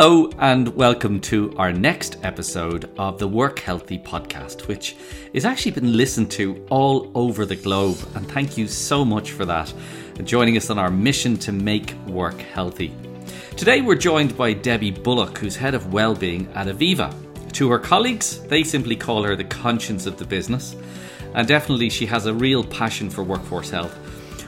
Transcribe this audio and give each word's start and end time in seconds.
Hello, 0.00 0.30
and 0.38 0.68
welcome 0.76 1.18
to 1.22 1.52
our 1.56 1.72
next 1.72 2.18
episode 2.22 2.88
of 2.98 3.18
the 3.18 3.26
Work 3.26 3.58
Healthy 3.58 3.98
podcast, 3.98 4.68
which 4.68 4.94
is 5.32 5.44
actually 5.44 5.72
been 5.72 5.96
listened 5.96 6.30
to 6.30 6.64
all 6.70 7.10
over 7.16 7.44
the 7.44 7.56
globe. 7.56 7.98
And 8.14 8.30
thank 8.30 8.56
you 8.56 8.68
so 8.68 9.04
much 9.04 9.32
for 9.32 9.44
that, 9.46 9.74
joining 10.22 10.56
us 10.56 10.70
on 10.70 10.78
our 10.78 10.88
mission 10.88 11.36
to 11.38 11.50
make 11.50 11.94
work 12.06 12.40
healthy. 12.40 12.94
Today, 13.56 13.80
we're 13.80 13.96
joined 13.96 14.36
by 14.36 14.52
Debbie 14.52 14.92
Bullock, 14.92 15.36
who's 15.36 15.56
head 15.56 15.74
of 15.74 15.92
wellbeing 15.92 16.48
at 16.54 16.68
Aviva. 16.68 17.12
To 17.54 17.68
her 17.68 17.80
colleagues, 17.80 18.38
they 18.44 18.62
simply 18.62 18.94
call 18.94 19.24
her 19.24 19.34
the 19.34 19.42
conscience 19.42 20.06
of 20.06 20.16
the 20.16 20.24
business, 20.24 20.76
and 21.34 21.48
definitely 21.48 21.90
she 21.90 22.06
has 22.06 22.26
a 22.26 22.34
real 22.34 22.62
passion 22.62 23.10
for 23.10 23.24
workforce 23.24 23.70
health. 23.70 23.98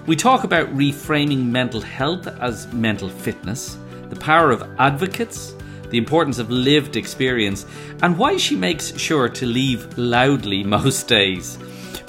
We 0.07 0.15
talk 0.15 0.45
about 0.45 0.73
reframing 0.77 1.45
mental 1.47 1.80
health 1.80 2.29
as 2.29 2.73
mental 2.73 3.09
fitness 3.09 3.77
the 4.10 4.16
power 4.16 4.50
of 4.50 4.62
advocates, 4.78 5.55
the 5.88 5.98
importance 5.98 6.38
of 6.38 6.50
lived 6.50 6.96
experience, 6.96 7.64
and 8.02 8.19
why 8.19 8.36
she 8.36 8.56
makes 8.56 8.96
sure 8.98 9.28
to 9.28 9.46
leave 9.46 9.96
loudly 9.96 10.62
most 10.77 11.09
days. 11.09 11.59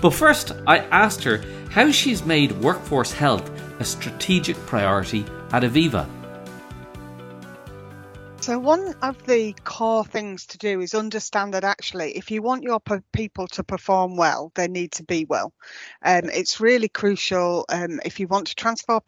But 0.02 0.14
first, 0.14 0.52
I 0.68 0.80
asked 0.80 1.24
her 1.24 1.42
how 1.70 1.92
she's 1.92 2.26
made 2.26 2.52
workforce 2.54 3.12
health 3.12 3.50
a 3.80 3.86
strategic 3.86 4.58
priority 4.66 5.26
at 5.52 5.64
Aviva. 5.64 6.08
So, 8.42 8.58
one 8.58 8.96
of 9.04 9.24
the 9.28 9.54
core 9.64 10.04
things 10.04 10.48
to 10.48 10.58
do 10.58 10.82
is 10.82 10.96
understand 10.96 11.54
that 11.54 11.64
actually, 11.64 12.18
if 12.18 12.32
you 12.32 12.42
want 12.42 12.64
your 12.64 12.80
people 13.12 13.48
to 13.50 13.64
perform 13.64 14.18
well, 14.18 14.52
they 14.56 14.68
need 14.68 14.94
to 14.94 15.04
be 15.04 15.26
well. 15.26 15.54
Um, 16.02 16.24
it's 16.34 16.60
really 16.60 16.90
crucial 16.90 17.66
um, 17.70 18.00
if 18.04 18.20
you 18.20 18.28
want 18.28 18.48
to 18.48 18.56
transfer 18.56 19.00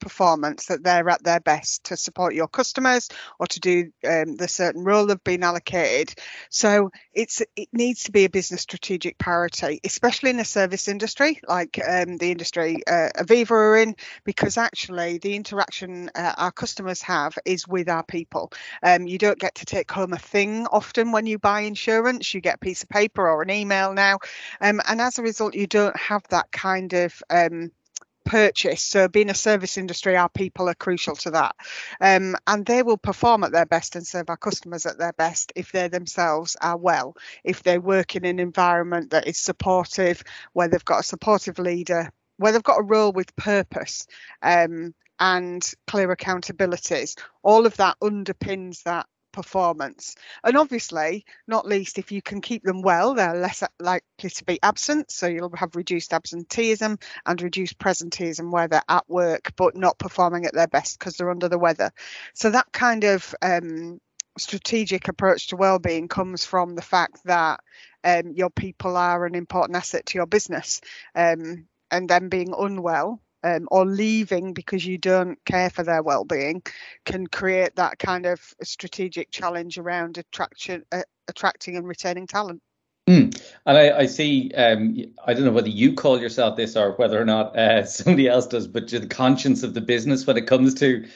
performance 0.00 0.66
that 0.66 0.82
they're 0.82 1.08
at 1.08 1.22
their 1.22 1.40
best 1.40 1.84
to 1.84 1.96
support 1.96 2.34
your 2.34 2.48
customers 2.48 3.08
or 3.38 3.46
to 3.46 3.60
do 3.60 3.92
um, 4.08 4.36
the 4.36 4.48
certain 4.48 4.84
role 4.84 5.06
they've 5.06 5.22
been 5.24 5.42
allocated. 5.42 6.14
So 6.48 6.90
it's 7.12 7.42
it 7.56 7.68
needs 7.72 8.04
to 8.04 8.12
be 8.12 8.24
a 8.24 8.30
business 8.30 8.62
strategic 8.62 9.18
priority, 9.18 9.80
especially 9.84 10.30
in 10.30 10.40
a 10.40 10.44
service 10.44 10.88
industry 10.88 11.40
like 11.46 11.80
um, 11.86 12.16
the 12.16 12.30
industry 12.30 12.82
uh, 12.86 13.10
Aviva 13.16 13.50
are 13.50 13.78
in, 13.78 13.96
because 14.24 14.56
actually 14.56 15.18
the 15.18 15.34
interaction 15.34 16.10
uh, 16.14 16.34
our 16.36 16.52
customers 16.52 17.02
have 17.02 17.36
is 17.44 17.68
with 17.68 17.88
our 17.88 18.04
people. 18.04 18.52
Um, 18.82 19.06
you 19.06 19.18
don't 19.18 19.38
get 19.38 19.56
to 19.56 19.66
take 19.66 19.90
home 19.90 20.12
a 20.12 20.18
thing 20.18 20.66
often 20.66 21.12
when 21.12 21.26
you 21.26 21.38
buy 21.38 21.60
insurance. 21.60 22.32
You 22.32 22.40
get 22.40 22.56
a 22.56 22.58
piece 22.58 22.82
of 22.82 22.88
paper 22.88 23.28
or 23.28 23.42
an 23.42 23.50
email 23.50 23.92
now, 23.92 24.18
um, 24.60 24.80
and 24.88 25.00
as 25.00 25.18
a 25.18 25.22
result, 25.22 25.54
you 25.54 25.66
don't 25.66 25.96
have 25.96 26.22
that 26.30 26.50
kind 26.52 26.92
of 26.92 27.22
um, 27.30 27.70
purchase. 28.30 28.80
So, 28.80 29.08
being 29.08 29.28
a 29.28 29.34
service 29.34 29.76
industry, 29.76 30.16
our 30.16 30.28
people 30.28 30.68
are 30.68 30.74
crucial 30.74 31.16
to 31.16 31.32
that. 31.32 31.56
Um, 32.00 32.36
and 32.46 32.64
they 32.64 32.84
will 32.84 32.96
perform 32.96 33.42
at 33.42 33.50
their 33.50 33.66
best 33.66 33.96
and 33.96 34.06
serve 34.06 34.30
our 34.30 34.36
customers 34.36 34.86
at 34.86 34.98
their 34.98 35.12
best 35.12 35.52
if 35.56 35.72
they 35.72 35.88
themselves 35.88 36.56
are 36.60 36.76
well, 36.76 37.16
if 37.42 37.64
they 37.64 37.78
work 37.78 38.14
in 38.14 38.24
an 38.24 38.38
environment 38.38 39.10
that 39.10 39.26
is 39.26 39.36
supportive, 39.36 40.22
where 40.52 40.68
they've 40.68 40.84
got 40.84 41.00
a 41.00 41.02
supportive 41.02 41.58
leader, 41.58 42.08
where 42.36 42.52
they've 42.52 42.62
got 42.62 42.78
a 42.78 42.84
role 42.84 43.10
with 43.10 43.34
purpose. 43.34 44.06
Um, 44.42 44.94
and 45.18 45.68
clear 45.86 46.14
accountabilities, 46.14 47.18
all 47.42 47.66
of 47.66 47.76
that 47.76 47.98
underpins 48.00 48.84
that 48.84 49.06
performance. 49.32 50.14
And 50.44 50.56
obviously, 50.56 51.24
not 51.46 51.66
least, 51.66 51.98
if 51.98 52.12
you 52.12 52.22
can 52.22 52.40
keep 52.40 52.62
them 52.62 52.82
well, 52.82 53.14
they're 53.14 53.34
less 53.34 53.62
likely 53.78 54.30
to 54.30 54.44
be 54.44 54.58
absent. 54.62 55.10
So 55.10 55.26
you'll 55.26 55.54
have 55.56 55.76
reduced 55.76 56.12
absenteeism 56.12 56.98
and 57.26 57.42
reduced 57.42 57.78
presenteeism 57.78 58.50
where 58.50 58.68
they're 58.68 58.82
at 58.88 59.08
work 59.08 59.52
but 59.56 59.76
not 59.76 59.98
performing 59.98 60.46
at 60.46 60.54
their 60.54 60.68
best 60.68 60.98
because 60.98 61.16
they're 61.16 61.30
under 61.30 61.48
the 61.48 61.58
weather. 61.58 61.92
So 62.34 62.50
that 62.50 62.72
kind 62.72 63.04
of 63.04 63.34
um, 63.42 64.00
strategic 64.38 65.08
approach 65.08 65.48
to 65.48 65.56
well-being 65.56 66.08
comes 66.08 66.44
from 66.44 66.74
the 66.74 66.82
fact 66.82 67.20
that 67.24 67.60
um, 68.04 68.32
your 68.34 68.50
people 68.50 68.96
are 68.96 69.26
an 69.26 69.34
important 69.34 69.76
asset 69.76 70.06
to 70.06 70.18
your 70.18 70.26
business. 70.26 70.80
Um, 71.14 71.66
and 71.90 72.08
them 72.08 72.28
being 72.28 72.54
unwell 72.56 73.20
um, 73.42 73.68
or 73.70 73.86
leaving 73.86 74.52
because 74.52 74.84
you 74.84 74.98
don't 74.98 75.42
care 75.44 75.70
for 75.70 75.82
their 75.82 76.02
well-being 76.02 76.62
can 77.04 77.26
create 77.26 77.76
that 77.76 77.98
kind 77.98 78.26
of 78.26 78.40
strategic 78.62 79.30
challenge 79.30 79.78
around 79.78 80.18
attraction, 80.18 80.84
uh, 80.92 81.02
attracting 81.28 81.76
and 81.76 81.86
retaining 81.86 82.26
talent. 82.26 82.60
Mm. 83.08 83.40
And 83.66 83.78
I, 83.78 83.98
I 83.98 84.06
see, 84.06 84.52
um, 84.52 84.96
I 85.26 85.34
don't 85.34 85.44
know 85.44 85.50
whether 85.50 85.68
you 85.68 85.94
call 85.94 86.20
yourself 86.20 86.56
this 86.56 86.76
or 86.76 86.92
whether 86.92 87.20
or 87.20 87.24
not 87.24 87.56
uh, 87.56 87.84
somebody 87.86 88.28
else 88.28 88.46
does, 88.46 88.66
but 88.66 88.88
the 88.88 89.06
conscience 89.06 89.62
of 89.62 89.74
the 89.74 89.80
business 89.80 90.26
when 90.26 90.36
it 90.36 90.46
comes 90.46 90.74
to 90.74 91.06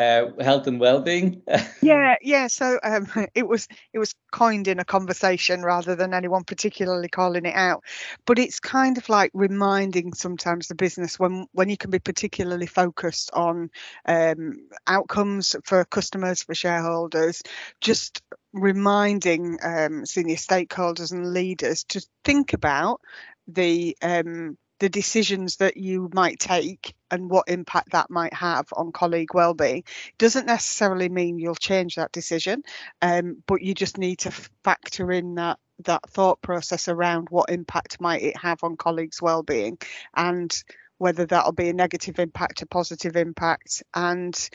uh, 0.00 0.30
health 0.42 0.66
and 0.66 0.80
well-being. 0.80 1.42
yeah, 1.82 2.16
yeah. 2.22 2.46
So 2.46 2.78
um, 2.82 3.06
it 3.34 3.46
was 3.46 3.68
it 3.92 3.98
was 3.98 4.14
coined 4.32 4.66
in 4.66 4.78
a 4.78 4.84
conversation 4.84 5.62
rather 5.62 5.94
than 5.94 6.14
anyone 6.14 6.44
particularly 6.44 7.08
calling 7.08 7.44
it 7.44 7.54
out. 7.54 7.84
But 8.24 8.38
it's 8.38 8.60
kind 8.60 8.96
of 8.96 9.08
like 9.08 9.30
reminding 9.34 10.14
sometimes 10.14 10.68
the 10.68 10.74
business 10.74 11.18
when 11.18 11.46
when 11.52 11.68
you 11.68 11.76
can 11.76 11.90
be 11.90 11.98
particularly 11.98 12.66
focused 12.66 13.30
on 13.34 13.70
um, 14.06 14.68
outcomes 14.86 15.54
for 15.64 15.84
customers, 15.84 16.42
for 16.42 16.54
shareholders, 16.54 17.42
just 17.80 18.22
reminding 18.52 19.58
um, 19.62 20.06
senior 20.06 20.36
stakeholders 20.36 21.12
and 21.12 21.32
leaders 21.32 21.84
to 21.84 22.04
think 22.24 22.52
about 22.52 23.00
the 23.46 23.96
um, 24.02 24.56
the 24.80 24.88
decisions 24.88 25.56
that 25.56 25.76
you 25.76 26.10
might 26.12 26.40
take 26.40 26.94
and 27.10 27.30
what 27.30 27.48
impact 27.48 27.92
that 27.92 28.10
might 28.10 28.32
have 28.34 28.66
on 28.72 28.90
colleague 28.90 29.32
well-being 29.34 29.84
doesn't 30.18 30.46
necessarily 30.46 31.08
mean 31.08 31.38
you'll 31.38 31.54
change 31.54 31.94
that 31.94 32.12
decision 32.12 32.62
um, 33.02 33.42
but 33.46 33.62
you 33.62 33.74
just 33.74 33.98
need 33.98 34.18
to 34.18 34.30
factor 34.64 35.12
in 35.12 35.36
that 35.36 35.58
that 35.84 36.02
thought 36.10 36.40
process 36.42 36.88
around 36.88 37.28
what 37.30 37.50
impact 37.50 38.00
might 38.00 38.22
it 38.22 38.36
have 38.36 38.62
on 38.64 38.76
colleagues 38.76 39.22
well-being 39.22 39.78
and 40.16 40.64
whether 40.98 41.24
that'll 41.24 41.52
be 41.52 41.68
a 41.68 41.74
negative 41.74 42.18
impact 42.18 42.62
a 42.62 42.66
positive 42.66 43.16
impact 43.16 43.82
and 43.94 44.50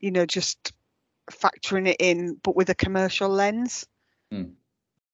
you 0.00 0.10
know 0.10 0.26
just 0.26 0.72
factoring 1.30 1.88
it 1.88 1.96
in 2.00 2.36
but 2.42 2.56
with 2.56 2.68
a 2.70 2.74
commercial 2.74 3.28
lens 3.28 3.86
mm. 4.32 4.50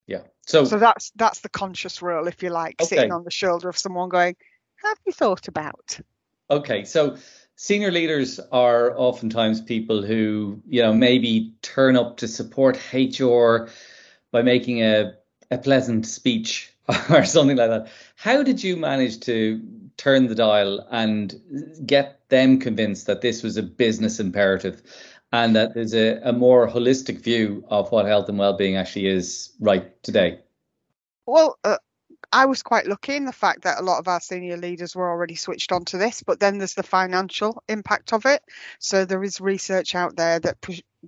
yeah 0.06 0.22
so 0.46 0.64
so 0.64 0.78
that's 0.78 1.10
that's 1.16 1.40
the 1.40 1.48
conscious 1.48 2.02
role 2.02 2.28
if 2.28 2.42
you 2.42 2.50
like 2.50 2.76
okay. 2.80 2.96
sitting 2.96 3.12
on 3.12 3.24
the 3.24 3.30
shoulder 3.30 3.68
of 3.68 3.76
someone 3.76 4.08
going 4.08 4.36
have 4.84 4.98
you 5.06 5.12
thought 5.12 5.48
about? 5.48 5.98
Okay, 6.50 6.84
so 6.84 7.16
senior 7.56 7.90
leaders 7.90 8.40
are 8.52 8.96
oftentimes 8.98 9.60
people 9.60 10.02
who, 10.02 10.62
you 10.66 10.82
know, 10.82 10.92
maybe 10.92 11.54
turn 11.62 11.96
up 11.96 12.18
to 12.18 12.28
support 12.28 12.78
HR 12.92 13.68
by 14.30 14.42
making 14.42 14.82
a, 14.82 15.14
a 15.50 15.58
pleasant 15.58 16.06
speech 16.06 16.72
or 17.10 17.24
something 17.24 17.56
like 17.56 17.70
that. 17.70 17.88
How 18.16 18.42
did 18.42 18.62
you 18.62 18.76
manage 18.76 19.20
to 19.20 19.60
turn 19.96 20.26
the 20.26 20.34
dial 20.34 20.86
and 20.90 21.34
get 21.86 22.28
them 22.28 22.58
convinced 22.58 23.06
that 23.06 23.20
this 23.20 23.42
was 23.42 23.56
a 23.56 23.62
business 23.62 24.18
imperative 24.18 24.82
and 25.32 25.56
that 25.56 25.74
there's 25.74 25.94
a, 25.94 26.20
a 26.22 26.32
more 26.32 26.68
holistic 26.68 27.20
view 27.20 27.64
of 27.68 27.90
what 27.90 28.06
health 28.06 28.28
and 28.28 28.38
well-being 28.38 28.76
actually 28.76 29.06
is 29.06 29.52
right 29.60 30.02
today? 30.02 30.40
Well, 31.26 31.58
uh, 31.64 31.78
I 32.34 32.46
was 32.46 32.64
quite 32.64 32.88
lucky 32.88 33.14
in 33.14 33.26
the 33.26 33.32
fact 33.32 33.62
that 33.62 33.78
a 33.78 33.84
lot 33.84 34.00
of 34.00 34.08
our 34.08 34.20
senior 34.20 34.56
leaders 34.56 34.96
were 34.96 35.08
already 35.08 35.36
switched 35.36 35.70
on 35.70 35.84
to 35.86 35.98
this, 35.98 36.24
but 36.24 36.40
then 36.40 36.58
there's 36.58 36.74
the 36.74 36.82
financial 36.82 37.62
impact 37.68 38.12
of 38.12 38.26
it. 38.26 38.42
So 38.80 39.04
there 39.04 39.22
is 39.22 39.40
research 39.40 39.94
out 39.94 40.16
there 40.16 40.40
that 40.40 40.56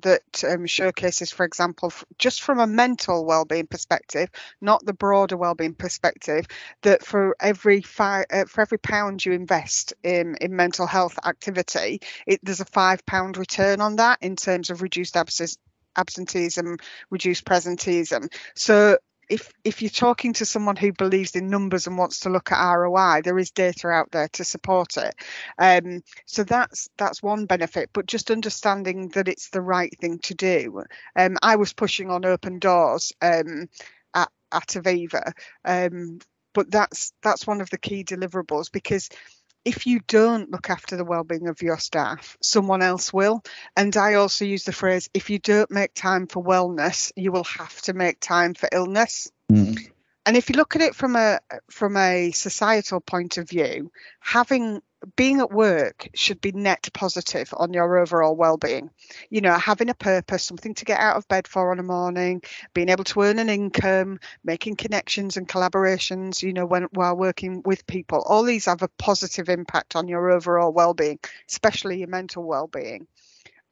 that 0.03 0.45
um, 0.45 0.67
showcases, 0.67 1.33
for 1.33 1.45
example, 1.45 1.93
just 2.17 2.43
from 2.43 2.61
a 2.61 2.67
mental 2.67 3.25
well-being 3.25 3.67
perspective, 3.67 4.29
not 4.61 4.85
the 4.85 4.93
broader 4.93 5.37
well-being 5.37 5.75
perspective, 5.75 6.47
that 6.83 7.05
for 7.05 7.35
every 7.41 7.81
five, 7.81 8.27
uh, 8.31 8.45
for 8.45 8.61
every 8.61 8.79
pound 8.79 9.25
you 9.25 9.33
invest 9.33 9.95
in 10.05 10.37
in 10.41 10.55
mental 10.55 10.87
health 10.87 11.19
activity, 11.25 12.03
it, 12.29 12.39
there's 12.45 12.61
a 12.61 12.67
five 12.67 13.05
pound 13.05 13.37
return 13.37 13.81
on 13.81 13.97
that 13.97 14.19
in 14.23 14.37
terms 14.37 14.71
of 14.71 14.81
reduced 14.81 15.17
abscess 15.17 15.59
absenteeism, 15.97 16.77
reduced 17.11 17.45
presenteeism. 17.45 18.33
So 18.55 18.99
if 19.29 19.53
if 19.65 19.83
you're 19.83 19.91
talking 19.91 20.33
to 20.35 20.47
someone 20.47 20.77
who 20.77 20.93
believes 20.93 21.35
in 21.35 21.49
numbers 21.49 21.87
and 21.87 21.99
wants 21.99 22.21
to 22.21 22.31
look 22.31 22.53
at 22.53 22.75
ROI, 22.75 23.23
there 23.23 23.39
is 23.39 23.51
data 23.51 23.89
out 23.89 24.11
there 24.13 24.29
to 24.29 24.45
support 24.45 24.97
it. 24.97 25.15
Um, 25.59 26.03
so 26.27 26.45
that's 26.45 26.89
that's 26.97 27.23
one 27.23 27.47
benefit. 27.47 27.91
But 27.93 28.07
just 28.07 28.31
understanding 28.31 29.09
that 29.11 29.29
it's 29.29 29.51
the 29.51 29.63
right 29.63 29.93
thing 30.01 30.19
to 30.21 30.35
do. 30.35 30.85
Um, 31.17 31.37
I 31.43 31.57
was 31.57 31.73
pushing 31.73 32.11
on 32.11 32.25
open 32.25 32.59
doors 32.59 33.13
um, 33.21 33.69
at 34.15 34.31
at 34.53 34.69
Aviva, 34.69 35.33
um, 35.65 36.21
but 36.55 36.71
that's 36.71 37.13
that's 37.23 37.47
one 37.47 37.61
of 37.61 37.71
the 37.71 37.79
key 37.79 38.05
deliverables 38.05 38.71
because 38.71 39.09
if 39.67 39.87
you 39.87 40.01
don't 40.07 40.51
look 40.51 40.71
after 40.71 40.97
the 40.97 41.05
well-being 41.05 41.49
of 41.49 41.61
your 41.61 41.79
staff 41.79 42.39
someone 42.41 42.81
else 42.81 43.13
will 43.13 43.43
and 43.77 43.97
i 43.97 44.15
also 44.15 44.45
use 44.45 44.65
the 44.65 44.73
phrase 44.73 45.11
if 45.13 45.29
you 45.29 45.39
don't 45.41 45.71
make 45.71 45.93
time 45.93 46.27
for 46.27 46.43
wellness 46.43 47.13
you 47.17 47.33
will 47.33 47.45
have 47.45 47.83
to 47.83 47.93
make 47.93 48.21
time 48.21 48.55
for 48.55 48.69
illness 48.73 49.31
mm. 49.53 49.77
And 50.27 50.37
if 50.37 50.51
you 50.51 50.57
look 50.57 50.75
at 50.75 50.83
it 50.83 50.95
from 50.97 51.15
a 51.15 51.39
from 51.71 51.97
a 51.97 52.33
societal 52.33 53.01
point 53.01 53.39
of 53.39 53.49
view, 53.49 53.93
having 54.19 54.83
being 55.15 55.39
at 55.41 55.53
work 55.53 56.09
should 56.15 56.41
be 56.41 56.51
net 56.51 56.89
positive 56.93 57.55
on 57.57 57.73
your 57.73 57.99
overall 57.99 58.35
well-being. 58.35 58.91
You 59.31 59.41
know 59.41 59.53
having 59.57 59.89
a 59.89 59.95
purpose 59.95 60.43
something 60.43 60.75
to 60.75 60.85
get 60.85 60.99
out 60.99 61.17
of 61.17 61.29
bed 61.29 61.47
for 61.47 61.71
on 61.71 61.79
a 61.79 61.85
morning 61.85 62.43
being 62.75 62.89
able 62.89 63.05
to 63.05 63.21
earn 63.23 63.39
an 63.39 63.49
income 63.49 64.19
making 64.43 64.77
connections 64.77 65.37
and 65.37 65.49
collaborations 65.49 66.43
you 66.43 66.53
know 66.53 66.67
when 66.67 66.85
while 66.93 67.17
working 67.17 67.63
with 67.65 67.87
people 67.87 68.23
all 68.27 68.43
these 68.43 68.67
have 68.67 68.83
a 68.83 68.89
positive 68.99 69.49
impact 69.49 69.95
on 69.95 70.09
your 70.09 70.31
overall 70.31 70.73
well-being 70.73 71.19
especially 71.49 71.99
your 71.99 72.09
mental 72.09 72.43
well-being 72.43 73.07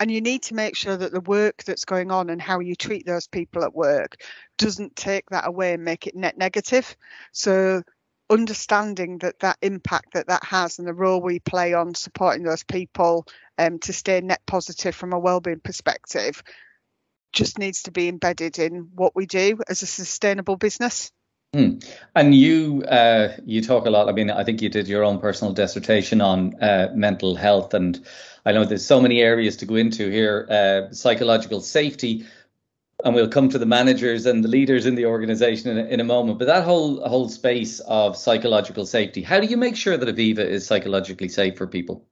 and 0.01 0.11
you 0.11 0.21
need 0.21 0.43
to 0.43 0.55
make 0.55 0.77
sure 0.77 0.97
that 0.97 1.13
the 1.13 1.21
work 1.21 1.63
that's 1.65 1.85
going 1.85 2.11
on 2.11 2.31
and 2.31 2.41
how 2.43 2.61
you 2.61 2.75
treat 2.75 3.07
those 3.07 3.27
people 3.27 3.65
at 3.65 3.75
work 3.75 4.17
doesn't 4.59 4.97
take 4.97 5.29
that 5.31 5.47
away 5.47 5.75
and 5.75 5.85
make 5.85 6.07
it 6.07 6.17
net 6.17 6.37
negative 6.37 6.97
so 7.33 7.83
understanding 8.31 9.19
that 9.19 9.39
that 9.41 9.59
impact 9.61 10.15
that 10.15 10.29
that 10.29 10.43
has 10.45 10.79
and 10.79 10.89
the 10.89 10.95
role 10.95 11.21
we 11.21 11.39
play 11.39 11.75
on 11.75 11.95
supporting 11.95 12.43
those 12.43 12.65
people 12.65 13.27
um, 13.59 13.79
to 13.79 13.93
stay 13.93 14.21
net 14.21 14.41
positive 14.47 14.95
from 14.95 15.13
a 15.13 15.19
well-being 15.19 15.61
perspective 15.61 16.43
just 17.33 17.59
needs 17.59 17.83
to 17.83 17.91
be 17.91 18.09
embedded 18.09 18.59
in 18.59 18.91
what 18.95 19.15
we 19.15 19.27
do 19.27 19.59
as 19.69 19.83
a 19.83 19.87
sustainable 19.87 20.57
business. 20.57 21.11
Mm. 21.55 21.89
And 22.17 22.35
you 22.35 22.83
uh, 22.89 23.37
you 23.45 23.63
talk 23.63 23.87
a 23.87 23.91
lot. 23.91 24.09
I 24.09 24.13
mean, 24.13 24.29
I 24.29 24.43
think 24.43 24.61
you 24.61 24.69
did 24.69 24.89
your 24.89 25.05
own 25.05 25.21
personal 25.21 25.55
dissertation 25.55 26.21
on 26.21 26.61
uh, 26.61 26.91
mental 26.95 27.37
health, 27.37 27.75
and 27.75 28.05
I 28.45 28.51
know 28.51 28.65
there's 28.65 28.85
so 28.85 29.01
many 29.01 29.21
areas 29.23 29.57
to 29.59 29.67
go 29.67 29.77
into 29.77 30.11
here. 30.11 30.49
Uh, 30.51 30.93
psychological 30.93 31.61
safety, 31.61 32.27
and 33.05 33.15
we'll 33.15 33.29
come 33.29 33.49
to 33.51 33.59
the 33.59 33.67
managers 33.67 34.27
and 34.27 34.43
the 34.43 34.49
leaders 34.49 34.85
in 34.85 34.97
the 34.97 35.07
organization 35.07 35.79
in 35.79 35.87
in 35.87 36.01
a 36.01 36.05
moment. 36.05 36.41
But 36.41 36.47
that 36.47 36.65
whole 36.65 37.09
whole 37.09 37.29
space 37.29 37.79
of 37.81 38.17
psychological 38.17 38.85
safety, 38.85 39.23
how 39.23 39.39
do 39.39 39.47
you 39.47 39.57
make 39.57 39.77
sure 39.77 39.97
that 39.97 40.09
Aviva 40.09 40.45
is 40.45 40.67
psychologically 40.67 41.29
safe 41.29 41.57
for 41.57 41.69
people? 41.69 42.05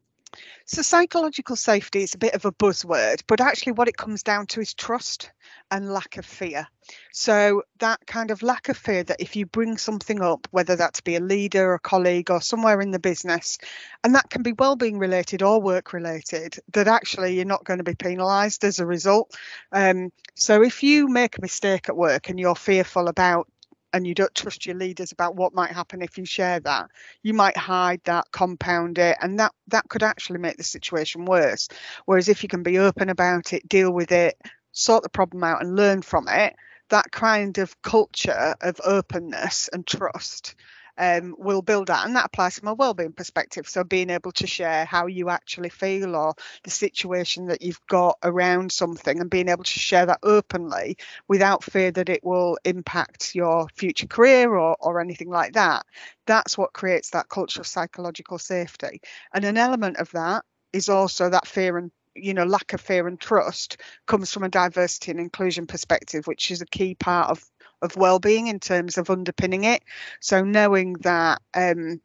So, 0.64 0.82
psychological 0.82 1.56
safety 1.56 2.02
is 2.02 2.14
a 2.14 2.18
bit 2.18 2.34
of 2.34 2.44
a 2.44 2.52
buzzword, 2.52 3.22
but 3.26 3.40
actually, 3.40 3.72
what 3.72 3.88
it 3.88 3.96
comes 3.96 4.22
down 4.22 4.46
to 4.48 4.60
is 4.60 4.74
trust 4.74 5.30
and 5.70 5.92
lack 5.92 6.18
of 6.18 6.24
fear. 6.24 6.68
So, 7.12 7.62
that 7.80 8.06
kind 8.06 8.30
of 8.30 8.42
lack 8.42 8.68
of 8.68 8.76
fear 8.76 9.02
that 9.04 9.20
if 9.20 9.34
you 9.34 9.46
bring 9.46 9.76
something 9.76 10.22
up, 10.22 10.46
whether 10.50 10.76
that 10.76 11.00
be 11.04 11.16
a 11.16 11.20
leader, 11.20 11.74
a 11.74 11.80
colleague, 11.80 12.30
or 12.30 12.40
somewhere 12.40 12.80
in 12.80 12.92
the 12.92 12.98
business, 13.00 13.58
and 14.04 14.14
that 14.14 14.30
can 14.30 14.42
be 14.42 14.52
well-being 14.52 14.98
related 14.98 15.42
or 15.42 15.60
work 15.60 15.92
related, 15.92 16.56
that 16.72 16.88
actually 16.88 17.34
you're 17.34 17.44
not 17.44 17.64
going 17.64 17.78
to 17.78 17.84
be 17.84 17.94
penalised 17.94 18.64
as 18.64 18.78
a 18.78 18.86
result. 18.86 19.36
Um, 19.72 20.12
so, 20.34 20.62
if 20.62 20.82
you 20.82 21.08
make 21.08 21.38
a 21.38 21.42
mistake 21.42 21.88
at 21.88 21.96
work 21.96 22.28
and 22.28 22.38
you're 22.38 22.54
fearful 22.54 23.08
about 23.08 23.48
and 23.92 24.06
you 24.06 24.14
don't 24.14 24.34
trust 24.34 24.66
your 24.66 24.74
leaders 24.76 25.12
about 25.12 25.36
what 25.36 25.54
might 25.54 25.72
happen 25.72 26.02
if 26.02 26.18
you 26.18 26.24
share 26.24 26.60
that 26.60 26.90
you 27.22 27.34
might 27.34 27.56
hide 27.56 28.00
that 28.04 28.30
compound 28.32 28.98
it 28.98 29.16
and 29.20 29.38
that 29.38 29.52
that 29.68 29.88
could 29.88 30.02
actually 30.02 30.38
make 30.38 30.56
the 30.56 30.64
situation 30.64 31.24
worse. 31.24 31.68
Whereas 32.04 32.28
if 32.28 32.42
you 32.42 32.48
can 32.48 32.62
be 32.62 32.78
open 32.78 33.08
about 33.08 33.52
it 33.52 33.68
deal 33.68 33.92
with 33.92 34.12
it 34.12 34.40
sort 34.72 35.02
the 35.02 35.08
problem 35.08 35.44
out 35.44 35.62
and 35.62 35.76
learn 35.76 36.02
from 36.02 36.28
it 36.28 36.54
that 36.88 37.10
kind 37.10 37.58
of 37.58 37.80
culture 37.82 38.54
of 38.60 38.80
openness 38.84 39.68
and 39.72 39.86
trust 39.86 40.54
um, 40.98 41.34
will 41.38 41.62
build 41.62 41.88
that. 41.88 42.06
And 42.06 42.16
that 42.16 42.26
applies 42.26 42.58
from 42.58 42.68
a 42.68 42.74
wellbeing 42.74 43.12
perspective. 43.12 43.68
So 43.68 43.84
being 43.84 44.10
able 44.10 44.32
to 44.32 44.46
share 44.46 44.84
how 44.84 45.06
you 45.06 45.28
actually 45.28 45.68
feel 45.68 46.14
or 46.14 46.34
the 46.64 46.70
situation 46.70 47.46
that 47.46 47.62
you've 47.62 47.80
got 47.88 48.18
around 48.22 48.72
something 48.72 49.20
and 49.20 49.30
being 49.30 49.48
able 49.48 49.64
to 49.64 49.78
share 49.78 50.06
that 50.06 50.20
openly 50.22 50.96
without 51.28 51.64
fear 51.64 51.90
that 51.90 52.08
it 52.08 52.24
will 52.24 52.58
impact 52.64 53.34
your 53.34 53.68
future 53.74 54.06
career 54.06 54.54
or, 54.54 54.76
or 54.80 55.00
anything 55.00 55.30
like 55.30 55.54
that. 55.54 55.84
That's 56.26 56.56
what 56.56 56.72
creates 56.72 57.10
that 57.10 57.28
culture 57.28 57.60
of 57.60 57.66
psychological 57.66 58.38
safety. 58.38 59.00
And 59.32 59.44
an 59.44 59.56
element 59.56 59.96
of 59.98 60.10
that 60.12 60.44
is 60.72 60.88
also 60.88 61.30
that 61.30 61.46
fear 61.46 61.78
and 61.78 61.90
you 62.14 62.34
know 62.34 62.44
lack 62.44 62.72
of 62.72 62.80
fear 62.80 63.06
and 63.08 63.18
trust 63.18 63.78
comes 64.06 64.32
from 64.32 64.42
a 64.42 64.48
diversity 64.48 65.10
and 65.10 65.20
inclusion 65.20 65.66
perspective 65.66 66.26
which 66.26 66.50
is 66.50 66.60
a 66.60 66.66
key 66.66 66.94
part 66.94 67.30
of 67.30 67.42
of 67.82 67.96
well-being 67.96 68.46
in 68.46 68.60
terms 68.60 68.96
of 68.96 69.10
underpinning 69.10 69.64
it. 69.64 69.82
So 70.20 70.42
knowing 70.42 70.94
that 71.00 71.42
um, 71.54 72.00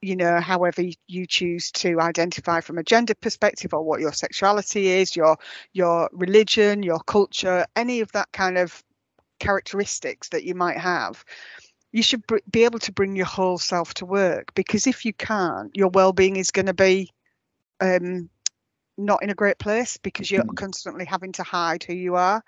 you 0.00 0.14
know, 0.14 0.40
however 0.40 0.82
you 1.08 1.26
choose 1.26 1.72
to 1.72 2.00
identify 2.00 2.60
from 2.60 2.78
a 2.78 2.84
gender 2.84 3.14
perspective 3.14 3.74
or 3.74 3.82
what 3.82 4.00
your 4.00 4.12
sexuality 4.12 4.88
is, 4.88 5.16
your 5.16 5.38
your 5.72 6.08
religion, 6.12 6.82
your 6.82 7.00
culture, 7.00 7.66
any 7.74 8.00
of 8.00 8.12
that 8.12 8.30
kind 8.32 8.58
of 8.58 8.82
characteristics 9.40 10.28
that 10.30 10.44
you 10.44 10.54
might 10.54 10.78
have, 10.78 11.24
you 11.92 12.02
should 12.02 12.22
be 12.50 12.64
able 12.64 12.78
to 12.80 12.92
bring 12.92 13.16
your 13.16 13.26
whole 13.26 13.58
self 13.58 13.94
to 13.94 14.06
work 14.06 14.54
because 14.54 14.86
if 14.86 15.04
you 15.04 15.12
can't, 15.12 15.74
your 15.74 15.88
well-being 15.88 16.36
is 16.36 16.50
going 16.50 16.66
to 16.66 16.74
be 16.74 17.10
um, 17.80 18.28
not 18.96 19.22
in 19.22 19.30
a 19.30 19.34
great 19.34 19.58
place 19.58 19.96
because 19.96 20.30
you're 20.30 20.44
mm. 20.44 20.56
constantly 20.56 21.04
having 21.04 21.32
to 21.32 21.42
hide 21.42 21.82
who 21.82 21.94
you 21.94 22.16
are. 22.16 22.42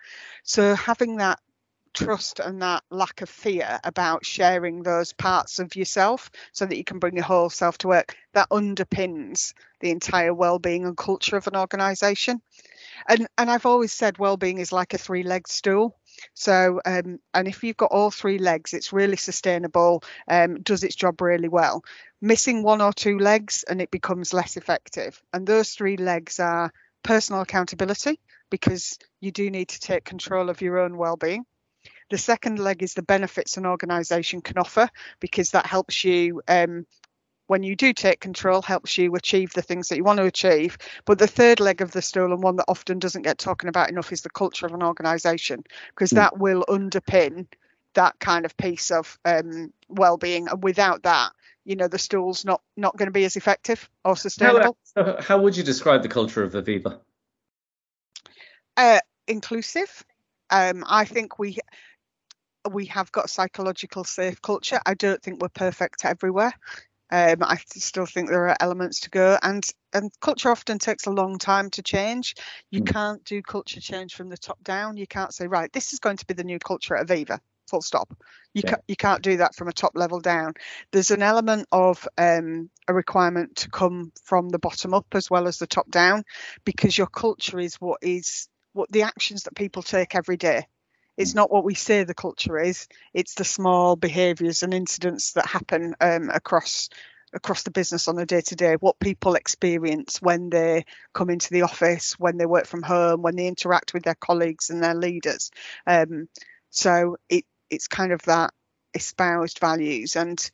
So 0.45 0.75
having 0.75 1.17
that 1.17 1.41
trust 1.95 2.41
and 2.41 2.63
that 2.63 2.83
lack 2.91 3.23
of 3.23 3.29
fear 3.29 3.81
about 3.85 4.25
sharing 4.25 4.83
those 4.83 5.13
parts 5.13 5.59
of 5.59 5.75
yourself 5.77 6.31
so 6.53 6.67
that 6.67 6.77
you 6.77 6.85
can 6.85 6.99
bring 6.99 7.15
your 7.17 7.25
whole 7.25 7.51
self 7.51 7.79
to 7.79 7.89
work 7.89 8.17
that 8.33 8.49
underpins 8.51 9.53
the 9.81 9.91
entire 9.91 10.33
well-being 10.33 10.85
and 10.85 10.97
culture 10.97 11.37
of 11.37 11.47
an 11.47 11.57
organization. 11.57 12.41
And 13.09 13.27
and 13.39 13.51
i've 13.51 13.67
always 13.67 13.93
said 13.93 14.19
well-being 14.19 14.59
is 14.59 14.73
like 14.73 14.95
a 14.95 14.99
three-legged 14.99 15.49
stool. 15.49 15.97
So 16.35 16.81
um, 16.85 17.19
and 17.35 17.49
if 17.49 17.65
you've 17.65 17.77
got 17.77 17.93
all 17.93 18.11
three 18.11 18.39
legs 18.39 18.75
it's 18.75 18.93
really 18.93 19.17
sustainable 19.17 20.03
um, 20.29 20.63
does 20.63 20.85
its 20.85 20.95
job 20.95 21.21
really 21.21 21.49
well. 21.49 21.83
Missing 22.21 22.63
one 22.63 22.81
or 22.81 22.93
two 22.93 23.19
legs 23.19 23.65
and 23.69 23.81
it 23.81 23.91
becomes 23.91 24.35
less 24.35 24.57
effective. 24.57 25.21
And 25.33 25.47
those 25.47 25.73
three 25.73 25.97
legs 25.97 26.39
are 26.39 26.71
personal 27.03 27.43
accountability 27.43 28.21
because 28.51 28.99
you 29.21 29.33
do 29.33 29.51
need 29.51 29.69
to 29.71 29.81
take 29.81 30.05
control 30.05 30.51
of 30.51 30.61
your 30.61 30.79
own 30.79 30.97
well-being 30.97 31.45
the 32.11 32.19
second 32.19 32.59
leg 32.59 32.83
is 32.83 32.95
the 32.95 33.03
benefits 33.03 33.57
an 33.57 33.67
organisation 33.67 34.41
can 34.41 34.59
offer 34.59 34.89
because 35.21 35.51
that 35.51 35.67
helps 35.67 36.05
you 36.05 36.43
um, 36.49 36.87
when 37.47 37.63
you 37.63 37.75
do 37.75 37.93
take 37.93 38.21
control 38.21 38.63
helps 38.63 38.97
you 38.97 39.15
achieve 39.15 39.53
the 39.53 39.63
things 39.63 39.89
that 39.89 39.97
you 39.97 40.05
want 40.05 40.19
to 40.19 40.25
achieve. 40.25 40.79
But 41.05 41.19
the 41.19 41.27
third 41.27 41.59
leg 41.59 41.81
of 41.81 41.91
the 41.91 42.03
stool 42.03 42.33
and 42.33 42.43
one 42.43 42.57
that 42.57 42.67
often 42.69 42.99
doesn't 42.99 43.23
get 43.23 43.39
talking 43.39 43.69
about 43.69 43.91
enough 43.91 44.13
is 44.13 44.23
the 44.23 44.31
culture 44.31 44.67
of 44.67 44.75
an 44.75 44.83
organization 44.83 45.65
because 45.89 46.11
mm. 46.11 46.17
that 46.17 46.39
will 46.39 46.65
underpin 46.69 47.47
that 47.95 48.19
kind 48.21 48.45
of 48.45 48.57
piece 48.57 48.93
of 48.93 49.19
um, 49.25 49.73
well-being. 49.89 50.47
And 50.47 50.63
without 50.63 51.03
that 51.03 51.33
you 51.65 51.77
know 51.77 51.89
the 51.89 51.99
stool's 51.99 52.45
not 52.45 52.63
not 52.77 52.97
going 52.97 53.07
to 53.07 53.13
be 53.13 53.25
as 53.25 53.37
effective 53.37 53.89
or 54.05 54.17
sustainable. 54.17 54.77
how, 54.97 55.21
how 55.21 55.41
would 55.41 55.57
you 55.57 55.63
describe 55.63 56.03
the 56.03 56.09
culture 56.09 56.43
of 56.43 56.53
aviva? 56.53 56.99
Uh, 58.77 59.01
inclusive. 59.27 60.05
Um, 60.53 60.85
i 60.89 61.05
think 61.05 61.39
we 61.39 61.59
we 62.71 62.87
have 62.87 63.11
got 63.13 63.31
psychological 63.31 64.05
safe 64.05 64.41
culture. 64.43 64.81
I 64.85 64.95
don't 64.95 65.23
think 65.23 65.41
we're 65.41 65.49
perfect 65.49 66.05
everywhere. 66.05 66.53
Um, 67.13 67.39
I 67.43 67.59
still 67.67 68.07
think 68.07 68.29
there 68.29 68.49
are 68.49 68.57
elements 68.61 69.01
to 69.01 69.11
go, 69.11 69.37
and 69.43 69.65
and 69.93 70.13
culture 70.21 70.51
often 70.51 70.79
takes 70.79 71.07
a 71.07 71.11
long 71.11 71.39
time 71.39 71.71
to 71.71 71.83
change. 71.83 72.37
You 72.71 72.83
mm. 72.83 72.93
can't 72.93 73.25
do 73.25 73.43
culture 73.43 73.81
change 73.81 74.15
from 74.15 74.29
the 74.29 74.37
top 74.37 74.63
down. 74.63 74.97
You 74.97 75.09
can't 75.09 75.35
say 75.35 75.49
right, 75.49 75.73
this 75.73 75.93
is 75.93 75.99
going 75.99 76.19
to 76.19 76.27
be 76.27 76.35
the 76.35 76.45
new 76.45 76.61
culture 76.61 76.97
at 76.97 77.07
Aviva. 77.07 77.41
Full 77.69 77.83
stop. 77.83 78.17
You 78.55 78.63
yeah. 78.65 78.71
can't 78.71 78.83
you 78.87 78.97
can't 78.97 79.23
do 79.23 79.39
that 79.39 79.57
from 79.57 79.67
a 79.67 79.73
top 79.73 79.93
level 79.97 80.21
down. 80.21 80.55
There's 80.93 81.11
an 81.11 81.23
element 81.23 81.67
of 81.73 82.07
um, 82.17 82.71
a 82.87 82.95
requirement 82.95 83.57
to 83.57 83.71
come 83.71 84.13
from 84.23 84.49
the 84.49 84.61
bottom 84.61 84.95
up 84.95 85.07
as 85.13 85.29
well 85.29 85.49
as 85.49 85.59
the 85.59 85.67
top 85.67 85.91
down, 85.91 86.23
because 86.65 86.97
your 86.97 87.09
culture 87.09 87.59
is 87.59 87.75
what 87.77 87.99
is 88.03 88.49
what 88.73 88.91
the 88.93 89.03
actions 89.03 89.45
that 89.45 89.57
people 89.57 89.83
take 89.83 90.15
every 90.15 90.37
day 90.37 90.67
it's 91.21 91.35
not 91.35 91.51
what 91.51 91.65
we 91.65 91.75
say 91.75 92.03
the 92.03 92.15
culture 92.15 92.59
is. 92.59 92.89
It's 93.13 93.35
the 93.35 93.45
small 93.45 93.95
behaviours 93.95 94.63
and 94.63 94.73
incidents 94.73 95.33
that 95.33 95.45
happen 95.45 95.95
um, 96.01 96.31
across 96.31 96.89
across 97.35 97.63
the 97.63 97.71
business 97.71 98.09
on 98.09 98.19
a 98.19 98.25
day 98.25 98.41
to 98.41 98.57
day. 98.57 98.77
What 98.81 98.99
people 98.99 99.35
experience 99.35 100.21
when 100.23 100.49
they 100.49 100.87
come 101.13 101.29
into 101.29 101.51
the 101.51 101.63
office, 101.63 102.19
when 102.19 102.39
they 102.39 102.47
work 102.47 102.67
from 102.67 102.83
home, 102.83 103.21
when 103.21 103.37
they 103.37 103.47
interact 103.47 103.93
with 103.93 104.03
their 104.03 104.15
colleagues 104.15 104.71
and 104.71 104.83
their 104.83 104.95
leaders. 104.95 105.51
Um, 105.87 106.27
so 106.71 107.19
it 107.29 107.45
it's 107.69 107.87
kind 107.87 108.13
of 108.13 108.23
that 108.23 108.55
espoused 108.95 109.59
values 109.59 110.17
and 110.17 110.51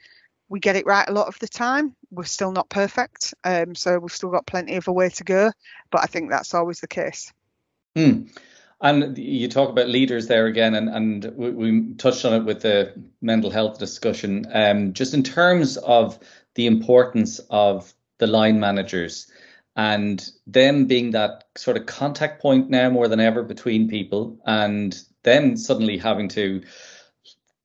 we 0.49 0.59
get 0.59 0.77
it 0.77 0.85
right 0.85 1.09
a 1.09 1.13
lot 1.13 1.29
of 1.29 1.39
the 1.39 1.49
time. 1.49 1.95
We're 2.11 2.25
still 2.25 2.53
not 2.53 2.69
perfect, 2.69 3.35
um, 3.45 3.77
so 3.77 4.01
we've 4.01 4.11
still 4.11 4.31
got 4.31 4.47
plenty 4.47 4.75
of 4.75 4.89
a 4.89 4.93
way 4.93 5.11
to 5.11 5.25
go. 5.25 5.53
But 5.93 6.03
I 6.03 6.07
think 6.07 6.31
that's 6.31 6.55
always 6.55 6.81
the 6.81 6.89
case. 6.89 7.33
Mm. 7.97 8.31
And 8.81 9.17
you 9.17 9.49
talk 9.49 9.71
about 9.71 9.89
leaders 9.89 10.27
there 10.27 10.47
again, 10.47 10.75
and, 10.75 10.89
and 10.89 11.25
we, 11.37 11.51
we 11.51 11.95
touched 11.95 12.25
on 12.25 12.35
it 12.35 12.45
with 12.45 12.61
the 12.61 12.93
mental 13.23 13.51
health 13.51 13.79
discussion. 13.79 14.47
Um, 14.53 14.93
just 14.93 15.15
in 15.15 15.23
terms 15.23 15.79
of 15.79 16.19
the 16.55 16.67
importance 16.67 17.39
of 17.51 17.95
the 18.19 18.27
line 18.27 18.61
managers 18.61 19.31
and 19.77 20.27
them 20.47 20.87
being 20.87 21.11
that 21.13 21.45
sort 21.57 21.77
of 21.77 21.87
contact 21.87 22.41
point 22.41 22.69
now 22.71 22.91
more 22.91 23.09
than 23.09 23.21
ever 23.21 23.43
between 23.43 23.89
people, 23.89 24.39
and 24.47 24.99
then 25.23 25.57
suddenly 25.57 25.97
having 25.99 26.29
to 26.29 26.63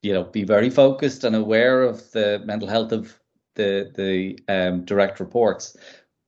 you 0.02 0.14
know, 0.14 0.24
be 0.24 0.44
very 0.44 0.70
focused 0.70 1.24
and 1.24 1.36
aware 1.36 1.84
of 1.84 2.12
the 2.12 2.42
mental 2.46 2.68
health 2.68 2.92
of 2.92 3.18
the 3.56 3.92
the 3.96 4.40
um, 4.52 4.86
direct 4.86 5.20
reports. 5.20 5.78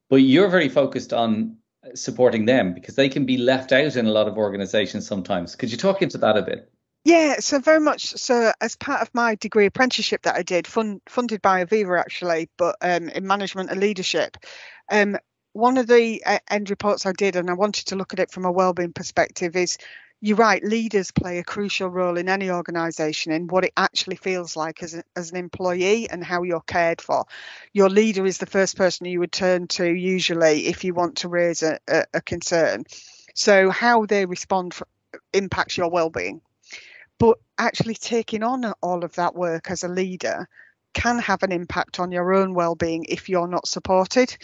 But 0.10 0.18
you're 0.18 0.50
very 0.50 0.70
focused 0.70 1.14
on 1.14 1.58
supporting 1.96 2.46
them 2.46 2.74
because 2.74 2.96
they 2.96 3.10
can 3.10 3.26
be 3.26 3.38
left 3.38 3.72
out 3.72 3.96
in 3.96 4.06
a 4.06 4.12
lot 4.12 4.28
of 4.28 4.38
organizations 4.38 5.08
sometimes. 5.08 5.56
Could 5.56 5.72
you 5.72 5.78
talk 5.78 6.02
into 6.02 6.18
that 6.20 6.38
a 6.38 6.42
bit? 6.42 6.70
Yeah, 7.06 7.36
so 7.40 7.60
very 7.60 7.82
much 7.82 8.12
so. 8.16 8.54
As 8.62 8.78
part 8.78 9.02
of 9.02 9.14
my 9.14 9.36
degree 9.36 9.66
apprenticeship 9.66 10.22
that 10.22 10.36
I 10.36 10.42
did, 10.44 10.66
fund, 10.66 11.02
funded 11.08 11.42
by 11.42 11.64
Aviva 11.64 12.00
actually, 12.00 12.50
but 12.58 12.78
um, 12.82 13.10
in 13.10 13.28
management 13.28 13.72
and 13.72 13.80
leadership, 13.80 14.38
um, 14.90 15.18
one 15.52 15.78
of 15.78 15.88
the 15.88 16.24
uh, 16.26 16.40
end 16.50 16.70
reports 16.70 17.06
I 17.06 17.12
did, 17.12 17.36
and 17.36 17.50
I 17.50 17.54
wanted 17.54 17.88
to 17.88 17.98
look 17.98 18.14
at 18.14 18.20
it 18.20 18.32
from 18.32 18.46
a 18.46 18.52
wellbeing 18.52 18.94
perspective, 18.94 19.58
is 19.58 19.78
you're 20.24 20.38
right, 20.38 20.64
leaders 20.64 21.12
play 21.12 21.40
a 21.40 21.44
crucial 21.44 21.90
role 21.90 22.18
in 22.18 22.30
any 22.30 22.50
organisation 22.50 23.34
in 23.34 23.48
what 23.48 23.66
it 23.66 23.74
actually 23.76 24.16
feels 24.16 24.56
like 24.56 24.82
as, 24.82 24.94
a, 24.94 25.04
as 25.18 25.32
an 25.32 25.36
employee 25.36 26.10
and 26.10 26.24
how 26.24 26.44
you're 26.44 26.62
cared 26.62 27.02
for. 27.02 27.26
Your 27.74 27.90
leader 27.90 28.26
is 28.26 28.38
the 28.38 28.46
first 28.46 28.78
person 28.78 29.06
you 29.06 29.20
would 29.20 29.34
turn 29.34 29.68
to 29.68 29.86
usually 29.86 30.68
if 30.68 30.86
you 30.86 30.94
want 30.94 31.18
to 31.18 31.28
raise 31.28 31.62
a, 31.62 31.78
a, 31.90 32.06
a 32.14 32.22
concern. 32.22 32.86
So, 33.36 33.70
how 33.70 34.06
they 34.06 34.26
respond 34.26 34.74
for, 34.74 34.88
impacts 35.34 35.76
your 35.76 35.90
well-being. 35.90 36.40
But 37.20 37.38
actually 37.58 37.96
taking 37.96 38.44
on 38.44 38.72
all 38.82 39.04
of 39.04 39.16
that 39.16 39.36
work 39.36 39.70
as 39.72 39.84
a 39.84 39.90
leader 39.90 40.48
can 40.94 41.20
have 41.20 41.44
an 41.44 41.52
impact 41.52 42.00
on 42.00 42.14
your 42.14 42.34
own 42.34 42.54
well-being 42.54 43.08
if 43.10 43.28
you're 43.28 43.50
not 43.50 43.68
supported. 43.68 44.38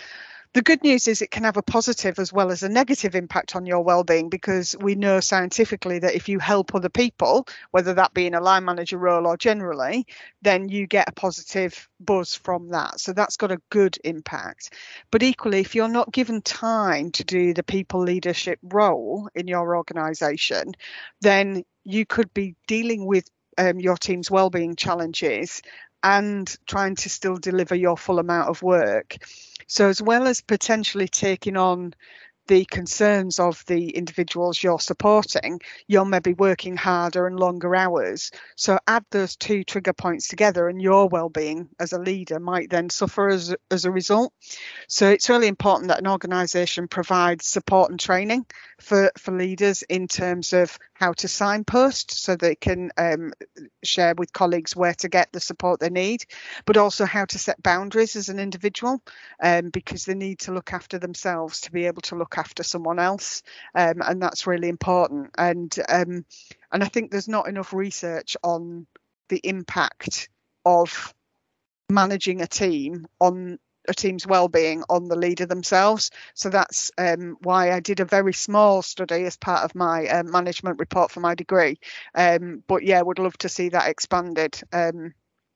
The 0.54 0.64
good 0.64 0.82
news 0.84 1.08
is 1.08 1.22
it 1.22 1.30
can 1.30 1.44
have 1.44 1.58
a 1.58 1.62
positive 1.62 2.18
as 2.18 2.34
well 2.34 2.50
as 2.50 2.64
a 2.64 2.70
negative 2.70 3.14
impact 3.14 3.56
on 3.56 3.68
your 3.68 3.84
well-being 3.84 4.30
because 4.30 4.76
we 4.80 4.96
know 4.96 5.20
scientifically 5.20 6.00
that 6.00 6.16
if 6.16 6.28
you 6.28 6.40
help 6.40 6.74
other 6.74 6.90
people, 6.90 7.48
whether 7.70 7.94
that 7.94 8.16
be 8.16 8.26
in 8.26 8.34
a 8.34 8.42
line 8.42 8.66
manager 8.66 8.98
role 8.98 9.28
or 9.28 9.38
generally, 9.38 10.08
then 10.42 10.68
you 10.68 10.88
get 10.88 11.08
a 11.08 11.12
positive 11.12 11.88
buzz 12.00 12.34
from 12.34 12.70
that. 12.70 13.00
So 13.00 13.14
that's 13.14 13.38
got 13.38 13.52
a 13.52 13.62
good 13.70 14.00
impact. 14.04 14.74
But 15.12 15.22
equally, 15.22 15.60
if 15.60 15.76
you're 15.76 15.88
not 15.88 16.12
given 16.12 16.42
time 16.42 17.12
to 17.12 17.24
do 17.24 17.54
the 17.54 17.62
people 17.62 18.02
leadership 18.02 18.58
role 18.64 19.30
in 19.36 19.48
your 19.48 19.78
organisation, 19.78 20.72
then 21.22 21.64
you 21.84 22.08
could 22.08 22.34
be 22.34 22.56
dealing 22.66 23.06
with 23.06 23.30
um, 23.60 23.80
your 23.80 23.98
team's 23.98 24.32
well-being 24.32 24.76
challenges 24.76 25.62
and 26.02 26.58
trying 26.66 26.96
to 26.96 27.10
still 27.10 27.38
deliver 27.38 27.76
your 27.76 27.98
full 27.98 28.18
amount 28.18 28.50
of 28.50 28.64
work. 28.64 29.18
So, 29.70 29.88
as 29.88 30.02
well 30.02 30.28
as 30.28 30.42
potentially 30.42 31.08
taking 31.08 31.56
on 31.56 31.94
the 32.50 32.66
concerns 32.66 33.38
of 33.38 33.64
the 33.68 33.92
individuals 33.92 34.62
you're 34.62 34.80
supporting, 34.80 35.62
you're 35.88 36.04
maybe 36.04 36.34
working 36.34 36.76
harder 36.76 37.28
and 37.28 37.40
longer 37.40 37.76
hours. 37.76 38.32
So 38.56 38.80
add 38.88 39.06
those 39.12 39.36
two 39.36 39.64
trigger 39.64 39.94
points 39.94 40.28
together, 40.28 40.68
and 40.68 40.82
your 40.82 41.08
well-being 41.08 41.70
as 41.80 41.94
a 41.94 42.00
leader 42.00 42.40
might 42.40 42.72
then 42.72 42.90
suffer 42.90 43.30
as 43.30 43.56
as 43.70 43.86
a 43.86 43.92
result. 43.92 44.34
So 44.88 45.12
it's 45.12 45.30
really 45.30 45.48
important 45.48 45.90
that 45.90 46.00
an 46.00 46.08
organisation 46.08 46.88
provides 46.88 47.46
support 47.46 47.92
and 47.92 48.00
training 48.00 48.48
for 48.82 49.12
for 49.20 49.32
leaders 49.32 49.84
in 49.84 50.08
terms 50.08 50.52
of 50.52 50.76
how 51.00 51.14
to 51.14 51.30
signpost 51.30 52.12
so 52.12 52.36
they 52.36 52.56
can 52.56 52.92
um, 52.98 53.32
share 53.84 54.14
with 54.18 54.34
colleagues 54.34 54.76
where 54.76 54.94
to 54.94 55.08
get 55.08 55.32
the 55.32 55.40
support 55.40 55.80
they 55.80 55.90
need, 55.90 56.26
but 56.66 56.76
also 56.76 57.06
how 57.06 57.24
to 57.24 57.40
set 57.40 57.64
boundaries 57.64 58.18
as 58.18 58.28
an 58.28 58.38
individual 58.38 59.02
um, 59.42 59.70
because 59.70 60.04
they 60.04 60.14
need 60.14 60.40
to 60.40 60.52
look 60.52 60.74
after 60.74 61.00
themselves 61.00 61.62
to 61.62 61.72
be 61.72 61.86
able 61.86 62.02
to 62.02 62.18
look 62.18 62.38
after 62.38 62.64
someone 62.64 63.00
else, 63.00 63.44
um, 63.76 64.02
and 64.06 64.22
that's 64.22 64.46
really 64.46 64.68
important. 64.68 65.32
And 65.38 65.74
um, 65.88 66.26
and 66.70 66.84
I 66.84 66.88
think 66.88 67.12
there's 67.12 67.30
not 67.30 67.48
enough 67.48 67.72
research 67.72 68.36
on 68.44 68.86
the 69.30 69.40
impact 69.42 70.28
of 70.66 71.14
managing 71.90 72.42
a 72.42 72.48
team 72.48 73.08
on 73.22 73.58
a 73.90 73.94
team's 73.94 74.28
well-being 74.28 74.84
on 74.90 75.08
the 75.08 75.16
leader 75.16 75.46
themselves. 75.46 76.12
So 76.34 76.50
that's 76.50 76.92
um, 76.98 77.38
why 77.42 77.72
I 77.72 77.80
did 77.80 78.00
a 78.00 78.06
very 78.06 78.34
small 78.34 78.82
study 78.82 79.26
as 79.26 79.36
part 79.36 79.64
of 79.64 79.76
my 79.76 80.08
uh, 80.08 80.24
management 80.24 80.80
report 80.80 81.12
for 81.12 81.20
my 81.20 81.36
degree. 81.36 81.80
Um, 82.16 82.64
but 82.68 82.84
yeah, 82.84 83.02
would 83.02 83.20
love 83.20 83.38
to 83.40 83.50
see 83.50 83.70
that 83.70 83.90
expanded. 83.90 84.62
Um, 84.72 85.14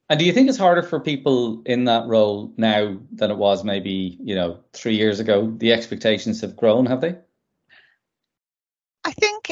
and 0.10 0.20
do 0.20 0.26
you 0.26 0.34
think 0.34 0.50
it's 0.50 0.58
harder 0.58 0.84
for 0.84 1.00
people 1.00 1.64
in 1.66 1.86
that 1.86 2.08
role 2.08 2.54
now 2.58 2.98
than 3.14 3.32
it 3.32 3.38
was 3.38 3.64
maybe, 3.64 4.18
you 4.22 4.36
know, 4.36 4.60
three 4.74 4.96
years 4.96 5.20
ago? 5.20 5.54
The 5.58 5.72
expectations 5.72 6.42
have 6.42 6.56
grown, 6.56 6.86
have 6.88 7.02
they? 7.02 7.16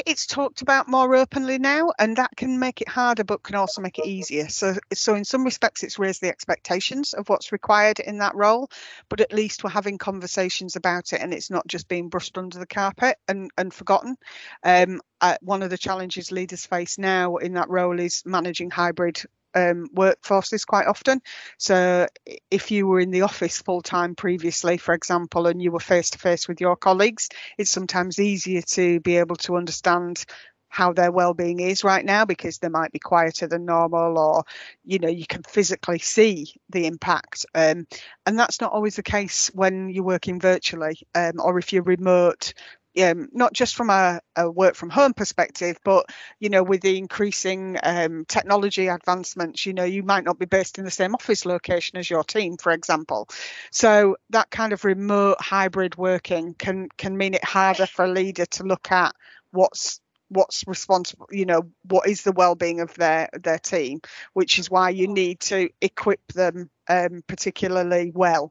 It's 0.04 0.26
talked 0.26 0.62
about 0.62 0.88
more 0.88 1.14
openly 1.14 1.58
now, 1.58 1.92
and 1.98 2.16
that 2.16 2.36
can 2.36 2.58
make 2.58 2.80
it 2.80 2.88
harder, 2.88 3.24
but 3.24 3.42
can 3.42 3.56
also 3.56 3.80
make 3.80 3.98
it 3.98 4.06
easier. 4.06 4.48
So, 4.48 4.74
so 4.92 5.14
in 5.14 5.24
some 5.24 5.44
respects, 5.44 5.82
it's 5.82 5.98
raised 5.98 6.20
the 6.20 6.28
expectations 6.28 7.12
of 7.12 7.28
what's 7.28 7.52
required 7.52 8.00
in 8.00 8.18
that 8.18 8.34
role, 8.34 8.70
but 9.08 9.20
at 9.20 9.32
least 9.32 9.62
we're 9.62 9.70
having 9.70 9.98
conversations 9.98 10.76
about 10.76 11.12
it, 11.12 11.20
and 11.20 11.32
it's 11.32 11.50
not 11.50 11.66
just 11.66 11.88
being 11.88 12.08
brushed 12.08 12.38
under 12.38 12.58
the 12.58 12.66
carpet 12.66 13.16
and 13.28 13.50
and 13.56 13.72
forgotten. 13.72 14.16
Um, 14.62 15.00
uh, 15.20 15.36
one 15.40 15.62
of 15.62 15.70
the 15.70 15.78
challenges 15.78 16.32
leaders 16.32 16.66
face 16.66 16.98
now 16.98 17.36
in 17.36 17.54
that 17.54 17.70
role 17.70 18.00
is 18.00 18.22
managing 18.26 18.70
hybrid 18.70 19.22
um, 19.54 19.86
workforces 19.94 20.66
quite 20.66 20.86
often. 20.86 21.20
So 21.58 22.06
if 22.50 22.70
you 22.70 22.86
were 22.86 23.00
in 23.00 23.10
the 23.10 23.22
office 23.22 23.60
full 23.60 23.82
time 23.82 24.14
previously, 24.14 24.78
for 24.78 24.94
example, 24.94 25.46
and 25.46 25.60
you 25.60 25.72
were 25.72 25.80
face 25.80 26.10
to 26.10 26.18
face 26.18 26.48
with 26.48 26.60
your 26.60 26.76
colleagues, 26.76 27.28
it's 27.58 27.70
sometimes 27.70 28.18
easier 28.18 28.62
to 28.62 29.00
be 29.00 29.16
able 29.16 29.36
to 29.36 29.56
understand 29.56 30.24
how 30.72 30.90
their 30.90 31.12
well-being 31.12 31.60
is 31.60 31.84
right 31.84 32.02
now 32.02 32.24
because 32.24 32.56
they 32.56 32.70
might 32.70 32.90
be 32.92 32.98
quieter 32.98 33.46
than 33.46 33.66
normal 33.66 34.18
or 34.18 34.42
you 34.86 34.98
know 34.98 35.08
you 35.08 35.26
can 35.26 35.42
physically 35.42 35.98
see 35.98 36.50
the 36.70 36.86
impact 36.86 37.44
um, 37.54 37.86
and 38.24 38.38
that's 38.38 38.58
not 38.58 38.72
always 38.72 38.96
the 38.96 39.02
case 39.02 39.50
when 39.52 39.90
you're 39.90 40.02
working 40.02 40.40
virtually 40.40 40.96
um, 41.14 41.32
or 41.38 41.58
if 41.58 41.74
you're 41.74 41.82
remote 41.82 42.54
um, 43.00 43.28
not 43.32 43.52
just 43.52 43.74
from 43.74 43.90
a, 43.90 44.20
a, 44.36 44.50
work 44.50 44.74
from 44.74 44.90
home 44.90 45.14
perspective, 45.14 45.78
but 45.84 46.06
you 46.38 46.48
know, 46.48 46.62
with 46.62 46.82
the 46.82 46.98
increasing 46.98 47.78
um, 47.82 48.24
technology 48.26 48.88
advancements, 48.88 49.64
you 49.64 49.72
know, 49.72 49.84
you 49.84 50.02
might 50.02 50.24
not 50.24 50.38
be 50.38 50.46
based 50.46 50.78
in 50.78 50.84
the 50.84 50.90
same 50.90 51.14
office 51.14 51.46
location 51.46 51.98
as 51.98 52.10
your 52.10 52.24
team, 52.24 52.56
for 52.56 52.72
example. 52.72 53.28
So 53.70 54.16
that 54.30 54.50
kind 54.50 54.72
of 54.72 54.84
remote 54.84 55.40
hybrid 55.40 55.96
working 55.96 56.54
can 56.54 56.88
can 56.96 57.16
mean 57.16 57.34
it 57.34 57.44
harder 57.44 57.86
for 57.86 58.04
a 58.04 58.12
leader 58.12 58.46
to 58.46 58.64
look 58.64 58.92
at 58.92 59.14
what's 59.50 60.00
what's 60.28 60.66
responsible 60.66 61.28
you 61.30 61.44
know 61.44 61.70
what 61.84 62.08
is 62.08 62.22
the 62.22 62.32
well-being 62.32 62.80
of 62.80 62.94
their 62.94 63.28
their 63.42 63.58
team 63.58 64.00
which 64.32 64.58
is 64.58 64.70
why 64.70 64.88
you 64.88 65.06
need 65.06 65.38
to 65.40 65.68
equip 65.82 66.26
them 66.32 66.70
um, 66.88 67.22
particularly 67.26 68.10
well 68.14 68.50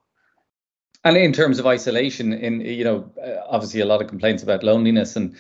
and 1.03 1.17
in 1.17 1.33
terms 1.33 1.60
of 1.60 1.65
isolation, 1.65 2.33
in 2.33 2.62
you 2.62 2.83
know, 2.83 3.12
uh, 3.21 3.41
obviously 3.48 3.81
a 3.81 3.86
lot 3.86 4.01
of 4.01 4.07
complaints 4.07 4.43
about 4.43 4.63
loneliness 4.63 5.15
and 5.15 5.36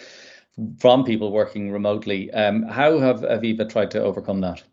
from 0.79 1.03
people 1.03 1.31
working 1.31 1.71
remotely. 1.71 2.31
Um, 2.31 2.63
how 2.63 2.99
have 2.99 3.21
Aviva 3.21 3.69
tried 3.69 3.91
to 3.91 4.01
overcome 4.01 4.41
that? 4.41 4.63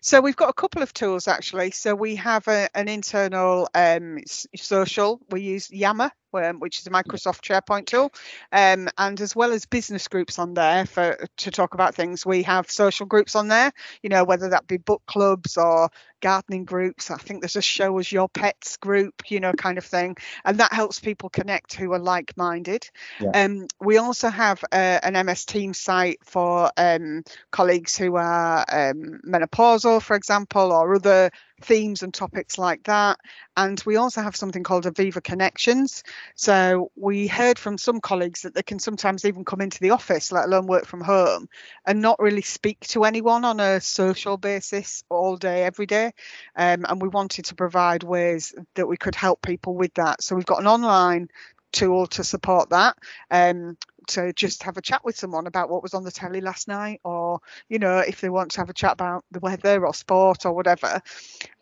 So 0.00 0.20
we've 0.20 0.36
got 0.36 0.48
a 0.48 0.54
couple 0.54 0.82
of 0.82 0.94
tools 0.94 1.28
actually. 1.28 1.72
So 1.72 1.94
we 1.94 2.16
have 2.16 2.46
a, 2.48 2.68
an 2.74 2.88
internal 2.88 3.68
um, 3.74 4.18
social. 4.56 5.20
We 5.30 5.42
use 5.42 5.70
Yammer, 5.70 6.12
um, 6.34 6.60
which 6.60 6.78
is 6.78 6.86
a 6.86 6.90
Microsoft 6.90 7.42
SharePoint 7.42 7.86
tool, 7.86 8.12
um, 8.52 8.88
and 8.98 9.20
as 9.20 9.34
well 9.34 9.52
as 9.52 9.66
business 9.66 10.08
groups 10.08 10.38
on 10.38 10.54
there 10.54 10.86
for 10.86 11.26
to 11.38 11.50
talk 11.50 11.74
about 11.74 11.94
things. 11.94 12.24
We 12.24 12.42
have 12.44 12.70
social 12.70 13.06
groups 13.06 13.34
on 13.34 13.48
there. 13.48 13.72
You 14.02 14.10
know, 14.10 14.24
whether 14.24 14.50
that 14.50 14.66
be 14.66 14.76
book 14.76 15.02
clubs 15.06 15.56
or 15.56 15.90
gardening 16.20 16.64
groups. 16.64 17.10
I 17.10 17.16
think 17.16 17.40
there's 17.40 17.56
a 17.56 17.62
show 17.62 17.98
as 17.98 18.10
your 18.10 18.28
pets 18.28 18.76
group, 18.76 19.30
you 19.30 19.40
know, 19.40 19.52
kind 19.52 19.78
of 19.78 19.84
thing, 19.84 20.16
and 20.44 20.58
that 20.58 20.72
helps 20.72 21.00
people 21.00 21.28
connect 21.28 21.74
who 21.74 21.92
are 21.92 21.98
like-minded. 21.98 22.88
Yeah. 23.20 23.30
Um, 23.34 23.66
we 23.80 23.98
also 23.98 24.28
have 24.28 24.62
uh, 24.72 24.98
an 25.02 25.26
MS 25.26 25.44
Team 25.44 25.74
site 25.74 26.18
for 26.24 26.70
um, 26.76 27.24
colleagues 27.50 27.96
who 27.96 28.16
are 28.16 28.64
um, 28.70 29.20
menopausal, 29.26 30.02
for 30.02 30.16
example, 30.16 30.72
or 30.72 30.94
other 30.94 31.30
themes 31.62 32.02
and 32.02 32.12
topics 32.12 32.58
like 32.58 32.84
that. 32.84 33.18
And 33.56 33.82
we 33.84 33.96
also 33.96 34.22
have 34.22 34.36
something 34.36 34.62
called 34.62 34.84
Aviva 34.84 35.22
Connections. 35.22 36.02
So 36.34 36.90
we 36.96 37.26
heard 37.26 37.58
from 37.58 37.78
some 37.78 38.00
colleagues 38.00 38.42
that 38.42 38.54
they 38.54 38.62
can 38.62 38.78
sometimes 38.78 39.24
even 39.24 39.44
come 39.44 39.60
into 39.60 39.80
the 39.80 39.90
office, 39.90 40.32
let 40.32 40.46
alone 40.46 40.66
work 40.66 40.86
from 40.86 41.00
home, 41.00 41.48
and 41.86 42.00
not 42.00 42.20
really 42.20 42.42
speak 42.42 42.80
to 42.88 43.04
anyone 43.04 43.44
on 43.44 43.60
a 43.60 43.80
social 43.80 44.36
basis 44.36 45.04
all 45.08 45.36
day, 45.36 45.64
every 45.64 45.86
day. 45.86 46.12
Um, 46.56 46.84
and 46.88 47.02
we 47.02 47.08
wanted 47.08 47.46
to 47.46 47.54
provide 47.54 48.02
ways 48.02 48.54
that 48.74 48.86
we 48.86 48.96
could 48.96 49.14
help 49.14 49.42
people 49.42 49.74
with 49.74 49.94
that. 49.94 50.22
So 50.22 50.36
we've 50.36 50.46
got 50.46 50.60
an 50.60 50.66
online 50.66 51.28
tool 51.72 52.06
to 52.06 52.24
support 52.24 52.70
that. 52.70 52.96
Um, 53.30 53.76
to 54.08 54.32
just 54.32 54.62
have 54.62 54.76
a 54.76 54.82
chat 54.82 55.04
with 55.04 55.18
someone 55.18 55.46
about 55.46 55.70
what 55.70 55.82
was 55.82 55.94
on 55.94 56.04
the 56.04 56.10
telly 56.10 56.40
last 56.40 56.68
night, 56.68 57.00
or 57.04 57.40
you 57.68 57.78
know, 57.78 57.98
if 57.98 58.20
they 58.20 58.28
want 58.28 58.50
to 58.52 58.60
have 58.60 58.70
a 58.70 58.74
chat 58.74 58.92
about 58.92 59.24
the 59.30 59.40
weather 59.40 59.86
or 59.86 59.94
sport 59.94 60.46
or 60.46 60.52
whatever. 60.52 61.00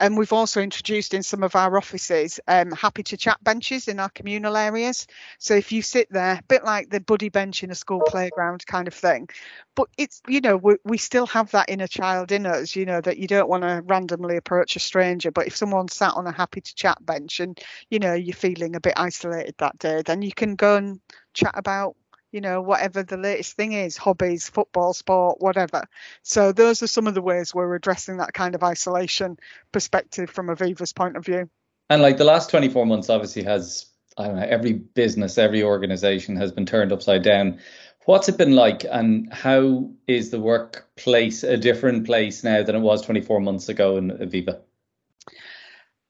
And 0.01 0.17
we've 0.17 0.33
also 0.33 0.61
introduced 0.61 1.15
in 1.15 1.23
some 1.23 1.43
of 1.43 1.57
our 1.57 1.77
offices 1.77 2.41
um, 2.49 2.71
happy 2.73 3.03
to 3.05 3.17
chat 3.17 3.43
benches 3.43 3.89
in 3.89 4.01
our 4.01 4.11
communal 4.11 4.57
areas. 4.57 5.07
So 5.39 5.55
if 5.55 5.73
you 5.73 5.83
sit 5.83 6.11
there, 6.11 6.35
a 6.35 6.43
bit 6.49 6.65
like 6.65 6.91
the 6.91 7.01
buddy 7.01 7.29
bench 7.29 7.63
in 7.63 7.71
a 7.71 7.75
school 7.75 8.03
playground 8.07 8.67
kind 8.67 8.89
of 8.89 8.95
thing, 8.95 9.29
but 9.75 9.89
it's 9.97 10.23
you 10.29 10.41
know 10.41 10.57
we, 10.57 10.77
we 10.85 10.99
still 10.99 11.27
have 11.27 11.51
that 11.53 11.69
inner 11.69 11.87
child 11.87 12.33
in 12.33 12.47
us, 12.47 12.77
you 12.77 12.87
know, 12.87 13.01
that 13.01 13.19
you 13.19 13.27
don't 13.27 13.49
want 13.49 13.63
to 13.63 13.83
randomly 13.85 14.37
approach 14.37 14.77
a 14.77 14.81
stranger. 14.81 15.31
But 15.31 15.47
if 15.47 15.57
someone 15.57 15.89
sat 15.89 16.15
on 16.15 16.27
a 16.27 16.33
happy 16.33 16.61
to 16.61 16.75
chat 16.75 17.05
bench 17.05 17.41
and 17.41 17.59
you 17.91 17.99
know 17.99 18.15
you're 18.15 18.35
feeling 18.35 18.75
a 18.77 18.81
bit 18.81 18.95
isolated 18.97 19.55
that 19.59 19.79
day, 19.79 20.03
then 20.05 20.23
you 20.23 20.33
can 20.33 20.57
go 20.57 20.77
and 20.77 21.01
chat 21.35 21.53
about 21.55 21.97
you 22.37 22.43
know 22.43 22.61
whatever 22.61 23.03
the 23.03 23.17
latest 23.17 23.57
thing 23.57 23.73
is 23.73 23.97
hobbies 23.97 24.47
football 24.47 24.93
sport 24.93 25.41
whatever. 25.41 25.85
So 26.23 26.53
those 26.53 26.83
are 26.83 26.87
some 26.87 27.07
of 27.07 27.15
the 27.15 27.23
ways 27.23 27.55
we're 27.55 27.75
addressing 27.75 28.19
that 28.19 28.35
kind 28.35 28.55
of 28.55 28.63
isolation 28.63 29.39
perspective 29.73 30.29
from 30.29 30.49
aviva's 30.49 30.93
point 30.93 31.17
of 31.17 31.25
view. 31.25 31.49
And 31.89 32.03
like 32.03 32.19
the 32.19 32.25
last 32.25 32.51
24 32.51 32.85
months 32.85 33.09
obviously 33.09 33.45
has 33.45 33.87
i 34.19 34.27
don't 34.27 34.37
know 34.37 34.47
every 34.47 34.75
business 34.75 35.39
every 35.39 35.63
organization 35.63 36.37
has 36.37 36.53
been 36.53 36.67
turned 36.67 36.93
upside 36.93 37.23
down. 37.23 37.59
What's 38.05 38.29
it 38.29 38.37
been 38.37 38.55
like 38.55 38.85
and 38.85 39.33
how 39.33 39.89
is 40.07 40.29
the 40.29 40.39
workplace 40.39 41.43
a 41.43 41.57
different 41.57 42.05
place 42.05 42.45
now 42.45 42.63
than 42.63 42.77
it 42.77 42.81
was 42.81 43.01
24 43.01 43.41
months 43.41 43.71
ago 43.71 43.97
in 43.97 44.11
aviva? 44.11 44.61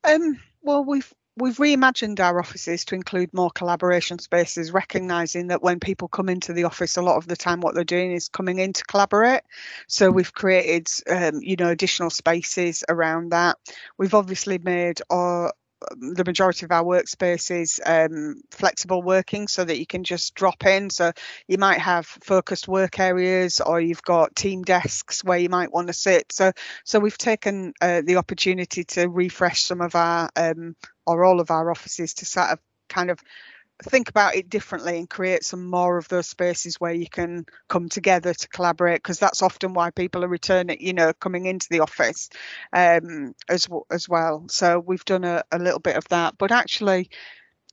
Um, 0.02 0.40
well 0.60 0.82
we've 0.82 1.14
we've 1.36 1.58
reimagined 1.58 2.18
our 2.20 2.38
offices 2.38 2.84
to 2.86 2.94
include 2.94 3.32
more 3.34 3.50
collaboration 3.50 4.18
spaces, 4.18 4.72
recognizing 4.72 5.48
that 5.48 5.62
when 5.62 5.80
people 5.80 6.08
come 6.08 6.28
into 6.28 6.52
the 6.52 6.64
office, 6.64 6.96
a 6.96 7.02
lot 7.02 7.16
of 7.16 7.26
the 7.26 7.36
time 7.36 7.60
what 7.60 7.74
they're 7.74 7.84
doing 7.84 8.12
is 8.12 8.28
coming 8.28 8.58
in 8.58 8.72
to 8.72 8.84
collaborate. 8.84 9.42
So 9.86 10.10
we've 10.10 10.32
created, 10.32 10.88
um, 11.08 11.40
you 11.42 11.56
know, 11.56 11.68
additional 11.68 12.10
spaces 12.10 12.84
around 12.88 13.32
that. 13.32 13.58
We've 13.98 14.14
obviously 14.14 14.58
made 14.58 15.00
our 15.10 15.52
the 15.90 16.24
majority 16.24 16.64
of 16.64 16.72
our 16.72 16.84
workspaces 16.84 17.80
um, 17.84 18.40
flexible 18.50 19.02
working 19.02 19.48
so 19.48 19.64
that 19.64 19.78
you 19.78 19.86
can 19.86 20.04
just 20.04 20.34
drop 20.34 20.64
in. 20.64 20.90
So 20.90 21.12
you 21.46 21.58
might 21.58 21.78
have 21.78 22.06
focused 22.06 22.68
work 22.68 22.98
areas 22.98 23.60
or 23.60 23.80
you've 23.80 24.02
got 24.02 24.34
team 24.34 24.62
desks 24.62 25.22
where 25.22 25.38
you 25.38 25.48
might 25.48 25.72
want 25.72 25.88
to 25.88 25.92
sit. 25.92 26.32
So 26.32 26.52
so 26.84 26.98
we've 26.98 27.18
taken 27.18 27.74
uh, 27.80 28.02
the 28.04 28.16
opportunity 28.16 28.84
to 28.84 29.08
refresh 29.08 29.62
some 29.62 29.80
of 29.80 29.94
our 29.94 30.30
um, 30.36 30.76
or 31.06 31.24
all 31.24 31.40
of 31.40 31.50
our 31.50 31.70
offices 31.70 32.14
to 32.14 32.26
sort 32.26 32.50
of 32.50 32.58
kind 32.88 33.10
of 33.10 33.20
think 33.84 34.08
about 34.08 34.34
it 34.34 34.48
differently 34.48 34.98
and 34.98 35.08
create 35.10 35.44
some 35.44 35.66
more 35.66 35.98
of 35.98 36.08
those 36.08 36.28
spaces 36.28 36.80
where 36.80 36.92
you 36.92 37.08
can 37.08 37.44
come 37.68 37.88
together 37.88 38.32
to 38.32 38.48
collaborate 38.48 39.02
because 39.02 39.18
that's 39.18 39.42
often 39.42 39.74
why 39.74 39.90
people 39.90 40.24
are 40.24 40.28
returning 40.28 40.78
you 40.80 40.92
know 40.92 41.12
coming 41.12 41.46
into 41.46 41.66
the 41.70 41.80
office 41.80 42.30
um, 42.72 43.34
as 43.48 43.68
as 43.90 44.08
well. 44.08 44.46
So 44.48 44.78
we've 44.80 45.04
done 45.04 45.24
a, 45.24 45.42
a 45.52 45.58
little 45.58 45.80
bit 45.80 45.96
of 45.96 46.08
that. 46.08 46.38
But 46.38 46.52
actually 46.52 47.10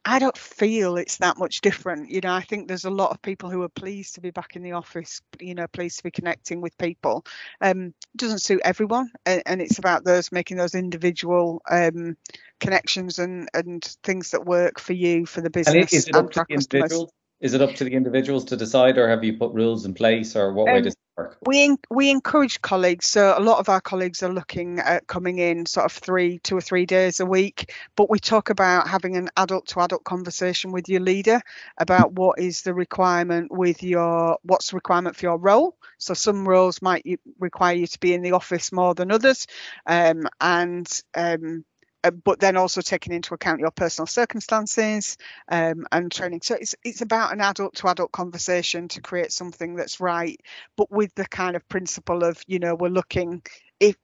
I 0.05 0.19
don't 0.19 0.37
feel 0.37 0.97
it's 0.97 1.17
that 1.17 1.37
much 1.37 1.61
different. 1.61 2.09
You 2.09 2.19
know, 2.21 2.33
I 2.33 2.41
think 2.41 2.67
there's 2.67 2.83
a 2.83 2.89
lot 2.89 3.11
of 3.11 3.21
people 3.21 3.49
who 3.49 3.61
are 3.63 3.69
pleased 3.69 4.15
to 4.15 4.21
be 4.21 4.31
back 4.31 4.55
in 4.55 4.63
the 4.63 4.73
office, 4.73 5.21
you 5.39 5.55
know, 5.55 5.65
pleased 5.67 5.97
to 5.97 6.03
be 6.03 6.11
connecting 6.11 6.59
with 6.59 6.77
people. 6.77 7.25
Um, 7.61 7.93
doesn't 8.17 8.39
suit 8.39 8.61
everyone, 8.65 9.11
and, 9.25 9.41
and, 9.45 9.61
it's 9.61 9.79
about 9.79 10.03
those 10.03 10.31
making 10.31 10.57
those 10.57 10.75
individual 10.75 11.61
um, 11.71 12.17
connections 12.59 13.17
and, 13.17 13.47
and 13.53 13.83
things 14.03 14.31
that 14.31 14.45
work 14.45 14.79
for 14.79 14.93
you, 14.93 15.25
for 15.25 15.39
the 15.39 15.49
business. 15.49 15.75
And 15.75 15.93
is 15.93 16.07
it 16.07 16.15
up 16.15 16.31
to 16.31 16.45
the 16.47 16.53
individuals? 16.53 17.11
Is 17.39 17.53
it 17.53 17.61
up 17.61 17.75
to 17.75 17.83
the 17.83 17.93
individuals 17.93 18.45
to 18.45 18.57
decide, 18.57 18.97
or 18.97 19.07
have 19.07 19.23
you 19.23 19.37
put 19.37 19.53
rules 19.53 19.85
in 19.85 19.93
place, 19.93 20.35
or 20.35 20.53
what 20.53 20.67
um, 20.67 20.75
way 20.75 20.81
does 20.81 20.95
We 21.45 21.75
we 21.91 22.09
encourage 22.09 22.61
colleagues. 22.61 23.05
So 23.05 23.35
a 23.37 23.39
lot 23.39 23.59
of 23.59 23.69
our 23.69 23.81
colleagues 23.81 24.23
are 24.23 24.33
looking 24.33 24.79
at 24.79 25.05
coming 25.05 25.37
in 25.37 25.65
sort 25.65 25.85
of 25.85 25.91
three, 25.91 26.39
two 26.39 26.57
or 26.57 26.61
three 26.61 26.85
days 26.85 27.19
a 27.19 27.25
week. 27.25 27.71
But 27.95 28.09
we 28.09 28.19
talk 28.19 28.49
about 28.49 28.87
having 28.87 29.15
an 29.15 29.29
adult 29.37 29.67
to 29.67 29.81
adult 29.81 30.03
conversation 30.03 30.71
with 30.71 30.89
your 30.89 31.01
leader 31.01 31.41
about 31.77 32.13
what 32.13 32.39
is 32.39 32.63
the 32.63 32.73
requirement 32.73 33.51
with 33.51 33.83
your 33.83 34.37
what's 34.43 34.71
the 34.71 34.77
requirement 34.77 35.15
for 35.15 35.27
your 35.27 35.37
role. 35.37 35.77
So 35.99 36.13
some 36.15 36.47
roles 36.47 36.81
might 36.81 37.05
require 37.39 37.75
you 37.75 37.87
to 37.87 37.99
be 37.99 38.13
in 38.13 38.23
the 38.23 38.31
office 38.31 38.71
more 38.71 38.95
than 38.95 39.11
others, 39.11 39.45
um, 39.85 40.27
and 40.41 40.87
um, 41.13 41.63
but 42.11 42.39
then 42.39 42.57
also 42.57 42.81
taking 42.81 43.13
into 43.13 43.33
account 43.33 43.59
your 43.59 43.71
personal 43.71 44.07
circumstances 44.07 45.17
um, 45.49 45.85
and 45.91 46.11
training. 46.11 46.41
So 46.43 46.55
it's 46.55 46.75
it's 46.83 47.01
about 47.01 47.33
an 47.33 47.41
adult 47.41 47.75
to 47.75 47.87
adult 47.87 48.11
conversation 48.11 48.87
to 48.89 49.01
create 49.01 49.31
something 49.31 49.75
that's 49.75 49.99
right, 49.99 50.39
but 50.75 50.91
with 50.91 51.13
the 51.15 51.25
kind 51.25 51.55
of 51.55 51.67
principle 51.69 52.23
of 52.23 52.41
you 52.47 52.59
know 52.59 52.75
we're 52.75 52.89
looking 52.89 53.41
if 53.79 53.95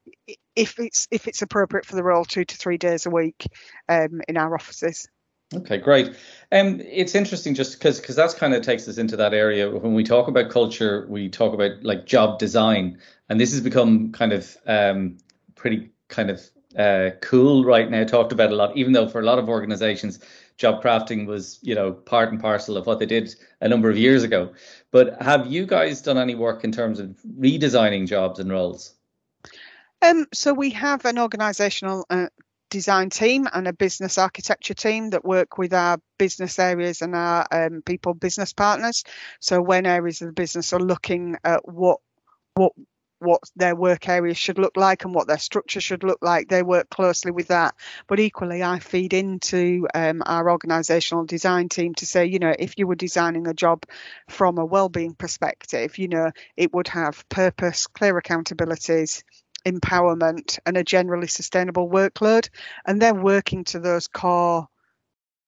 if 0.56 0.80
it's 0.80 1.08
if 1.12 1.28
it's 1.28 1.42
appropriate 1.42 1.86
for 1.86 1.96
the 1.96 2.04
role 2.04 2.26
two 2.26 2.46
to 2.46 2.58
three 2.58 2.78
days 2.78 3.06
a 3.06 3.10
week 3.10 3.48
um, 3.88 4.22
in 4.28 4.38
our 4.38 4.54
offices. 4.54 5.08
Okay, 5.56 5.78
great. 5.78 6.16
Um, 6.52 6.80
it's 6.80 7.16
interesting 7.16 7.56
just 7.56 7.80
because 7.80 8.00
because 8.00 8.16
that's 8.16 8.36
kind 8.36 8.54
of 8.54 8.62
takes 8.62 8.88
us 8.88 9.00
into 9.00 9.18
that 9.18 9.34
area 9.34 9.70
when 9.70 9.96
we 9.96 10.04
talk 10.04 10.28
about 10.28 10.52
culture, 10.52 11.08
we 11.10 11.30
talk 11.30 11.54
about 11.54 11.84
like 11.84 12.06
job 12.06 12.38
design, 12.38 13.00
and 13.30 13.40
this 13.40 13.52
has 13.52 13.62
become 13.62 14.12
kind 14.12 14.32
of 14.32 14.56
um, 14.68 15.18
pretty 15.56 15.90
kind 16.08 16.30
of 16.30 16.42
uh, 16.78 17.12
cool 17.22 17.66
right 17.66 17.90
now, 17.90 18.04
talked 18.04 18.32
about 18.32 18.52
a 18.52 18.56
lot, 18.56 18.78
even 18.78 18.94
though 18.94 19.08
for 19.08 19.20
a 19.20 19.26
lot 19.26 19.40
of 19.40 19.50
organizations, 19.50 20.20
job 20.58 20.84
crafting 20.84 21.26
was, 21.26 21.60
you 21.62 21.74
know, 21.74 21.92
part 21.92 22.32
and 22.32 22.40
parcel 22.40 22.78
of 22.78 22.86
what 22.86 23.00
they 23.00 23.06
did 23.06 23.34
a 23.62 23.68
number 23.68 23.90
of 23.90 23.98
years 23.98 24.24
ago. 24.24 24.54
But 24.92 25.22
have 25.22 25.48
you 25.48 25.66
guys 25.66 26.02
done 26.02 26.18
any 26.18 26.36
work 26.36 26.64
in 26.64 26.72
terms 26.72 27.00
of 27.00 27.18
redesigning 27.40 28.08
jobs 28.08 28.40
and 28.40 28.52
roles? 28.52 28.94
Um, 30.02 30.28
so 30.34 30.54
we 30.54 30.70
have 30.72 31.06
an 31.06 31.18
organizational 31.18 32.06
uh, 32.10 32.28
design 32.70 33.10
team 33.10 33.48
and 33.52 33.68
a 33.68 33.74
business 33.74 34.18
architecture 34.18 34.74
team 34.74 35.10
that 35.10 35.26
work 35.26 35.58
with 35.58 35.74
our 35.74 35.98
business 36.18 36.60
areas 36.60 37.02
and 37.02 37.16
our 37.16 37.46
um, 37.52 37.82
people 37.82 38.14
business 38.14 38.54
partners. 38.54 39.04
So 39.40 39.62
when 39.62 39.86
areas 39.86 40.22
of 40.22 40.28
the 40.28 40.34
business 40.34 40.72
are 40.74 40.80
looking 40.80 41.38
at 41.44 41.68
what 41.68 42.00
what 42.56 42.74
what 43.20 43.42
their 43.56 43.76
work 43.76 44.08
areas 44.08 44.38
should 44.38 44.58
look 44.58 44.76
like 44.76 45.04
and 45.04 45.14
what 45.14 45.28
their 45.28 45.38
structure 45.38 45.82
should 45.82 46.04
look 46.04 46.20
like. 46.22 46.48
They 46.48 46.64
work 46.64 46.90
closely 46.90 47.32
with 47.32 47.48
that. 47.48 47.76
But 48.08 48.20
equally, 48.20 48.64
I 48.64 48.80
feed 48.80 49.14
into 49.14 49.88
um, 49.94 50.24
our 50.26 50.46
organisational 50.46 51.28
design 51.28 51.70
team 51.70 51.94
to 51.96 52.06
say, 52.06 52.26
you 52.26 52.40
know, 52.40 52.54
if 52.58 52.78
you 52.78 52.88
were 52.88 52.96
designing 52.96 53.48
a 53.48 53.54
job 53.54 53.84
from 54.30 54.58
a 54.58 54.66
well-being 54.66 55.14
perspective, 55.14 55.98
you 55.98 56.08
know, 56.08 56.32
it 56.58 56.74
would 56.74 56.88
have 56.90 57.28
purpose, 57.30 57.88
clear 57.88 58.20
accountabilities, 58.20 59.24
empowerment, 59.66 60.60
and 60.66 60.78
a 60.78 60.84
generally 60.84 61.28
sustainable 61.28 61.90
workload. 61.90 62.50
And 62.86 63.02
they're 63.02 63.14
working 63.14 63.64
to 63.66 63.80
those 63.80 64.08
core 64.08 64.68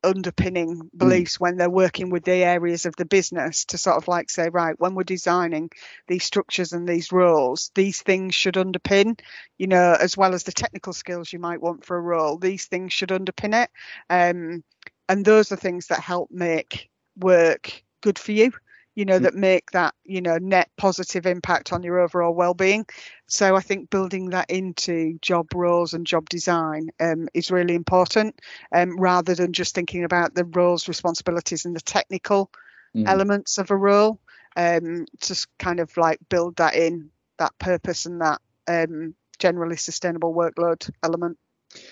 underpinning 0.03 0.75
hmm. 0.75 0.97
beliefs 0.97 1.37
mm. 1.37 1.41
when 1.41 1.57
they're 1.57 1.69
working 1.69 2.09
with 2.09 2.23
the 2.23 2.43
areas 2.43 2.85
of 2.85 2.95
the 2.95 3.05
business 3.05 3.65
to 3.65 3.77
sort 3.77 3.97
of 3.97 4.07
like 4.07 4.29
say 4.29 4.49
right 4.49 4.79
when 4.79 4.95
we're 4.95 5.03
designing 5.03 5.69
these 6.07 6.23
structures 6.23 6.73
and 6.73 6.87
these 6.87 7.11
roles 7.11 7.71
these 7.75 8.01
things 8.01 8.33
should 8.33 8.55
underpin 8.55 9.19
you 9.57 9.67
know 9.67 9.95
as 9.99 10.17
well 10.17 10.33
as 10.33 10.43
the 10.43 10.51
technical 10.51 10.93
skills 10.93 11.31
you 11.31 11.39
might 11.39 11.61
want 11.61 11.85
for 11.85 11.97
a 11.97 12.01
role 12.01 12.37
these 12.37 12.65
things 12.65 12.93
should 12.93 13.09
underpin 13.09 13.63
it 13.63 13.69
um, 14.09 14.63
and 15.07 15.25
those 15.25 15.51
are 15.51 15.57
things 15.57 15.87
that 15.87 15.99
help 15.99 16.29
make 16.31 16.89
work 17.17 17.83
good 18.01 18.17
for 18.17 18.31
you 18.31 18.51
you 18.95 19.05
know, 19.05 19.19
mm. 19.19 19.23
that 19.23 19.35
make 19.35 19.71
that, 19.71 19.93
you 20.03 20.21
know, 20.21 20.37
net 20.37 20.69
positive 20.77 21.25
impact 21.25 21.71
on 21.71 21.83
your 21.83 21.99
overall 21.99 22.33
well-being. 22.33 22.85
So 23.27 23.55
I 23.55 23.61
think 23.61 23.89
building 23.89 24.31
that 24.31 24.49
into 24.49 25.17
job 25.21 25.47
roles 25.53 25.93
and 25.93 26.05
job 26.05 26.27
design 26.29 26.89
um, 26.99 27.29
is 27.33 27.51
really 27.51 27.75
important, 27.75 28.39
um, 28.73 28.99
rather 28.99 29.35
than 29.35 29.53
just 29.53 29.73
thinking 29.73 30.03
about 30.03 30.35
the 30.35 30.45
roles, 30.45 30.87
responsibilities, 30.87 31.65
and 31.65 31.75
the 31.75 31.81
technical 31.81 32.51
mm. 32.95 33.07
elements 33.07 33.57
of 33.57 33.71
a 33.71 33.75
role. 33.75 34.19
Um, 34.57 35.05
just 35.21 35.47
kind 35.57 35.79
of 35.79 35.95
like 35.95 36.19
build 36.27 36.57
that 36.57 36.75
in 36.75 37.09
that 37.37 37.57
purpose 37.57 38.05
and 38.05 38.19
that 38.19 38.41
um, 38.67 39.15
generally 39.39 39.77
sustainable 39.77 40.33
workload 40.33 40.89
element. 41.01 41.37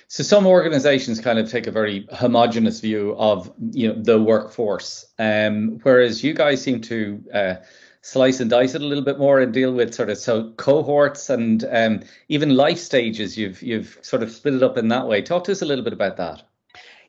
So 0.07 0.23
some 0.23 0.47
organizations 0.47 1.21
kind 1.21 1.37
of 1.39 1.49
take 1.49 1.67
a 1.67 1.71
very 1.71 2.07
homogenous 2.11 2.79
view 2.79 3.15
of 3.17 3.51
you 3.71 3.87
know 3.87 4.01
the 4.01 4.19
workforce, 4.21 5.05
um, 5.19 5.79
whereas 5.83 6.23
you 6.23 6.33
guys 6.33 6.61
seem 6.61 6.81
to 6.81 7.23
uh, 7.33 7.55
slice 8.01 8.39
and 8.39 8.49
dice 8.49 8.75
it 8.75 8.81
a 8.81 8.85
little 8.85 9.03
bit 9.03 9.19
more 9.19 9.39
and 9.39 9.53
deal 9.53 9.71
with 9.71 9.93
sort 9.93 10.09
of 10.09 10.17
so 10.17 10.51
cohorts 10.53 11.29
and 11.29 11.63
um, 11.71 12.01
even 12.27 12.55
life 12.55 12.79
stages. 12.79 13.37
You've 13.37 13.61
you've 13.61 13.99
sort 14.01 14.23
of 14.23 14.31
split 14.31 14.55
it 14.55 14.63
up 14.63 14.77
in 14.77 14.87
that 14.87 15.07
way. 15.07 15.21
Talk 15.21 15.43
to 15.45 15.51
us 15.51 15.61
a 15.61 15.65
little 15.65 15.83
bit 15.83 15.93
about 15.93 16.17
that. 16.17 16.48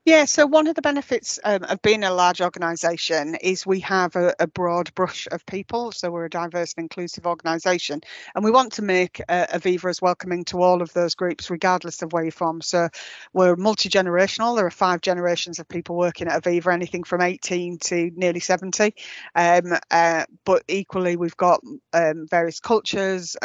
Yeah, 0.06 0.24
so 0.24 0.46
one 0.46 0.66
of 0.66 0.74
the 0.74 0.82
benefits 0.82 1.38
um, 1.44 1.62
of 1.64 1.82
being 1.82 2.04
a 2.04 2.12
large 2.12 2.40
organisation 2.40 3.34
is 3.34 3.66
we 3.66 3.80
have 3.80 4.16
a, 4.16 4.34
a, 4.40 4.46
broad 4.46 4.94
brush 4.94 5.28
of 5.30 5.44
people. 5.44 5.92
So 5.92 6.10
we're 6.10 6.24
a 6.24 6.30
diverse 6.30 6.72
and 6.74 6.84
inclusive 6.84 7.26
organisation, 7.26 8.00
and 8.34 8.42
we 8.42 8.50
want 8.50 8.72
to 8.74 8.82
make 8.82 9.20
uh, 9.28 9.46
Aviva 9.52 9.90
as 9.90 10.00
welcoming 10.00 10.46
to 10.46 10.62
all 10.62 10.80
of 10.80 10.90
those 10.94 11.14
groups, 11.14 11.50
regardless 11.50 12.00
of 12.00 12.14
where 12.14 12.22
you're 12.22 12.32
from. 12.32 12.62
So 12.62 12.88
we're 13.34 13.56
multi 13.56 13.90
generational. 13.90 14.56
There 14.56 14.64
are 14.64 14.70
five 14.70 15.02
generations 15.02 15.58
of 15.58 15.68
people 15.68 15.96
working 15.96 16.28
at 16.28 16.42
Aviva, 16.42 16.72
anything 16.72 17.04
from 17.04 17.20
18 17.20 17.78
to 17.80 18.10
nearly 18.16 18.40
70. 18.40 18.94
Um, 19.34 19.74
uh, 19.90 20.24
but 20.46 20.62
equally, 20.66 21.16
we've 21.16 21.36
got 21.36 21.60
um, 21.92 22.26
various 22.26 22.58
cultures. 22.58 23.36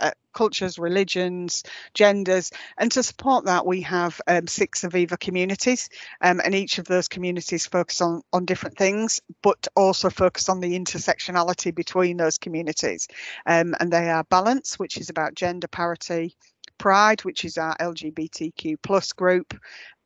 Uh, 0.00 0.10
cultures, 0.32 0.78
religions, 0.78 1.62
genders. 1.94 2.50
And 2.76 2.90
to 2.92 3.02
support 3.02 3.44
that, 3.44 3.64
we 3.64 3.82
have 3.82 4.20
um, 4.26 4.48
six 4.48 4.82
Aviva 4.82 5.18
communities, 5.18 5.88
um, 6.20 6.40
and 6.44 6.54
each 6.54 6.78
of 6.78 6.86
those 6.86 7.08
communities 7.08 7.66
focus 7.66 8.00
on, 8.00 8.22
on 8.32 8.44
different 8.44 8.76
things, 8.76 9.20
but 9.42 9.68
also 9.76 10.10
focus 10.10 10.48
on 10.48 10.60
the 10.60 10.76
intersectionality 10.76 11.72
between 11.72 12.16
those 12.16 12.38
communities. 12.38 13.06
Um, 13.46 13.74
and 13.78 13.92
they 13.92 14.10
are 14.10 14.24
Balance, 14.24 14.78
which 14.78 14.98
is 14.98 15.10
about 15.10 15.34
gender 15.34 15.68
parity, 15.68 16.36
Pride, 16.78 17.24
which 17.24 17.44
is 17.44 17.56
our 17.56 17.76
LGBTQ 17.76 18.76
plus 18.82 19.12
group, 19.12 19.54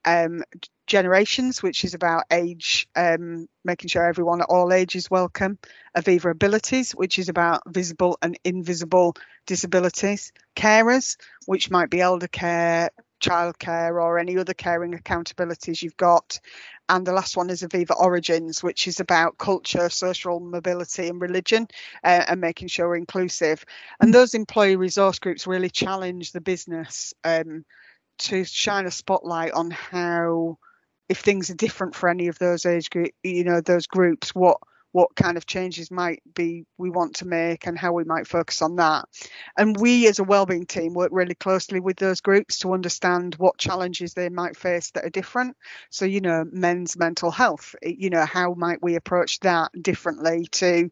um, 0.05 0.43
generations, 0.89 1.63
which 1.63 1.85
is 1.85 1.95
about 1.95 2.25
age, 2.31 2.89
um, 2.97 3.47
making 3.65 3.89
sure 3.89 4.05
everyone 4.05 4.41
at 4.41 4.49
all 4.49 4.73
ages 4.73 5.11
welcome. 5.11 5.59
Aviva 5.97 6.31
Abilities, 6.31 6.93
which 6.93 7.19
is 7.19 7.29
about 7.29 7.63
visible 7.69 8.19
and 8.23 8.39
invisible 8.43 9.15
disabilities. 9.47 10.33
Carers, 10.57 11.17
which 11.47 11.71
might 11.71 11.91
be 11.91 12.01
elder 12.01 12.27
care, 12.27 12.91
childcare, 13.21 14.03
or 14.03 14.19
any 14.19 14.39
other 14.39 14.55
caring 14.55 14.93
accountabilities 14.95 15.83
you've 15.83 15.97
got. 15.97 16.41
And 16.89 17.07
the 17.07 17.13
last 17.13 17.37
one 17.37 17.51
is 17.51 17.63
Aviva 17.63 17.95
Origins, 17.99 18.63
which 18.63 18.89
is 18.89 18.99
about 18.99 19.37
culture, 19.39 19.91
social 19.91 20.41
mobility, 20.41 21.09
and 21.09 21.21
religion, 21.21 21.69
uh, 22.03 22.25
and 22.29 22.41
making 22.41 22.69
sure 22.69 22.89
we're 22.89 22.97
inclusive. 22.97 23.65
And 24.01 24.13
those 24.13 24.35
employee 24.35 24.77
resource 24.77 25.19
groups 25.19 25.47
really 25.47 25.71
challenge 25.71 26.33
the 26.33 26.41
business 26.41 27.13
um, 27.25 27.65
to 28.21 28.45
shine 28.45 28.87
a 28.87 28.91
spotlight 28.91 29.53
on 29.53 29.71
how 29.71 30.59
if 31.09 31.21
things 31.21 31.51
are 31.51 31.55
different 31.55 31.95
for 31.95 32.09
any 32.09 32.29
of 32.29 32.39
those 32.39 32.67
age 32.67 32.91
group, 32.91 33.13
you 33.23 33.45
know, 33.45 33.61
those 33.61 33.87
groups, 33.87 34.35
what 34.35 34.59
what 34.93 35.15
kind 35.15 35.37
of 35.37 35.47
changes 35.47 35.91
might 35.91 36.23
be 36.35 36.65
we 36.79 36.89
want 36.89 37.17
to 37.17 37.27
make 37.27 37.67
and 37.67 37.79
how 37.79 37.93
we 37.93 38.05
might 38.05 38.27
focus 38.27 38.63
on 38.63 38.77
that. 38.77 39.05
And 39.57 39.79
we 39.79 40.09
as 40.09 40.19
a 40.19 40.25
wellbeing 40.25 40.65
team 40.65 40.95
work 40.95 41.11
really 41.13 41.35
closely 41.35 41.79
with 41.79 41.99
those 41.99 42.23
groups 42.23 42.61
to 42.61 42.73
understand 42.73 43.35
what 43.35 43.59
challenges 43.59 44.15
they 44.15 44.31
might 44.31 44.57
face 44.57 44.91
that 44.93 45.05
are 45.05 45.11
different. 45.11 45.57
So, 45.91 46.07
you 46.07 46.23
know, 46.23 46.45
men's 46.51 46.97
mental 46.97 47.31
health, 47.31 47.75
you 47.83 48.09
know, 48.09 48.25
how 48.25 48.55
might 48.55 48.83
we 48.83 48.97
approach 48.97 49.41
that 49.41 49.71
differently 49.81 50.47
to 50.53 50.91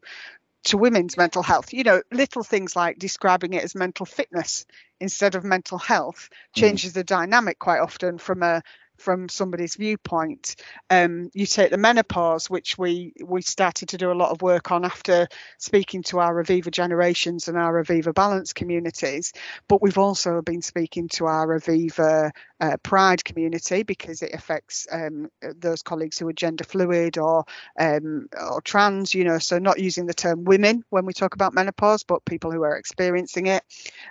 to 0.65 0.77
women's 0.77 1.17
mental 1.17 1.41
health. 1.43 1.73
You 1.73 1.83
know, 1.83 2.01
little 2.11 2.43
things 2.43 2.75
like 2.75 2.99
describing 2.99 3.53
it 3.53 3.63
as 3.63 3.73
mental 3.73 4.05
fitness 4.05 4.65
instead 4.99 5.35
of 5.35 5.43
mental 5.43 5.77
health 5.77 6.29
mm. 6.31 6.59
changes 6.59 6.91
mm. 6.91 6.95
the 6.95 7.03
dynamic 7.03 7.57
quite 7.57 7.79
often 7.79 8.17
from 8.17 8.43
a 8.43 8.61
from 8.97 9.29
somebody's 9.29 9.75
viewpoint. 9.75 10.55
Um, 10.89 11.29
you 11.33 11.45
take 11.45 11.71
the 11.71 11.77
menopause, 11.77 12.49
which 12.49 12.77
we 12.77 13.13
we 13.23 13.41
started 13.41 13.89
to 13.89 13.97
do 13.97 14.11
a 14.11 14.13
lot 14.13 14.31
of 14.31 14.41
work 14.41 14.71
on 14.71 14.85
after 14.85 15.27
speaking 15.57 16.03
to 16.03 16.19
our 16.19 16.43
Aviva 16.43 16.71
generations 16.71 17.47
and 17.47 17.57
our 17.57 17.83
Aviva 17.83 18.13
balance 18.13 18.53
communities, 18.53 19.33
but 19.67 19.81
we've 19.81 19.97
also 19.97 20.41
been 20.41 20.61
speaking 20.61 21.07
to 21.09 21.25
our 21.25 21.59
Aviva 21.59 22.31
uh, 22.59 22.77
Pride 22.83 23.23
community 23.23 23.83
because 23.83 24.21
it 24.21 24.33
affects 24.33 24.87
um, 24.91 25.29
those 25.41 25.83
colleagues 25.83 26.17
who 26.17 26.27
are 26.27 26.33
gender 26.33 26.63
fluid 26.63 27.17
or 27.17 27.45
um, 27.79 28.27
or 28.51 28.61
trans. 28.61 29.13
You 29.13 29.23
know, 29.23 29.37
so 29.39 29.59
not 29.59 29.79
using 29.79 30.05
the 30.05 30.13
term 30.13 30.43
women 30.43 30.83
when 30.89 31.05
we 31.05 31.13
talk 31.13 31.35
about 31.35 31.53
menopause, 31.53 32.03
but 32.03 32.25
people 32.25 32.51
who 32.51 32.63
are 32.63 32.77
experiencing 32.77 33.47
it. 33.47 33.63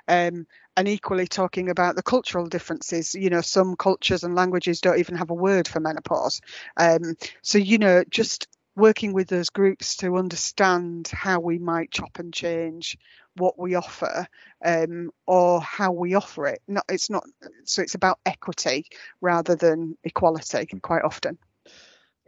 Um, 0.09 0.47
and 0.77 0.89
equally 0.89 1.27
talking 1.27 1.71
about 1.71 1.97
the 1.97 2.03
cultural 2.03 2.47
differences. 2.47 3.15
You 3.15 3.31
know, 3.31 3.41
some 3.41 3.77
cultures 3.77 4.25
and 4.25 4.35
languages 4.35 4.81
don't 4.81 4.99
even 4.99 5.17
have 5.17 5.31
a 5.31 5.35
word 5.35 5.67
for 5.67 5.81
menopause. 5.81 6.41
Um, 6.77 7.17
so, 7.43 7.59
you 7.59 7.79
know, 7.79 8.05
just 8.09 8.49
working 8.77 9.15
with 9.15 9.29
those 9.29 9.49
groups 9.49 9.97
to 9.97 10.17
understand 10.17 11.09
how 11.09 11.41
we 11.41 11.59
might 11.59 11.91
chop 11.91 12.19
and 12.19 12.33
change 12.33 12.99
what 13.37 13.59
we 13.59 13.75
offer 13.75 14.27
um, 14.65 15.11
or 15.27 15.61
how 15.61 15.93
we 15.93 16.15
offer 16.15 16.47
it. 16.47 16.61
Not, 16.69 16.85
it's 16.89 17.11
not 17.11 17.25
so 17.65 17.83
it's 17.83 17.95
about 17.95 18.19
equity 18.27 18.87
rather 19.21 19.57
than 19.57 19.97
equality 20.05 20.67
quite 20.83 21.03
often. 21.03 21.39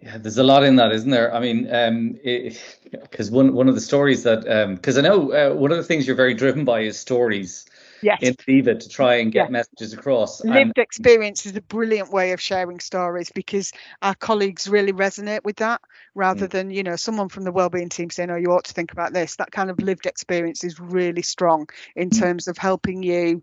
Yeah, 0.01 0.17
there's 0.17 0.39
a 0.39 0.45
lot 0.45 0.63
in 0.63 0.77
that, 0.77 0.93
isn't 0.93 1.11
there? 1.11 1.35
I 1.35 1.41
mean, 1.41 1.65
because 1.65 3.29
um, 3.29 3.35
one 3.35 3.55
one 3.55 3.69
of 3.69 3.75
the 3.75 3.81
stories 3.81 4.23
that 4.23 4.43
because 4.77 4.97
um, 4.97 5.05
I 5.05 5.09
know 5.09 5.33
uh, 5.33 5.55
one 5.55 5.73
of 5.73 5.77
the 5.77 5.83
things 5.83 6.07
you're 6.07 6.17
very 6.17 6.35
driven 6.35 6.65
by 6.65 6.81
is 6.81 6.99
stories 6.99 7.67
yes. 8.03 8.19
in 8.23 8.35
Aviva 8.35 8.79
to 8.79 8.89
try 8.89 9.17
and 9.17 9.33
get 9.33 9.51
messages 9.51 9.93
across. 9.93 10.45
Lived 10.45 10.57
and, 10.57 10.79
experience 10.79 11.47
is 11.47 11.57
a 11.57 11.63
brilliant 11.63 12.11
way 12.13 12.33
of 12.33 12.41
sharing 12.41 12.81
stories 12.81 13.31
because 13.35 13.73
our 14.03 14.15
colleagues 14.15 14.69
really 14.69 14.93
resonate 14.93 15.45
with 15.45 15.57
that 15.57 15.81
rather 16.15 16.47
mm. 16.47 16.51
than, 16.51 16.71
you 16.71 16.83
know, 16.83 16.97
someone 16.97 17.29
from 17.29 17.45
the 17.45 17.53
wellbeing 17.53 17.89
team 17.89 18.11
saying, 18.11 18.31
oh, 18.31 18.37
you 18.37 18.53
ought 18.53 18.65
to 18.65 18.73
think 18.73 18.93
about 18.93 19.13
this. 19.13 19.37
That 19.37 19.53
kind 19.53 19.71
of 19.71 19.79
lived 19.81 20.07
experience 20.07 20.65
is 20.65 20.81
really 20.81 21.23
strong 21.23 21.69
in 21.97 22.11
mm. 22.11 22.19
terms 22.19 22.49
of 22.49 22.59
helping 22.59 23.03
you 23.03 23.43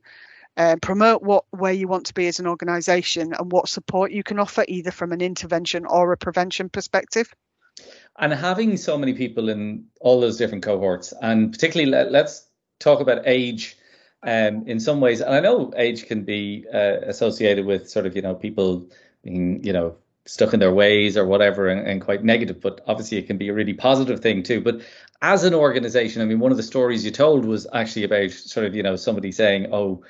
uh, 0.57 0.77
promote 0.81 1.21
what 1.21 1.45
where 1.51 1.73
you 1.73 1.87
want 1.87 2.05
to 2.05 2.13
be 2.13 2.27
as 2.27 2.39
an 2.39 2.47
organisation 2.47 3.33
and 3.33 3.51
what 3.51 3.67
support 3.67 4.11
you 4.11 4.23
can 4.23 4.39
offer, 4.39 4.63
either 4.67 4.91
from 4.91 5.11
an 5.11 5.21
intervention 5.21 5.85
or 5.85 6.11
a 6.11 6.17
prevention 6.17 6.69
perspective. 6.69 7.33
And 8.17 8.31
having 8.31 8.77
so 8.77 8.97
many 8.97 9.13
people 9.13 9.49
in 9.49 9.87
all 9.99 10.21
those 10.21 10.37
different 10.37 10.63
cohorts, 10.63 11.13
and 11.21 11.51
particularly 11.51 11.91
let, 11.91 12.11
let's 12.11 12.47
talk 12.79 13.01
about 13.01 13.23
age 13.25 13.77
um, 14.25 14.67
in 14.67 14.79
some 14.79 14.99
ways, 15.01 15.21
and 15.21 15.33
I 15.33 15.39
know 15.39 15.71
age 15.77 16.07
can 16.07 16.23
be 16.23 16.65
uh, 16.73 16.97
associated 17.03 17.65
with 17.65 17.89
sort 17.89 18.07
of 18.07 18.15
you 18.15 18.21
know 18.23 18.33
people 18.33 18.87
being 19.23 19.63
you 19.63 19.71
know 19.71 19.95
stuck 20.25 20.53
in 20.53 20.59
their 20.59 20.73
ways 20.73 21.15
or 21.15 21.25
whatever 21.25 21.67
and, 21.67 21.87
and, 21.87 22.01
quite 22.01 22.23
negative, 22.23 22.59
but 22.59 22.81
obviously 22.87 23.19
it 23.19 23.27
can 23.27 23.37
be 23.37 23.49
a 23.49 23.53
really 23.53 23.75
positive 23.75 24.21
thing 24.21 24.41
too. 24.41 24.59
But 24.59 24.81
as 25.21 25.43
an 25.43 25.53
organization, 25.53 26.23
I 26.23 26.25
mean, 26.25 26.39
one 26.39 26.49
of 26.49 26.57
the 26.57 26.63
stories 26.63 27.05
you 27.05 27.11
told 27.11 27.45
was 27.45 27.67
actually 27.71 28.03
about 28.03 28.31
sort 28.31 28.65
of 28.65 28.75
you 28.75 28.81
know 28.81 28.95
somebody 28.95 29.31
saying, 29.31 29.67
"Oh, 29.71 30.03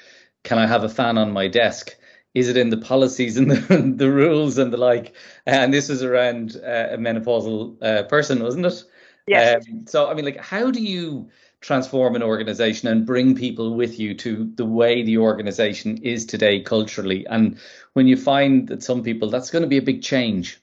can 0.43 0.58
I 0.58 0.65
have 0.65 0.84
a 0.84 0.89
fan 0.89 1.17
on 1.17 1.32
my 1.32 1.49
desk?" 1.49 1.95
Is 2.34 2.49
it 2.49 2.58
in 2.58 2.69
the 2.69 2.78
policies 2.78 3.38
and 3.38 3.51
the, 3.51 3.93
the 3.97 4.12
rules 4.12 4.58
and 4.58 4.71
the 4.71 4.78
like? 4.78 5.13
And 5.45 5.73
this 5.73 5.89
was 5.89 6.04
around 6.04 6.56
uh, 6.56 6.88
a 6.91 6.97
menopausal 6.97 7.84
uh, 7.84 8.04
person, 8.04 8.41
wasn't 8.41 8.65
it? 8.65 8.84
Yes. 9.28 9.67
Um, 9.67 9.88
so 9.88 10.10
I 10.10 10.13
mean, 10.13 10.23
like, 10.23 10.38
how 10.38 10.71
do 10.71 10.82
you 10.82 11.30
transform 11.65 12.15
an 12.15 12.21
organization 12.21 12.88
and 12.89 13.08
bring 13.08 13.36
people 13.36 13.73
with 13.73 13.99
you 13.99 14.13
to 14.13 14.51
the 14.56 14.65
way 14.65 15.01
the 15.01 15.17
organization 15.17 15.97
is 16.04 16.28
today 16.28 16.62
culturally. 16.62 17.25
And 17.25 17.58
when 17.93 18.08
you 18.08 18.17
find 18.17 18.67
that 18.67 18.84
some 18.84 19.01
people, 19.01 19.32
that's 19.32 19.49
going 19.49 19.63
to 19.63 19.67
be 19.67 19.78
a 19.78 19.82
big 19.82 20.04
change. 20.04 20.62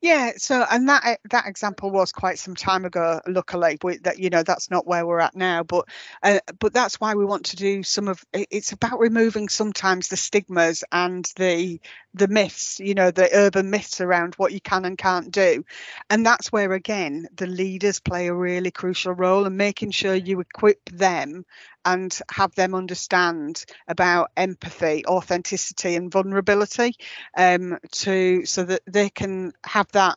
Yeah, 0.00 0.32
so 0.36 0.64
and 0.70 0.88
that 0.90 1.18
that 1.30 1.46
example 1.46 1.90
was 1.90 2.12
quite 2.12 2.38
some 2.38 2.54
time 2.54 2.84
ago. 2.84 3.22
Luckily, 3.26 3.78
we, 3.82 3.96
that 3.98 4.18
you 4.18 4.28
know 4.28 4.42
that's 4.42 4.70
not 4.70 4.86
where 4.86 5.06
we're 5.06 5.18
at 5.18 5.34
now, 5.34 5.62
but 5.62 5.88
uh, 6.22 6.40
but 6.60 6.74
that's 6.74 7.00
why 7.00 7.14
we 7.14 7.24
want 7.24 7.46
to 7.46 7.56
do 7.56 7.82
some 7.82 8.08
of. 8.08 8.22
It's 8.34 8.72
about 8.72 9.00
removing 9.00 9.48
sometimes 9.48 10.08
the 10.08 10.18
stigmas 10.18 10.84
and 10.92 11.24
the 11.36 11.80
the 12.14 12.28
myths, 12.28 12.80
you 12.80 12.94
know, 12.94 13.10
the 13.10 13.28
urban 13.34 13.70
myths 13.70 14.00
around 14.00 14.34
what 14.36 14.52
you 14.52 14.60
can 14.60 14.84
and 14.84 14.96
can't 14.96 15.30
do, 15.30 15.64
and 16.08 16.24
that's 16.24 16.52
where 16.52 16.72
again 16.72 17.28
the 17.36 17.46
leaders 17.46 18.00
play 18.00 18.28
a 18.28 18.34
really 18.34 18.70
crucial 18.70 19.12
role 19.12 19.46
in 19.46 19.56
making 19.56 19.90
sure 19.90 20.14
you 20.14 20.40
equip 20.40 20.78
them 20.90 21.44
and 21.84 22.18
have 22.30 22.54
them 22.54 22.74
understand 22.74 23.64
about 23.88 24.30
empathy, 24.36 25.04
authenticity, 25.06 25.96
and 25.96 26.10
vulnerability, 26.10 26.94
um, 27.36 27.78
to 27.90 28.44
so 28.46 28.64
that 28.64 28.82
they 28.86 29.10
can 29.10 29.52
have 29.64 29.90
that 29.92 30.16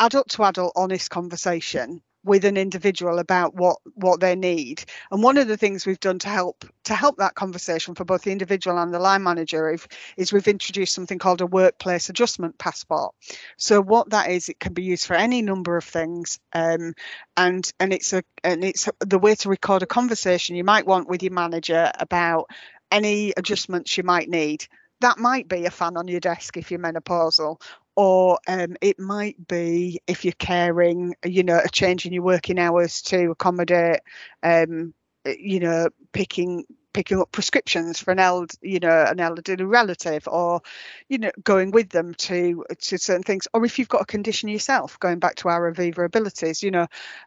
adult 0.00 0.30
to 0.30 0.42
adult 0.44 0.72
honest 0.74 1.10
conversation 1.10 2.02
with 2.24 2.44
an 2.44 2.56
individual 2.56 3.18
about 3.18 3.54
what 3.54 3.78
what 3.94 4.20
they 4.20 4.36
need. 4.36 4.84
And 5.10 5.22
one 5.22 5.38
of 5.38 5.48
the 5.48 5.56
things 5.56 5.86
we've 5.86 6.00
done 6.00 6.18
to 6.20 6.28
help 6.28 6.64
to 6.84 6.94
help 6.94 7.16
that 7.18 7.34
conversation 7.34 7.94
for 7.94 8.04
both 8.04 8.22
the 8.22 8.32
individual 8.32 8.78
and 8.78 8.92
the 8.92 8.98
line 8.98 9.22
manager 9.22 9.72
is, 9.72 9.86
is 10.16 10.32
we've 10.32 10.48
introduced 10.48 10.94
something 10.94 11.18
called 11.18 11.40
a 11.40 11.46
workplace 11.46 12.08
adjustment 12.08 12.58
passport. 12.58 13.14
So 13.56 13.80
what 13.80 14.10
that 14.10 14.30
is 14.30 14.48
it 14.48 14.60
can 14.60 14.74
be 14.74 14.82
used 14.82 15.06
for 15.06 15.14
any 15.14 15.42
number 15.42 15.76
of 15.76 15.84
things 15.84 16.38
um, 16.52 16.94
and 17.36 17.70
and 17.80 17.92
it's 17.92 18.12
a 18.12 18.22
and 18.44 18.64
it's 18.64 18.88
the 19.00 19.18
way 19.18 19.34
to 19.36 19.48
record 19.48 19.82
a 19.82 19.86
conversation 19.86 20.56
you 20.56 20.64
might 20.64 20.86
want 20.86 21.08
with 21.08 21.22
your 21.22 21.32
manager 21.32 21.90
about 21.98 22.46
any 22.90 23.32
adjustments 23.36 23.96
you 23.96 24.02
might 24.04 24.28
need. 24.28 24.66
That 25.00 25.18
might 25.18 25.48
be 25.48 25.64
a 25.64 25.70
fan 25.70 25.96
on 25.96 26.08
your 26.08 26.20
desk 26.20 26.56
if 26.58 26.70
you're 26.70 26.80
menopausal 26.80 27.60
or 28.00 28.38
um, 28.48 28.78
it 28.80 28.98
might 28.98 29.46
be 29.46 30.00
if 30.06 30.24
you're 30.24 30.32
caring, 30.38 31.14
you 31.22 31.42
know, 31.42 31.60
a 31.62 31.68
change 31.68 32.06
in 32.06 32.14
your 32.14 32.22
working 32.22 32.58
hours 32.58 33.02
to 33.02 33.30
accommodate, 33.32 34.00
um, 34.42 34.94
you 35.26 35.60
know, 35.60 35.90
picking 36.14 36.64
picking 36.92 37.20
up 37.20 37.30
prescriptions 37.32 38.00
for 38.00 38.10
an 38.10 38.18
eld 38.18 38.52
you 38.62 38.80
know 38.80 39.04
an 39.08 39.20
elderly 39.20 39.64
relative 39.64 40.26
or 40.28 40.60
you 41.08 41.18
know 41.18 41.30
going 41.44 41.70
with 41.70 41.88
them 41.90 42.14
to 42.14 42.64
to 42.78 42.98
certain 42.98 43.22
things. 43.22 43.46
Or 43.54 43.64
if 43.64 43.78
you've 43.78 43.88
got 43.88 44.02
a 44.02 44.06
condition 44.06 44.48
yourself 44.48 44.98
going 44.98 45.18
back 45.18 45.36
to 45.36 45.48
our 45.48 45.72
aviva 45.72 46.04
abilities 46.04 46.62
you 46.62 46.70
know 46.70 46.86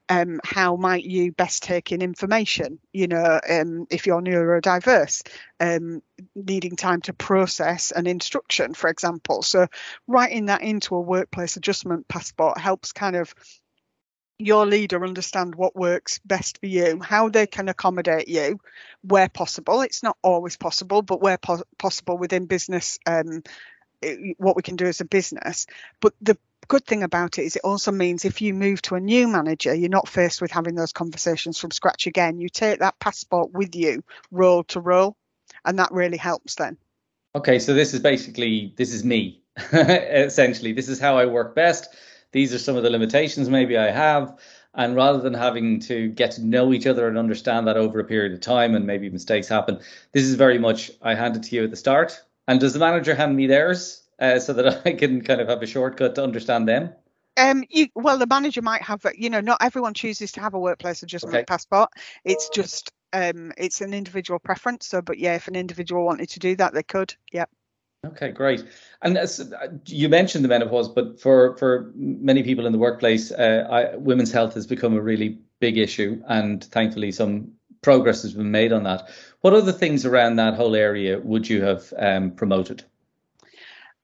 um, 0.10 0.39
how 0.43 0.76
might 0.76 1.04
you 1.04 1.32
best 1.32 1.63
take 1.63 1.91
in 1.91 2.02
information? 2.02 2.80
You 2.91 3.08
know 3.08 3.39
um, 3.49 3.88
if 3.89 4.06
you're 4.06 4.21
neurodiverse 4.21 5.28
um, 5.60 6.02
needing 6.36 6.76
time 6.76 7.02
to 7.02 7.13
process 7.13 7.91
an 7.91 8.08
instruction 8.08 8.73
for 8.73 8.89
example. 8.89 9.41
So 9.43 9.67
writing 10.08 10.47
that 10.47 10.62
into 10.62 10.95
a 10.95 11.02
workplace 11.02 11.58
adjustment 11.58 12.08
passport 12.08 12.58
helps 12.58 12.91
kind 12.91 13.15
of 13.15 13.34
your 14.39 14.65
leader 14.65 15.03
understand 15.03 15.55
what 15.55 15.75
works 15.75 16.19
best 16.25 16.59
for 16.59 16.65
you, 16.65 16.99
how 17.01 17.29
they 17.29 17.47
can 17.47 17.69
accommodate 17.69 18.27
you 18.27 18.59
where 19.03 19.29
possible. 19.29 19.81
It's 19.81 20.03
not 20.03 20.17
always 20.21 20.57
possible, 20.57 21.01
but 21.01 21.21
where 21.21 21.37
po- 21.37 21.63
possible 21.77 22.17
within 22.17 22.45
business, 22.45 22.99
um, 23.05 23.43
what 24.37 24.55
we 24.55 24.63
can 24.63 24.75
do 24.75 24.85
as 24.85 25.01
a 25.01 25.05
business. 25.05 25.67
But 25.99 26.13
the 26.21 26.37
good 26.67 26.85
thing 26.85 27.03
about 27.03 27.37
it 27.37 27.43
is 27.43 27.55
it 27.55 27.63
also 27.63 27.91
means 27.91 28.25
if 28.25 28.41
you 28.41 28.53
move 28.53 28.81
to 28.83 28.95
a 28.95 28.99
new 28.99 29.27
manager, 29.27 29.73
you're 29.73 29.89
not 29.89 30.07
faced 30.07 30.41
with 30.41 30.51
having 30.51 30.75
those 30.75 30.93
conversations 30.93 31.57
from 31.59 31.71
scratch 31.71 32.07
again. 32.07 32.39
You 32.39 32.49
take 32.49 32.79
that 32.79 32.99
passport 32.99 33.51
with 33.51 33.75
you, 33.75 34.03
role 34.31 34.63
to 34.65 34.79
role, 34.79 35.15
and 35.65 35.79
that 35.79 35.91
really 35.91 36.17
helps 36.17 36.55
then. 36.55 36.77
Okay, 37.35 37.59
so 37.59 37.73
this 37.73 37.93
is 37.93 37.99
basically 37.99 38.73
this 38.77 38.93
is 38.93 39.03
me 39.03 39.41
essentially. 39.73 40.71
This 40.71 40.87
is 40.87 40.99
how 40.99 41.17
I 41.17 41.25
work 41.25 41.55
best 41.55 41.95
these 42.33 42.53
are 42.53 42.59
some 42.59 42.75
of 42.75 42.83
the 42.83 42.89
limitations 42.89 43.49
maybe 43.49 43.77
I 43.77 43.89
have. 43.89 44.37
And 44.75 44.95
rather 44.95 45.19
than 45.19 45.35
having 45.35 45.79
to 45.81 46.09
get 46.09 46.31
to 46.31 46.43
know 46.43 46.73
each 46.73 46.87
other 46.87 47.07
and 47.07 47.17
understand 47.17 47.67
that 47.67 47.77
over 47.77 47.99
a 47.99 48.03
period 48.03 48.33
of 48.33 48.41
time 48.41 48.75
and 48.75 48.87
maybe 48.87 49.09
mistakes 49.09 49.47
happen, 49.47 49.79
this 50.11 50.23
is 50.23 50.35
very 50.35 50.57
much 50.57 50.91
I 51.01 51.13
hand 51.13 51.35
it 51.35 51.43
to 51.43 51.55
you 51.55 51.63
at 51.63 51.69
the 51.69 51.77
start. 51.77 52.19
And 52.47 52.59
does 52.59 52.73
the 52.73 52.79
manager 52.79 53.13
hand 53.15 53.35
me 53.35 53.47
theirs 53.47 54.01
uh, 54.19 54.39
so 54.39 54.53
that 54.53 54.81
I 54.85 54.93
can 54.93 55.21
kind 55.21 55.41
of 55.41 55.47
have 55.47 55.61
a 55.61 55.67
shortcut 55.67 56.15
to 56.15 56.23
understand 56.23 56.67
them? 56.67 56.91
Um, 57.37 57.63
you, 57.69 57.87
well, 57.95 58.17
the 58.17 58.27
manager 58.27 58.61
might 58.61 58.81
have, 58.81 59.05
you 59.15 59.29
know, 59.29 59.41
not 59.41 59.61
everyone 59.61 59.93
chooses 59.93 60.31
to 60.33 60.41
have 60.41 60.53
a 60.53 60.59
workplace 60.59 61.01
adjustment 61.03 61.35
okay. 61.35 61.45
passport. 61.45 61.89
It's 62.23 62.49
just, 62.49 62.91
um, 63.11 63.51
it's 63.57 63.81
an 63.81 63.93
individual 63.93 64.39
preference. 64.39 64.87
So, 64.87 65.01
but 65.01 65.17
yeah, 65.17 65.35
if 65.35 65.47
an 65.47 65.55
individual 65.55 66.05
wanted 66.05 66.29
to 66.29 66.39
do 66.39 66.55
that, 66.57 66.73
they 66.73 66.83
could. 66.83 67.15
Yeah. 67.31 67.45
Okay, 68.05 68.31
great. 68.31 68.65
And 69.01 69.17
as, 69.17 69.39
uh, 69.39 69.67
you 69.85 70.09
mentioned 70.09 70.43
the 70.43 70.49
menopause, 70.49 70.89
but 70.89 71.19
for 71.21 71.55
for 71.57 71.91
many 71.95 72.43
people 72.43 72.65
in 72.65 72.73
the 72.73 72.77
workplace, 72.77 73.31
uh, 73.31 73.65
I, 73.69 73.95
women's 73.95 74.31
health 74.31 74.53
has 74.55 74.67
become 74.67 74.95
a 74.95 75.01
really 75.01 75.39
big 75.59 75.77
issue, 75.77 76.21
and 76.27 76.63
thankfully 76.65 77.11
some 77.11 77.53
progress 77.81 78.21
has 78.23 78.33
been 78.33 78.51
made 78.51 78.73
on 78.73 78.83
that. 78.83 79.09
What 79.41 79.53
other 79.53 79.71
things 79.71 80.05
around 80.05 80.35
that 80.35 80.55
whole 80.55 80.75
area 80.75 81.19
would 81.19 81.49
you 81.49 81.63
have 81.63 81.93
um, 81.97 82.31
promoted? 82.31 82.83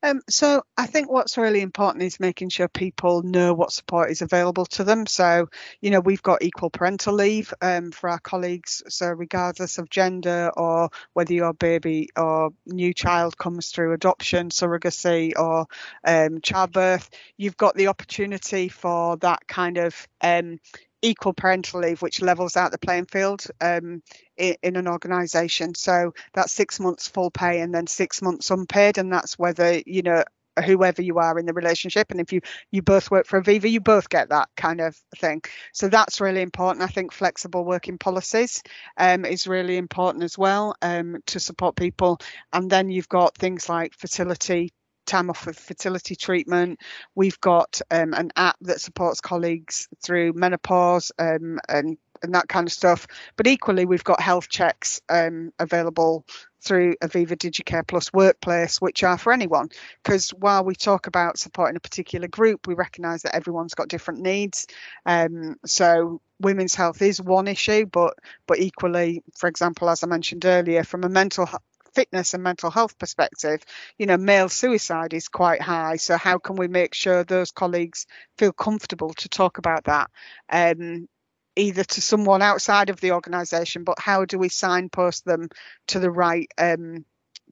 Um, 0.02 0.22
so 0.30 0.64
I 0.78 0.86
think 0.86 1.12
what's 1.12 1.38
really 1.38 1.60
important 1.62 2.04
is 2.04 2.22
making 2.22 2.50
sure 2.50 2.70
people 2.70 3.22
know 3.22 3.54
what 3.54 3.74
support 3.74 4.12
is 4.12 4.22
available 4.22 4.66
to 4.68 4.86
them. 4.86 5.06
So, 5.06 5.50
you 5.82 5.92
know, 5.92 6.00
we've 6.00 6.24
got 6.24 6.42
equal 6.42 6.70
parental 6.70 7.14
leave 7.14 7.54
um, 7.62 7.92
for 7.92 8.10
our 8.10 8.20
colleagues. 8.20 8.82
So 8.88 9.08
regardless 9.08 9.78
of 9.78 9.90
gender 9.90 10.52
or 10.56 10.90
whether 11.14 11.34
your 11.34 11.54
baby 11.54 12.10
or 12.16 12.52
new 12.66 12.94
child 12.94 13.38
comes 13.38 13.72
through 13.72 13.94
adoption, 13.94 14.50
surrogacy 14.50 15.34
or 15.38 15.66
um, 16.06 16.40
childbirth, 16.42 17.10
you've 17.38 17.58
got 17.58 17.76
the 17.76 17.88
opportunity 17.88 18.70
for 18.70 19.18
that 19.18 19.48
kind 19.48 19.78
of 19.78 20.08
um, 20.22 20.60
equal 21.02 21.34
parental 21.34 21.82
leave, 21.82 22.02
which 22.02 22.22
levels 22.22 22.58
out 22.58 22.72
the 22.72 22.78
playing 22.78 23.06
field 23.06 23.46
um, 23.62 24.02
in, 24.38 24.56
in, 24.62 24.76
an 24.76 24.88
organisation. 24.88 25.76
So 25.76 26.14
that's 26.34 26.52
six 26.52 26.80
months 26.80 27.08
full 27.08 27.32
pay 27.32 27.62
and 27.62 27.74
then 27.74 27.88
six 27.88 28.22
months 28.22 28.52
unpaid, 28.52 28.98
and 28.98 29.12
that's 29.12 29.38
whether 29.38 29.80
you 29.86 30.02
know 30.02 30.24
whoever 30.66 31.02
you 31.02 31.20
are 31.20 31.40
in 31.40 31.46
the 31.46 31.54
relationship. 31.54 32.12
And 32.12 32.20
if 32.20 32.34
you 32.34 32.42
you 32.72 32.82
both 32.82 33.12
work 33.12 33.26
for 33.26 33.42
aviva 33.42 33.70
you 33.70 33.80
both 33.80 34.10
get 34.10 34.30
that 34.30 34.50
kind 34.58 34.82
of 34.82 34.96
thing. 35.18 35.42
So 35.74 35.90
that's 35.90 36.22
really 36.22 36.42
important. 36.42 36.84
I 36.84 36.88
think 36.88 37.12
flexible 37.12 37.66
working 37.66 37.98
policies 37.98 38.62
um, 38.98 39.26
is 39.26 39.48
really 39.48 39.78
important 39.78 40.24
as 40.24 40.38
well 40.38 40.76
um, 40.82 41.18
to 41.28 41.40
support 41.40 41.76
people. 41.76 42.20
And 42.54 42.70
then 42.70 42.90
you've 42.90 43.10
got 43.10 43.38
things 43.38 43.70
like 43.70 43.94
fertility 43.94 44.72
time 45.10 45.30
off 45.30 45.48
of 45.48 45.58
fertility 45.58 46.16
treatment. 46.16 46.80
We've 47.16 47.40
got 47.42 47.82
um, 47.92 48.14
an 48.14 48.32
app 48.36 48.58
that 48.62 48.82
supports 48.82 49.22
colleagues 49.22 49.88
through 50.04 50.34
menopause 50.34 51.12
um, 51.20 51.60
and 51.68 51.98
and 52.22 52.36
that 52.36 52.50
kind 52.50 52.68
of 52.68 52.74
stuff. 52.74 53.08
But 53.36 53.48
equally, 53.48 53.86
we've 53.86 54.04
got 54.04 54.22
health 54.22 54.50
checks 54.50 55.02
um, 55.10 55.52
available 55.60 56.26
through 56.62 56.96
Aviva 57.02 57.38
DigiCare 57.38 57.88
Plus 57.88 58.12
Workplace, 58.12 58.82
which 58.82 59.04
are 59.04 59.18
for 59.18 59.32
anyone. 59.32 59.70
Because 60.04 60.32
while 60.32 60.64
we 60.66 60.76
talk 60.76 61.08
about 61.08 61.38
supporting 61.38 61.78
a 61.78 61.80
particular 61.80 62.28
group, 62.28 62.68
we 62.68 62.74
recognise 62.74 63.22
that 63.22 63.36
everyone's 63.36 63.74
got 63.74 63.88
different 63.88 64.22
needs. 64.22 64.68
Um, 65.06 65.56
so 65.66 66.22
women's 66.40 66.76
health 66.76 67.02
is 67.02 67.22
one 67.22 67.48
issue, 67.48 67.86
but 67.86 68.16
but 68.48 68.60
equally, 68.60 69.24
for 69.38 69.48
example, 69.48 69.90
as 69.90 70.04
I 70.04 70.08
mentioned 70.08 70.46
earlier, 70.46 70.84
from 70.84 71.04
a 71.04 71.10
mental 71.10 71.48
fitness 71.94 72.34
and 72.34 72.44
mental 72.44 72.72
health 72.72 72.98
perspective, 72.98 73.64
you 73.98 74.06
know, 74.06 74.18
male 74.18 74.50
suicide 74.50 75.14
is 75.14 75.28
quite 75.28 75.62
high. 75.62 75.98
So 75.98 76.18
how 76.18 76.38
can 76.38 76.56
we 76.56 76.68
make 76.68 76.94
sure 76.94 77.24
those 77.24 77.52
colleagues 77.52 78.06
feel 78.38 78.54
comfortable 78.54 79.14
to 79.16 79.30
talk 79.30 79.58
about 79.58 79.86
that? 79.86 80.10
Um, 80.50 81.08
either 81.56 81.84
to 81.84 82.02
someone 82.02 82.42
outside 82.42 82.90
of 82.90 83.02
the 83.02 83.12
organisation, 83.12 83.84
but 83.84 84.00
how 84.00 84.26
do 84.26 84.40
we 84.40 84.50
signpost 84.50 85.26
them 85.26 85.50
to 85.88 86.00
the 86.00 86.12
right 86.12 86.50
um, 86.58 87.06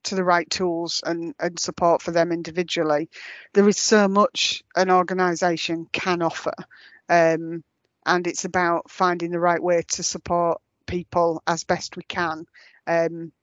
to 0.03 0.15
the 0.15 0.23
right 0.23 0.49
tools 0.49 1.01
and, 1.05 1.33
and 1.39 1.59
support 1.59 2.01
for 2.01 2.11
them 2.11 2.31
individually? 2.31 3.09
There 3.53 3.67
is 3.67 3.77
so 3.77 4.07
much 4.07 4.63
an 4.75 4.89
organisation 4.89 5.87
can 5.91 6.21
offer, 6.21 6.53
um, 7.09 7.63
and 8.05 8.27
it's 8.27 8.45
about 8.45 8.89
finding 8.89 9.31
the 9.31 9.39
right 9.39 9.61
way 9.61 9.83
to 9.93 10.03
support 10.03 10.61
people 10.85 11.43
as 11.45 11.65
best 11.65 11.97
we 11.97 12.03
can. 12.03 12.45
Um, 12.87 13.33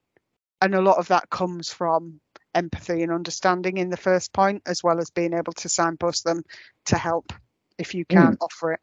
and 0.60 0.74
a 0.74 0.80
lot 0.80 0.98
of 0.98 1.08
that 1.08 1.30
comes 1.30 1.72
from 1.72 2.20
empathy 2.54 3.02
and 3.02 3.12
understanding 3.12 3.78
in 3.78 3.90
the 3.90 3.96
first 3.96 4.32
point, 4.32 4.62
as 4.66 4.82
well 4.82 4.98
as 4.98 5.10
being 5.10 5.34
able 5.34 5.52
to 5.54 5.68
signpost 5.68 6.24
them 6.24 6.42
to 6.86 6.96
help 6.96 7.32
if 7.78 7.94
you 7.94 8.04
can 8.04 8.32
mm. 8.32 8.36
offer 8.40 8.72
it. 8.72 8.80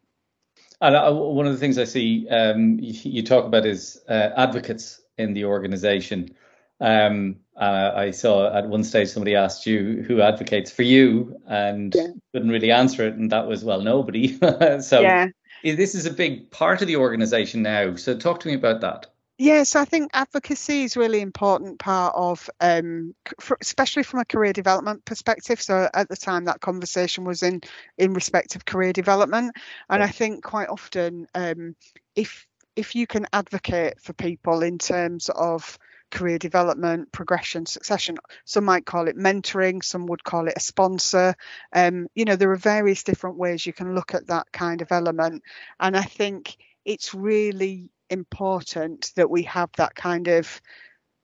And 0.81 0.95
uh, 0.95 1.13
one 1.13 1.45
of 1.45 1.53
the 1.53 1.60
things 1.60 1.77
I 1.77 1.84
see 1.84 2.27
um, 2.29 2.79
you, 2.79 3.12
you, 3.12 3.23
talk 3.23 3.45
about 3.45 3.65
is 3.65 4.01
uh, 4.10 4.29
advocates 4.36 4.99
in 5.17 5.34
the 5.34 5.45
organisation. 5.45 6.36
Um, 6.79 7.38
uh, 7.55 7.91
I 7.95 8.12
saw 8.12 8.51
at 8.51 8.67
one 8.67 8.84
stage 8.84 9.10
somebody 9.10 9.36
asked 9.36 9.67
you 9.67 10.03
who 10.07 10.21
advocates 10.21 10.71
for 10.71 10.81
you, 10.81 11.38
and 11.45 11.93
yeah. 11.93 12.07
couldn't 12.34 12.49
really 12.49 12.71
answer 12.71 13.07
it, 13.07 13.13
and 13.13 13.31
that 13.31 13.47
was 13.47 13.63
well 13.63 13.81
nobody. 13.81 14.39
so 14.81 15.01
yeah. 15.01 15.27
this 15.63 15.93
is 15.93 16.07
a 16.07 16.12
big 16.12 16.49
part 16.49 16.81
of 16.81 16.88
the 16.88 16.95
organisation 16.95 17.62
now. 17.62 17.95
So 17.95 18.17
talk 18.17 18.39
to 18.41 18.47
me 18.47 18.55
about 18.55 18.81
that. 18.81 19.07
Yes, 19.43 19.75
I 19.75 19.86
think 19.86 20.12
advocacy 20.13 20.84
is 20.84 20.95
really 20.95 21.19
important 21.19 21.80
part 21.80 22.13
of, 22.15 22.47
um, 22.60 23.15
for, 23.39 23.58
especially 23.60 24.04
from 24.04 24.19
a 24.19 24.25
career 24.25 24.54
development 24.54 25.04
perspective. 25.04 25.60
So 25.60 25.89
at 25.91 26.10
the 26.10 26.15
time, 26.15 26.45
that 26.45 26.62
conversation 26.62 27.23
was 27.23 27.41
in 27.41 27.62
in 27.97 28.13
respect 28.13 28.56
of 28.56 28.65
career 28.65 28.93
development, 28.93 29.56
and 29.89 30.04
I 30.04 30.10
think 30.10 30.43
quite 30.43 30.69
often, 30.69 31.25
um, 31.34 31.75
if 32.15 32.45
if 32.75 32.93
you 32.95 33.08
can 33.08 33.25
advocate 33.34 33.99
for 33.99 34.13
people 34.13 34.62
in 34.62 34.77
terms 34.77 35.27
of 35.30 35.80
career 36.12 36.38
development, 36.38 37.12
progression, 37.12 37.65
succession. 37.65 38.17
Some 38.45 38.65
might 38.65 38.86
call 38.86 39.08
it 39.08 39.17
mentoring, 39.17 39.84
some 39.84 40.06
would 40.06 40.23
call 40.23 40.49
it 40.49 40.54
a 40.58 40.60
sponsor. 40.60 41.34
Um, 41.73 42.08
you 42.13 42.25
know, 42.25 42.36
there 42.36 42.51
are 42.51 42.56
various 42.58 43.04
different 43.04 43.38
ways 43.38 43.65
you 43.65 43.73
can 43.73 43.95
look 43.95 44.13
at 44.13 44.27
that 44.27 44.51
kind 44.51 44.82
of 44.84 44.91
element. 44.91 45.41
And 45.80 45.97
I 45.97 46.04
think 46.04 46.58
it's 46.86 47.13
really 47.15 47.89
important 48.12 49.12
that 49.15 49.30
we 49.30 49.43
have 49.43 49.69
that 49.78 49.95
kind 49.95 50.28
of 50.28 50.62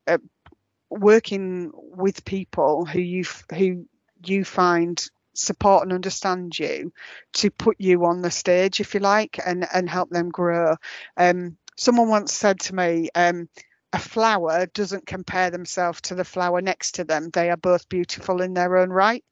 uh, 0.08 0.18
working 0.90 1.72
with 1.74 2.26
people 2.26 2.86
who 2.86 3.00
you 3.00 3.24
who 3.54 3.86
you 4.26 4.44
find 4.44 5.06
support 5.34 5.84
and 5.84 5.94
understand 5.94 6.58
you 6.58 6.92
to 7.34 7.52
put 7.52 7.76
you 7.80 8.06
on 8.06 8.22
the 8.22 8.32
stage 8.32 8.80
if 8.80 8.94
you 8.94 9.00
like 9.00 9.40
and 9.46 9.68
and 9.74 9.90
help 9.90 10.10
them 10.10 10.30
grow. 10.30 10.76
Um, 11.18 11.58
someone 11.76 12.10
once 12.10 12.34
said 12.34 12.60
to 12.62 12.76
me 12.76 13.10
um, 13.14 13.48
a 13.94 14.00
flower 14.00 14.66
doesn't 14.68 15.06
compare 15.06 15.50
themselves 15.50 16.02
to 16.02 16.16
the 16.16 16.26
flower 16.26 16.62
next 16.62 16.96
to 16.96 17.04
them. 17.04 17.30
They 17.32 17.50
are 17.50 17.58
both 17.58 17.88
beautiful 17.90 18.42
in 18.42 18.54
their 18.54 18.78
own 18.78 18.90
right. 18.90 19.24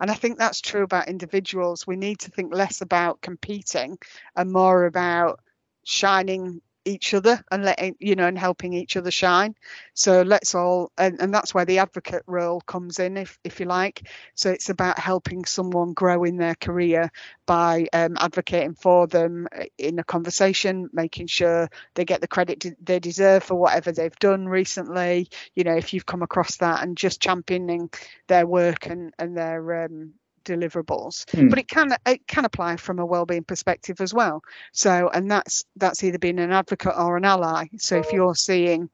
And 0.00 0.10
i 0.10 0.14
think 0.14 0.38
that's 0.38 0.60
true 0.60 0.82
about 0.82 1.08
individuals. 1.08 1.86
We 1.86 1.96
need 1.96 2.20
to 2.20 2.30
think 2.30 2.54
less 2.54 2.80
about 2.80 3.20
competing 3.22 3.98
and 4.36 4.52
more 4.52 4.84
about 4.84 5.40
shining 5.84 6.60
each 6.84 7.14
other 7.14 7.42
and 7.50 7.64
letting 7.64 7.96
you 7.98 8.14
know 8.14 8.26
and 8.26 8.38
helping 8.38 8.72
each 8.72 8.96
other 8.96 9.10
shine. 9.10 9.54
So 9.94 10.22
let's 10.22 10.54
all 10.54 10.92
and, 10.98 11.20
and 11.20 11.32
that's 11.32 11.54
where 11.54 11.64
the 11.64 11.78
advocate 11.78 12.22
role 12.26 12.60
comes 12.60 12.98
in 12.98 13.16
if 13.16 13.38
if 13.44 13.60
you 13.60 13.66
like. 13.66 14.08
So 14.34 14.50
it's 14.50 14.70
about 14.70 14.98
helping 14.98 15.44
someone 15.44 15.92
grow 15.92 16.24
in 16.24 16.36
their 16.36 16.54
career 16.54 17.10
by 17.46 17.86
um, 17.92 18.16
advocating 18.18 18.74
for 18.74 19.06
them 19.06 19.48
uh, 19.56 19.64
in 19.78 19.98
a 19.98 20.04
conversation 20.04 20.88
making 20.92 21.26
sure 21.26 21.68
they 21.94 22.04
get 22.04 22.20
the 22.20 22.28
credit 22.28 22.64
they 22.84 22.98
deserve 22.98 23.44
for 23.44 23.54
whatever 23.54 23.92
they've 23.92 24.18
done 24.18 24.46
recently. 24.46 25.28
You 25.54 25.64
know 25.64 25.76
if 25.76 25.92
you've 25.94 26.06
come 26.06 26.22
across 26.22 26.56
that 26.58 26.82
and 26.82 26.96
just 26.96 27.20
championing 27.20 27.90
their 28.28 28.46
work 28.46 28.86
and 28.86 29.12
and 29.18 29.36
their 29.36 29.84
um, 29.84 30.14
deliverables 30.44 31.24
mm. 31.26 31.50
but 31.50 31.58
it 31.58 31.68
can 31.68 31.96
it 32.06 32.26
can 32.26 32.44
apply 32.44 32.76
from 32.76 32.98
a 32.98 33.06
well-being 33.06 33.44
perspective 33.44 34.00
as 34.00 34.12
well. 34.12 34.42
So 34.72 35.10
and 35.12 35.30
that's 35.30 35.64
that's 35.76 36.02
either 36.04 36.18
being 36.18 36.38
an 36.38 36.52
advocate 36.52 36.94
or 36.96 37.16
an 37.16 37.24
ally. 37.24 37.66
So 37.78 37.96
if 37.96 38.12
you're 38.12 38.34
seeing 38.34 38.90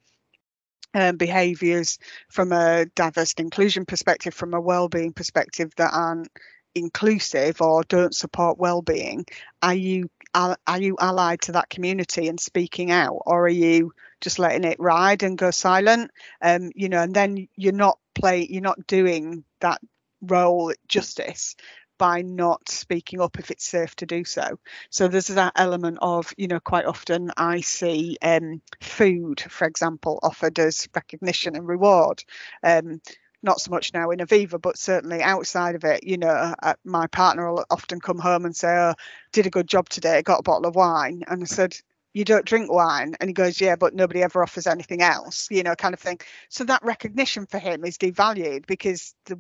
um, 0.95 1.17
behaviors 1.17 1.99
from 2.29 2.53
a 2.53 2.87
diversity 2.87 3.43
inclusion 3.43 3.87
perspective 3.87 4.35
from 4.35 4.55
a 4.55 4.61
well-being 4.61 5.13
perspective 5.13 5.73
that 5.77 5.93
aren't 5.93 6.31
inclusive 6.75 7.61
or 7.61 7.83
don't 7.85 8.15
support 8.15 8.59
well-being 8.59 9.25
are 9.63 9.75
you 9.75 10.09
are, 10.33 10.57
are 10.67 10.81
you 10.81 10.97
allied 11.01 11.41
to 11.43 11.53
that 11.53 11.69
community 11.69 12.29
and 12.29 12.39
speaking 12.39 12.93
out? 12.93 13.21
Or 13.27 13.47
are 13.47 13.49
you 13.49 13.93
just 14.21 14.39
letting 14.39 14.63
it 14.63 14.79
ride 14.79 15.25
and 15.25 15.37
go 15.37 15.51
silent? 15.51 16.13
Um 16.41 16.71
you 16.75 16.89
know 16.89 17.03
and 17.03 17.15
then 17.15 17.49
you're 17.57 17.73
not 17.73 17.99
play 18.15 18.47
you're 18.49 18.63
not 18.63 18.87
doing 18.87 19.45
that 19.61 19.81
role 20.23 20.73
justice 20.89 21.57
by 22.01 22.23
not 22.23 22.67
speaking 22.67 23.21
up 23.21 23.39
if 23.39 23.51
it's 23.51 23.67
safe 23.67 23.95
to 23.95 24.07
do 24.07 24.25
so. 24.25 24.59
So 24.89 25.07
there's 25.07 25.27
that 25.27 25.53
element 25.57 25.99
of, 26.01 26.33
you 26.39 26.49
know, 26.49 26.59
quite 26.59 26.87
often 26.87 27.31
I 27.37 27.61
see 27.61 28.17
um, 28.23 28.63
food, 28.81 29.43
for 29.43 29.67
example, 29.67 30.19
offered 30.23 30.59
as 30.59 30.89
recognition 30.95 31.57
and 31.57 31.69
reward. 31.69 32.25
Um, 32.63 33.03
not 33.43 33.61
so 33.61 33.71
much 33.71 33.93
now 33.93 34.11
in 34.11 34.21
Aviva, 34.21 34.61
but 34.61 34.79
certainly 34.79 35.23
outside 35.23 35.75
of 35.75 35.85
it, 35.85 36.03
you 36.05 36.17
know, 36.17 36.55
uh, 36.63 36.75
my 36.85 37.07
partner 37.09 37.53
will 37.53 37.67
often 37.71 38.01
come 38.01 38.19
home 38.19 38.47
and 38.47 38.57
say, 38.57 38.69
oh, 38.69 38.95
did 39.33 39.47
a 39.47 39.51
good 39.51 39.69
job 39.69 39.87
today, 39.91 40.23
got 40.23 40.41
a 40.41 40.43
bottle 40.43 40.67
of 40.67 40.75
wine. 40.75 41.23
And 41.29 41.43
I 41.43 41.47
said, 41.47 41.77
you 42.15 42.25
don't 42.25 42.47
drink 42.47 42.73
wine 42.73 43.15
and 43.21 43.29
he 43.31 43.35
goes 43.35 43.61
yeah 43.61 43.77
but 43.77 43.95
nobody 43.95 44.21
ever 44.21 44.43
offers 44.43 44.67
anything 44.67 45.01
else 45.01 45.47
you 45.49 45.63
know 45.63 45.77
kind 45.77 45.95
of 45.95 46.01
thing 46.01 46.19
so 46.49 46.65
that 46.65 46.83
recognition 46.83 47.47
for 47.47 47.59
him 47.59 47.85
is 47.85 47.99
devalued 47.99 48.67
because 48.67 49.15
the 49.27 49.39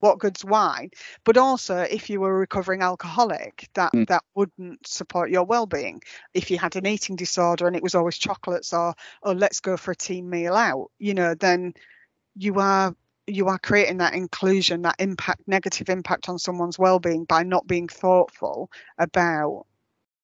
what 0.00 0.18
good's 0.18 0.44
wine 0.44 0.90
but 1.24 1.36
also 1.36 1.78
if 1.78 2.08
you 2.10 2.20
were 2.20 2.34
a 2.34 2.38
recovering 2.38 2.82
alcoholic 2.82 3.68
that 3.74 3.92
mm. 3.92 4.06
that 4.06 4.22
wouldn't 4.34 4.86
support 4.86 5.30
your 5.30 5.44
well-being 5.44 6.00
if 6.34 6.50
you 6.50 6.58
had 6.58 6.76
an 6.76 6.86
eating 6.86 7.16
disorder 7.16 7.66
and 7.66 7.76
it 7.76 7.82
was 7.82 7.94
always 7.94 8.18
chocolates 8.18 8.72
or 8.72 8.94
oh 9.22 9.32
let's 9.32 9.60
go 9.60 9.76
for 9.76 9.90
a 9.92 9.96
team 9.96 10.28
meal 10.30 10.54
out 10.54 10.90
you 10.98 11.14
know 11.14 11.34
then 11.34 11.72
you 12.36 12.54
are 12.58 12.94
you 13.26 13.48
are 13.48 13.58
creating 13.58 13.98
that 13.98 14.14
inclusion 14.14 14.82
that 14.82 14.96
impact 14.98 15.42
negative 15.46 15.88
impact 15.88 16.28
on 16.28 16.38
someone's 16.38 16.78
well-being 16.78 17.24
by 17.24 17.42
not 17.42 17.66
being 17.66 17.88
thoughtful 17.88 18.70
about 18.98 19.66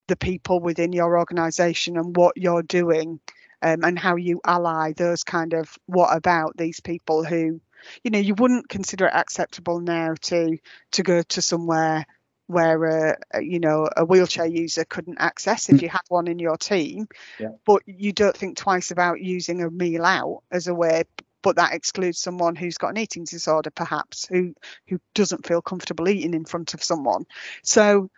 the 0.07 0.17
people 0.17 0.61
within 0.61 0.93
your 0.93 1.19
organization 1.19 1.97
and 1.97 2.17
what 2.17 2.37
you're 2.37 2.63
doing 2.63 3.21
um, 3.63 3.83
and 3.83 3.99
how 3.99 4.17
you 4.17 4.41
ally 4.45 4.93
those 4.93 5.25
kind 5.25 5.55
of 5.55 5.77
what 5.87 6.15
about 6.15 6.57
these 6.57 6.81
people 6.81 7.25
who 7.25 7.61
you 8.03 8.11
know 8.11 8.19
you 8.19 8.35
wouldn't 8.35 8.69
consider 8.69 9.07
it 9.07 9.15
acceptable 9.15 9.81
now 9.81 10.15
to 10.21 10.59
to 10.93 11.03
go 11.03 11.23
to 11.23 11.43
somewhere 11.43 12.07
where 12.47 12.85
a, 13.33 13.43
you 13.43 13.59
know 13.59 13.89
a 13.97 14.05
wheelchair 14.05 14.47
user 14.47 14.85
couldn't 14.85 15.19
access 15.19 15.69
if 15.69 15.77
mm. 15.77 15.83
you 15.83 15.89
had 15.89 16.03
one 16.09 16.27
in 16.27 16.39
your 16.39 16.57
team 16.57 17.07
yeah. 17.39 17.49
but 17.65 17.83
you 17.87 18.13
don't 18.13 18.37
think 18.37 18.57
twice 18.57 18.91
about 18.91 19.21
using 19.21 19.63
a 19.63 19.71
meal 19.71 20.05
out 20.05 20.43
as 20.51 20.67
a 20.67 20.75
way 20.75 21.05
but 21.43 21.57
that 21.57 21.75
excludes 21.75 22.19
someone 22.19 22.57
who's 22.57 22.79
got 22.79 22.89
an 22.89 22.99
eating 22.99 23.25
disorder 23.25 23.71
perhaps 23.71 24.27
who 24.27 24.55
who 24.89 24.99
doesn't 25.15 25.47
feel 25.47 25.63
comfortable 25.63 26.09
eating 26.09 26.35
in 26.35 26.45
front 26.45 26.75
of 26.75 26.85
someone 26.85 27.25
so 27.63 28.11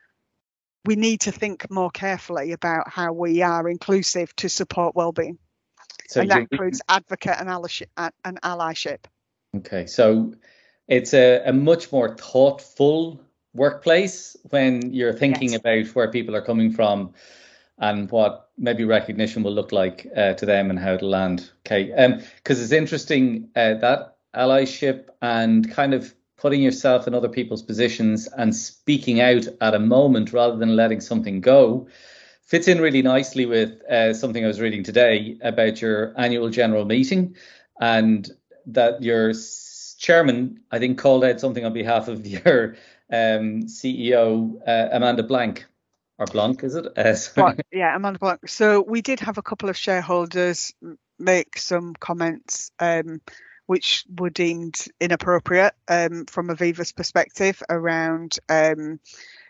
we 0.84 0.96
need 0.96 1.20
to 1.20 1.32
think 1.32 1.68
more 1.70 1.90
carefully 1.90 2.52
about 2.52 2.88
how 2.88 3.12
we 3.12 3.42
are 3.42 3.68
inclusive 3.68 4.34
to 4.36 4.48
support 4.48 4.96
well-being 4.96 5.38
so 6.08 6.20
and 6.20 6.30
that 6.30 6.46
includes 6.50 6.80
advocate 6.88 7.36
and 7.38 7.48
allyship, 7.48 7.86
and 7.96 8.40
allyship 8.42 9.04
Okay, 9.56 9.86
so 9.86 10.34
it's 10.88 11.14
a, 11.14 11.42
a 11.46 11.52
much 11.52 11.92
more 11.92 12.14
thoughtful 12.16 13.20
workplace 13.54 14.36
when 14.50 14.92
you're 14.92 15.12
thinking 15.12 15.52
yes. 15.52 15.60
about 15.60 15.86
where 15.94 16.10
people 16.10 16.36
are 16.36 16.42
coming 16.42 16.70
from 16.70 17.14
and 17.78 18.10
what 18.10 18.50
maybe 18.58 18.84
recognition 18.84 19.42
will 19.42 19.52
look 19.52 19.72
like 19.72 20.06
uh, 20.16 20.34
to 20.34 20.46
them 20.46 20.70
and 20.70 20.78
how 20.78 20.94
it'll 20.94 21.08
land. 21.08 21.50
Okay, 21.66 21.84
because 22.36 22.58
um, 22.58 22.64
it's 22.64 22.72
interesting 22.72 23.48
uh, 23.56 23.74
that 23.74 24.16
allyship 24.34 25.08
and 25.22 25.70
kind 25.70 25.94
of 25.94 26.14
putting 26.36 26.62
yourself 26.62 27.06
in 27.06 27.14
other 27.14 27.28
people's 27.28 27.62
positions 27.62 28.28
and 28.36 28.54
speaking 28.54 29.20
out 29.20 29.46
at 29.60 29.74
a 29.74 29.78
moment 29.78 30.32
rather 30.32 30.56
than 30.56 30.76
letting 30.76 31.00
something 31.00 31.40
go 31.40 31.88
fits 32.46 32.68
in 32.68 32.80
really 32.80 33.02
nicely 33.02 33.44
with 33.44 33.82
uh, 33.90 34.14
something 34.14 34.44
I 34.44 34.46
was 34.46 34.60
reading 34.60 34.84
today 34.84 35.36
about 35.42 35.80
your 35.82 36.14
annual 36.16 36.48
general 36.48 36.84
meeting 36.84 37.34
and 37.80 38.30
that 38.66 39.02
your 39.02 39.32
chairman, 39.98 40.60
I 40.70 40.78
think, 40.78 40.98
called 40.98 41.24
out 41.24 41.40
something 41.40 41.64
on 41.64 41.72
behalf 41.72 42.08
of 42.08 42.26
your 42.26 42.76
um, 43.12 43.64
CEO, 43.64 44.60
uh, 44.66 44.88
Amanda 44.92 45.22
Blank. 45.22 45.66
Or 46.18 46.24
Blanc, 46.24 46.64
is 46.64 46.74
it? 46.74 46.86
Uh, 46.96 47.14
well, 47.36 47.54
yeah, 47.70 47.94
Amanda 47.94 48.18
Blank. 48.18 48.48
So 48.48 48.80
we 48.80 49.02
did 49.02 49.20
have 49.20 49.36
a 49.36 49.42
couple 49.42 49.68
of 49.68 49.76
shareholders 49.76 50.72
make 51.18 51.58
some 51.58 51.94
comments 51.94 52.70
um, 52.78 53.20
which 53.66 54.04
were 54.18 54.30
deemed 54.30 54.76
inappropriate 55.00 55.74
um, 55.88 56.24
from 56.26 56.48
Aviva's 56.48 56.92
perspective 56.92 57.62
around, 57.68 58.38
um, 58.48 59.00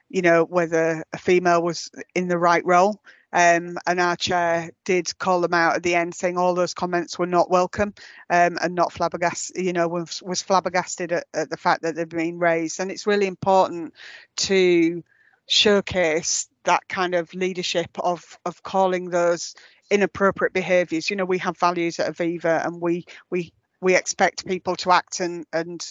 you 0.09 0.23
know, 0.23 0.45
whether 0.45 1.05
a 1.13 1.19
female 1.19 1.63
was 1.63 1.91
in 2.15 2.29
the 2.29 2.39
right 2.39 2.65
role. 2.65 3.01
Um, 3.33 3.77
and 3.87 4.01
our 4.01 4.17
chair 4.17 4.71
did 4.85 5.19
call 5.19 5.41
them 5.41 5.55
out 5.55 5.77
at 5.77 5.83
the 5.83 5.95
end, 5.95 6.15
saying 6.15 6.39
all 6.39 6.55
those 6.55 6.75
comments 6.75 7.19
were 7.19 7.27
not 7.27 7.51
welcome 7.51 7.93
um, 8.31 8.59
and 8.61 8.75
not 8.75 8.93
flabbergasted. 8.93 9.65
You 9.65 9.73
know, 9.73 9.89
was, 9.89 10.23
was 10.23 10.43
flabbergasted 10.43 11.13
at, 11.13 11.25
at 11.35 11.51
the 11.51 11.57
fact 11.57 11.83
that 11.83 11.97
they've 11.97 12.09
been 12.09 12.39
raised. 12.39 12.81
And 12.81 12.91
it's 12.91 13.07
really 13.07 13.27
important 13.27 13.95
to 14.37 15.03
showcase 15.47 16.49
that 16.65 16.89
kind 16.89 17.15
of 17.15 17.33
leadership 17.35 17.91
of 17.99 18.39
of 18.45 18.63
calling 18.63 19.11
those 19.11 19.55
inappropriate 19.91 20.53
behaviours. 20.53 21.09
You 21.09 21.17
know, 21.17 21.25
we 21.25 21.39
have 21.39 21.59
values 21.59 21.99
at 21.99 22.13
Aviva, 22.13 22.67
and 22.67 22.81
we 22.81 23.07
we 23.31 23.53
we 23.81 23.95
expect 23.95 24.47
people 24.47 24.77
to 24.77 24.93
act 24.93 25.21
and 25.21 25.47
and 25.53 25.87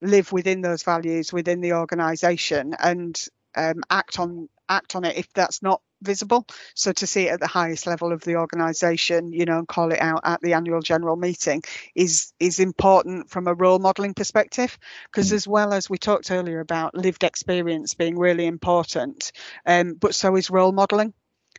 live 0.00 0.32
within 0.32 0.60
those 0.60 0.82
values 0.82 1.32
within 1.32 1.60
the 1.60 1.72
organisation 1.72 2.74
and 2.78 3.20
um, 3.56 3.82
act 3.90 4.18
on 4.18 4.48
act 4.68 4.94
on 4.94 5.04
it 5.04 5.16
if 5.16 5.32
that's 5.32 5.62
not 5.62 5.82
visible. 6.02 6.46
So 6.74 6.92
to 6.92 7.06
see 7.06 7.28
it 7.28 7.32
at 7.32 7.40
the 7.40 7.46
highest 7.46 7.86
level 7.86 8.12
of 8.12 8.22
the 8.22 8.36
organisation, 8.36 9.32
you 9.32 9.44
know, 9.44 9.58
and 9.58 9.68
call 9.68 9.92
it 9.92 10.00
out 10.00 10.20
at 10.24 10.40
the 10.40 10.54
annual 10.54 10.80
general 10.80 11.16
meeting 11.16 11.62
is 11.94 12.32
is 12.38 12.60
important 12.60 13.30
from 13.30 13.46
a 13.46 13.54
role 13.54 13.78
modelling 13.78 14.14
perspective. 14.14 14.78
Because 15.10 15.30
mm. 15.30 15.34
as 15.34 15.48
well 15.48 15.72
as 15.72 15.90
we 15.90 15.98
talked 15.98 16.30
earlier 16.30 16.60
about 16.60 16.94
lived 16.94 17.24
experience 17.24 17.94
being 17.94 18.18
really 18.18 18.46
important, 18.46 19.32
um, 19.66 19.94
but 19.94 20.14
so 20.14 20.36
is 20.36 20.50
role 20.50 20.72
modelling 20.72 21.12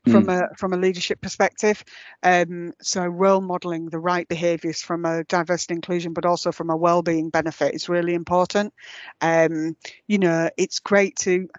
from 0.06 0.28
mm. 0.28 0.52
a 0.52 0.56
from 0.56 0.74
a 0.74 0.78
leadership 0.78 1.22
perspective. 1.22 1.84
Um, 2.24 2.74
so 2.82 3.06
role 3.06 3.42
modelling 3.42 3.90
the 3.90 4.00
right 4.00 4.28
behaviours 4.28 4.82
from 4.82 5.06
a 5.06 5.24
diversity 5.26 5.74
inclusion, 5.74 6.14
but 6.14 6.26
also 6.26 6.52
from 6.52 6.70
a 6.70 6.78
well-being 6.78 7.30
benefit 7.30 7.74
is 7.74 7.90
really 7.90 8.14
important. 8.14 8.74
Um, 9.22 9.76
you 10.08 10.20
know, 10.20 10.50
it's 10.58 10.80
great 10.80 11.16
to 11.18 11.50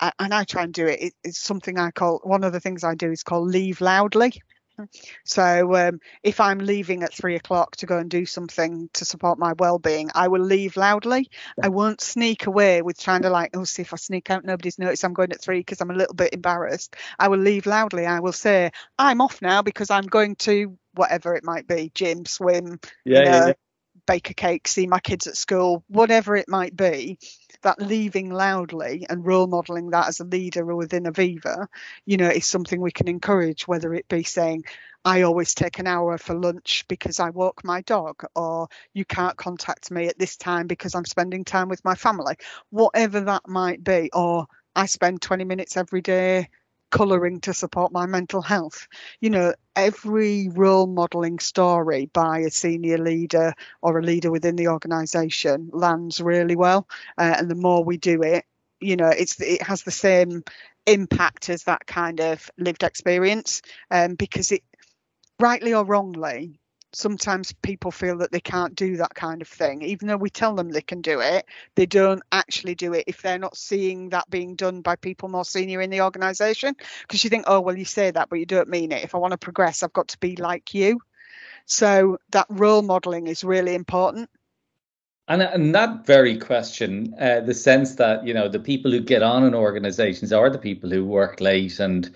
and 0.00 0.34
I 0.34 0.44
try 0.44 0.62
and 0.64 0.72
do 0.72 0.86
it. 0.86 1.14
It's 1.24 1.38
something 1.38 1.78
I 1.78 1.90
call 1.90 2.20
one 2.22 2.44
of 2.44 2.52
the 2.52 2.60
things 2.60 2.84
I 2.84 2.94
do 2.94 3.10
is 3.10 3.22
called 3.22 3.50
leave 3.50 3.80
loudly. 3.80 4.32
So 5.24 5.74
um, 5.74 6.00
if 6.22 6.38
I'm 6.38 6.58
leaving 6.58 7.02
at 7.02 7.14
three 7.14 7.36
o'clock 7.36 7.76
to 7.76 7.86
go 7.86 7.98
and 7.98 8.10
do 8.10 8.26
something 8.26 8.90
to 8.94 9.04
support 9.06 9.38
my 9.38 9.54
well-being, 9.58 10.10
I 10.14 10.28
will 10.28 10.42
leave 10.42 10.76
loudly. 10.76 11.30
I 11.62 11.68
won't 11.68 12.00
sneak 12.02 12.46
away 12.46 12.82
with 12.82 13.00
trying 13.00 13.22
to 13.22 13.30
like, 13.30 13.56
oh, 13.56 13.64
see 13.64 13.82
if 13.82 13.94
I 13.94 13.96
sneak 13.96 14.30
out, 14.30 14.44
nobody's 14.44 14.78
noticed 14.78 15.04
I'm 15.04 15.14
going 15.14 15.32
at 15.32 15.40
three 15.40 15.60
because 15.60 15.80
I'm 15.80 15.90
a 15.90 15.94
little 15.94 16.14
bit 16.14 16.34
embarrassed. 16.34 16.94
I 17.18 17.28
will 17.28 17.38
leave 17.38 17.66
loudly. 17.66 18.04
I 18.06 18.20
will 18.20 18.32
say 18.32 18.70
I'm 18.98 19.20
off 19.20 19.40
now 19.40 19.62
because 19.62 19.90
I'm 19.90 20.06
going 20.06 20.36
to 20.36 20.76
whatever 20.94 21.34
it 21.34 21.44
might 21.44 21.66
be, 21.66 21.90
gym, 21.94 22.26
swim, 22.26 22.78
yeah, 23.04 23.18
you 23.18 23.24
know, 23.24 23.30
yeah, 23.30 23.46
yeah. 23.46 23.52
bake 24.06 24.30
a 24.30 24.34
cake, 24.34 24.68
see 24.68 24.86
my 24.86 25.00
kids 25.00 25.26
at 25.26 25.36
school, 25.36 25.84
whatever 25.88 26.36
it 26.36 26.48
might 26.48 26.76
be 26.76 27.18
that 27.66 27.80
leaving 27.82 28.30
loudly 28.30 29.06
and 29.10 29.26
role 29.26 29.48
modeling 29.48 29.90
that 29.90 30.08
as 30.08 30.20
a 30.20 30.24
leader 30.24 30.64
within 30.74 31.04
Aviva, 31.04 31.66
you 32.06 32.16
know, 32.16 32.28
is 32.28 32.46
something 32.46 32.80
we 32.80 32.92
can 32.92 33.08
encourage, 33.08 33.66
whether 33.66 33.92
it 33.92 34.08
be 34.08 34.22
saying, 34.22 34.64
I 35.04 35.22
always 35.22 35.52
take 35.54 35.80
an 35.80 35.86
hour 35.88 36.16
for 36.18 36.34
lunch 36.34 36.84
because 36.88 37.20
I 37.20 37.30
walk 37.30 37.64
my 37.64 37.82
dog, 37.82 38.24
or 38.36 38.68
you 38.94 39.04
can't 39.04 39.36
contact 39.36 39.90
me 39.90 40.06
at 40.06 40.18
this 40.18 40.36
time 40.36 40.68
because 40.68 40.94
I'm 40.94 41.04
spending 41.04 41.44
time 41.44 41.68
with 41.68 41.84
my 41.84 41.96
family, 41.96 42.36
whatever 42.70 43.20
that 43.22 43.48
might 43.48 43.82
be, 43.82 44.10
or 44.12 44.46
I 44.76 44.86
spend 44.86 45.20
20 45.22 45.44
minutes 45.44 45.76
every 45.76 46.02
day 46.02 46.48
colouring 46.96 47.40
to 47.40 47.54
support 47.54 47.92
my 47.92 48.06
mental 48.06 48.42
health. 48.42 48.88
You 49.20 49.30
know, 49.30 49.54
every 49.74 50.48
role 50.48 50.86
modelling 50.86 51.38
story 51.38 52.06
by 52.06 52.40
a 52.40 52.50
senior 52.50 52.98
leader 52.98 53.54
or 53.82 53.98
a 53.98 54.02
leader 54.02 54.30
within 54.30 54.56
the 54.56 54.68
organisation 54.68 55.70
lands 55.72 56.20
really 56.20 56.56
well. 56.56 56.88
Uh, 57.18 57.34
and 57.38 57.50
the 57.50 57.54
more 57.54 57.84
we 57.84 57.98
do 57.98 58.22
it, 58.22 58.44
you 58.80 58.96
know, 58.96 59.08
it's 59.08 59.40
it 59.40 59.62
has 59.62 59.82
the 59.82 59.90
same 59.90 60.42
impact 60.86 61.50
as 61.50 61.64
that 61.64 61.86
kind 61.86 62.20
of 62.20 62.50
lived 62.58 62.82
experience 62.82 63.62
um, 63.90 64.14
because 64.14 64.52
it 64.52 64.62
rightly 65.40 65.74
or 65.74 65.84
wrongly 65.84 66.58
sometimes 66.96 67.52
people 67.52 67.90
feel 67.90 68.16
that 68.16 68.32
they 68.32 68.40
can't 68.40 68.74
do 68.74 68.96
that 68.96 69.14
kind 69.14 69.42
of 69.42 69.48
thing. 69.48 69.82
Even 69.82 70.08
though 70.08 70.16
we 70.16 70.30
tell 70.30 70.54
them 70.54 70.70
they 70.70 70.80
can 70.80 71.02
do 71.02 71.20
it 71.20 71.44
they 71.74 71.86
don't 71.86 72.22
actually 72.32 72.74
do 72.74 72.94
it 72.94 73.04
if 73.06 73.20
they're 73.20 73.38
not 73.38 73.56
seeing 73.56 74.08
that 74.10 74.28
being 74.30 74.56
done 74.56 74.80
by 74.80 74.96
people 74.96 75.28
more 75.28 75.44
senior 75.44 75.80
in 75.80 75.90
the 75.90 76.00
organization. 76.00 76.74
Because 77.02 77.22
you 77.22 77.30
think 77.30 77.44
oh 77.46 77.60
well 77.60 77.76
you 77.76 77.84
say 77.84 78.10
that 78.10 78.28
but 78.30 78.38
you 78.38 78.46
don't 78.46 78.68
mean 78.68 78.92
it. 78.92 79.04
If 79.04 79.14
i 79.14 79.18
want 79.18 79.32
to 79.32 79.38
progress 79.38 79.82
i've 79.82 79.92
got 79.92 80.08
to 80.08 80.18
be 80.18 80.36
like 80.36 80.74
you. 80.74 81.00
So 81.66 82.18
that 82.30 82.46
role 82.48 82.82
modeling 82.82 83.26
is 83.26 83.44
really 83.44 83.74
important. 83.74 84.30
And, 85.28 85.42
and 85.42 85.74
that 85.74 86.06
very 86.06 86.38
question, 86.38 87.12
uh, 87.20 87.40
the 87.40 87.54
sense 87.54 87.96
that 87.96 88.24
you 88.26 88.32
know 88.32 88.48
the 88.48 88.60
people 88.60 88.90
who 88.90 89.00
get 89.00 89.22
on 89.22 89.44
in 89.44 89.54
organisations 89.54 90.32
are 90.32 90.48
the 90.48 90.58
people 90.58 90.88
who 90.88 91.04
work 91.04 91.40
late 91.40 91.80
and 91.80 92.10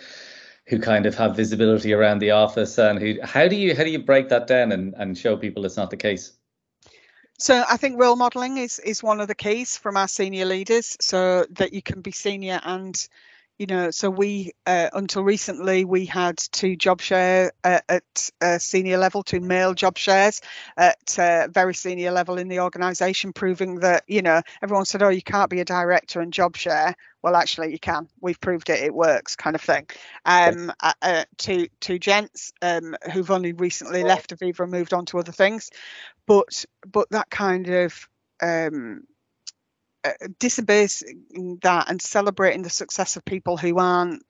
who 0.70 0.78
kind 0.78 1.04
of 1.04 1.16
have 1.16 1.34
visibility 1.34 1.92
around 1.92 2.20
the 2.20 2.30
office. 2.30 2.78
And 2.78 2.98
who 2.98 3.16
how 3.22 3.48
do 3.48 3.56
you 3.56 3.74
how 3.74 3.82
do 3.82 3.90
you 3.90 3.98
break 3.98 4.28
that 4.28 4.46
down 4.46 4.72
and, 4.72 4.94
and 4.96 5.18
show 5.18 5.36
people 5.36 5.66
it's 5.66 5.76
not 5.76 5.90
the 5.90 5.96
case? 5.96 6.32
So 7.38 7.64
i 7.68 7.76
think 7.76 8.00
role 8.00 8.16
modeling 8.16 8.58
is 8.58 8.78
is 8.78 9.02
one 9.02 9.20
of 9.20 9.28
the 9.28 9.34
keys 9.34 9.76
from 9.76 9.96
our 9.96 10.08
senior 10.08 10.44
leaders 10.44 10.96
so 11.00 11.44
that 11.50 11.72
you 11.72 11.82
can 11.82 12.00
be 12.02 12.12
senior 12.12 12.60
and 12.62 13.08
you 13.60 13.66
know 13.66 13.90
so 13.90 14.08
we 14.08 14.52
uh, 14.66 14.88
until 14.94 15.22
recently 15.22 15.84
we 15.84 16.06
had 16.06 16.38
two 16.38 16.76
job 16.76 16.98
share 16.98 17.52
uh, 17.62 17.80
at 17.90 18.30
uh, 18.40 18.56
senior 18.56 18.96
level 18.96 19.22
two 19.22 19.38
male 19.38 19.74
job 19.74 19.98
shares 19.98 20.40
at 20.78 21.18
uh, 21.18 21.46
very 21.50 21.74
senior 21.74 22.10
level 22.10 22.38
in 22.38 22.48
the 22.48 22.60
organization 22.60 23.34
proving 23.34 23.80
that 23.80 24.02
you 24.06 24.22
know 24.22 24.40
everyone 24.62 24.86
said 24.86 25.02
oh 25.02 25.10
you 25.10 25.20
can't 25.20 25.50
be 25.50 25.60
a 25.60 25.64
director 25.64 26.22
and 26.22 26.32
job 26.32 26.56
share. 26.56 26.96
Well 27.22 27.36
actually 27.36 27.70
you 27.70 27.78
can. 27.78 28.08
We've 28.22 28.40
proved 28.40 28.70
it. 28.70 28.82
It 28.82 28.94
works 28.94 29.36
kind 29.36 29.54
of 29.54 29.60
thing. 29.60 29.86
Um 30.24 30.72
uh, 30.80 30.94
uh, 31.02 31.24
two 31.36 31.68
two 31.80 31.98
gents 31.98 32.54
um 32.62 32.96
who've 33.12 33.30
only 33.30 33.52
recently 33.52 34.04
left 34.04 34.34
aviva 34.34 34.60
and 34.60 34.72
moved 34.72 34.94
on 34.94 35.04
to 35.06 35.18
other 35.18 35.32
things. 35.32 35.70
But 36.26 36.64
but 36.90 37.10
that 37.10 37.28
kind 37.28 37.68
of 37.68 38.08
um 38.40 39.02
Uh, 40.02 40.12
disabasing 40.38 41.58
that 41.60 41.90
and 41.90 42.00
celebrating 42.00 42.62
the 42.62 42.70
success 42.70 43.16
of 43.16 43.24
people 43.26 43.58
who 43.58 43.78
aren't 43.78 44.22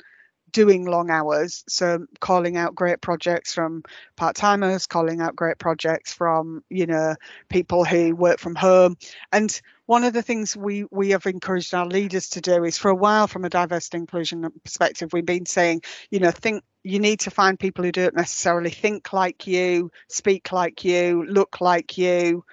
doing 0.51 0.85
long 0.85 1.11
hours. 1.11 1.63
So 1.69 2.07
calling 2.19 2.57
out 2.57 2.75
great 2.75 3.01
projects 3.01 3.55
from 3.55 3.85
part 4.17 4.35
timers, 4.35 4.89
calling 4.89 5.21
out 5.21 5.37
great 5.37 5.59
projects 5.59 6.13
from 6.13 6.65
you 6.71 6.87
know 6.87 7.15
people 7.49 7.85
who 7.85 8.17
work 8.17 8.41
from 8.41 8.57
home. 8.57 8.97
And 9.31 9.61
one 9.87 10.03
of 10.03 10.13
the 10.13 10.23
things 10.23 10.57
we 10.57 10.87
we 10.91 11.11
have 11.11 11.27
encouraged 11.27 11.73
our 11.73 11.87
leaders 11.87 12.31
to 12.31 12.41
do 12.41 12.65
is 12.65 12.77
for 12.77 12.91
a 12.91 12.95
while, 12.95 13.29
from 13.29 13.45
a 13.45 13.51
diversity 13.51 13.99
inclusion 13.99 14.51
perspective, 14.65 15.13
we've 15.13 15.25
been 15.25 15.47
saying 15.47 15.83
you 16.11 16.19
know 16.19 16.33
think 16.33 16.65
you 16.83 16.99
need 16.99 17.21
to 17.21 17.31
find 17.31 17.61
people 17.61 17.85
who 17.85 17.93
don't 17.93 18.17
necessarily 18.17 18.71
think 18.71 19.13
like 19.13 19.47
you, 19.47 19.93
speak 20.09 20.51
like 20.51 20.85
you, 20.85 21.25
look 21.27 21.61
like 21.61 21.97
you 21.97 22.45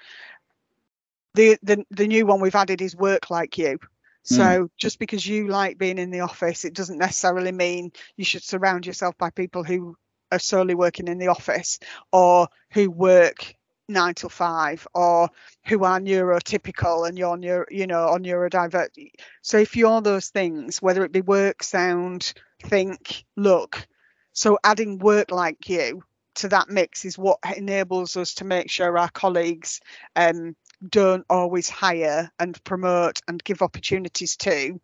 the, 1.38 1.58
the 1.62 1.86
the 1.92 2.08
new 2.08 2.26
one 2.26 2.42
we've 2.42 2.56
added 2.56 2.82
is 2.82 2.96
work 2.96 3.30
like 3.30 3.58
you. 3.58 3.80
So 4.24 4.44
mm. 4.44 4.70
just 4.76 5.00
because 5.00 5.26
you 5.26 5.48
like 5.48 5.78
being 5.78 6.00
in 6.00 6.12
the 6.12 6.20
office, 6.22 6.66
it 6.66 6.74
doesn't 6.74 6.98
necessarily 6.98 7.54
mean 7.54 7.92
you 8.18 8.26
should 8.26 8.44
surround 8.44 8.86
yourself 8.86 9.18
by 9.18 9.30
people 9.30 9.64
who 9.64 9.96
are 10.32 10.40
solely 10.40 10.76
working 10.76 11.08
in 11.08 11.18
the 11.18 11.28
office 11.28 11.80
or 12.12 12.50
who 12.72 12.92
work 12.92 13.56
nine 13.88 14.16
till 14.16 14.30
five 14.30 14.86
or 14.94 15.30
who 15.66 15.86
are 15.86 16.00
neurotypical 16.00 17.08
and 17.08 17.18
you're 17.18 17.38
neuro, 17.38 17.66
you 17.70 17.88
know 17.88 18.08
on 18.08 18.24
neurodiverse. 18.24 19.12
So 19.42 19.60
if 19.60 19.78
you're 19.78 20.02
those 20.02 20.28
things, 20.30 20.82
whether 20.82 21.06
it 21.06 21.14
be 21.14 21.22
work, 21.22 21.64
sound, 21.64 22.34
think, 22.64 23.24
look, 23.38 23.88
so 24.34 24.58
adding 24.64 24.98
work 24.98 25.32
like 25.32 25.70
you 25.70 26.04
to 26.36 26.50
that 26.50 26.70
mix 26.70 27.06
is 27.06 27.18
what 27.18 27.40
enables 27.56 28.16
us 28.18 28.36
to 28.36 28.46
make 28.46 28.70
sure 28.70 28.98
our 28.98 29.10
colleagues 29.10 29.80
um, 30.16 30.56
don't 30.88 31.26
always 31.30 31.70
hire 31.70 32.32
and 32.40 32.62
promote 32.64 33.22
and 33.28 33.44
give 33.44 33.62
opportunities 33.62 34.38
to 34.38 34.80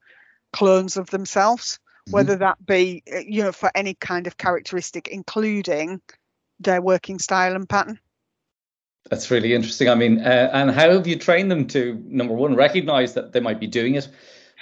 clones 0.51 0.97
of 0.97 1.09
themselves, 1.09 1.79
mm-hmm. 2.07 2.13
whether 2.13 2.35
that 2.37 2.63
be, 2.65 3.03
uh, 3.13 3.19
you 3.19 3.43
know, 3.43 3.51
for 3.51 3.71
any 3.75 3.93
kind 3.93 4.27
of 4.27 4.37
characteristic, 4.37 5.07
including 5.07 6.01
their 6.59 6.81
working 6.81 7.19
style 7.19 7.55
and 7.55 7.67
pattern. 7.67 7.99
That's 9.09 9.29
really 9.29 9.53
interesting. 9.53 9.89
I 9.89 9.95
mean, 9.95 10.19
uh, 10.21 10.49
and 10.53 10.71
how 10.71 10.89
have 10.91 11.07
you 11.07 11.17
trained 11.17 11.51
them 11.51 11.67
to, 11.67 12.01
number 12.07 12.33
one, 12.33 12.55
recognize 12.55 13.15
that 13.15 13.33
they 13.33 13.41
might 13.41 13.59
be 13.59 13.67
doing 13.67 13.95
it, 13.95 14.07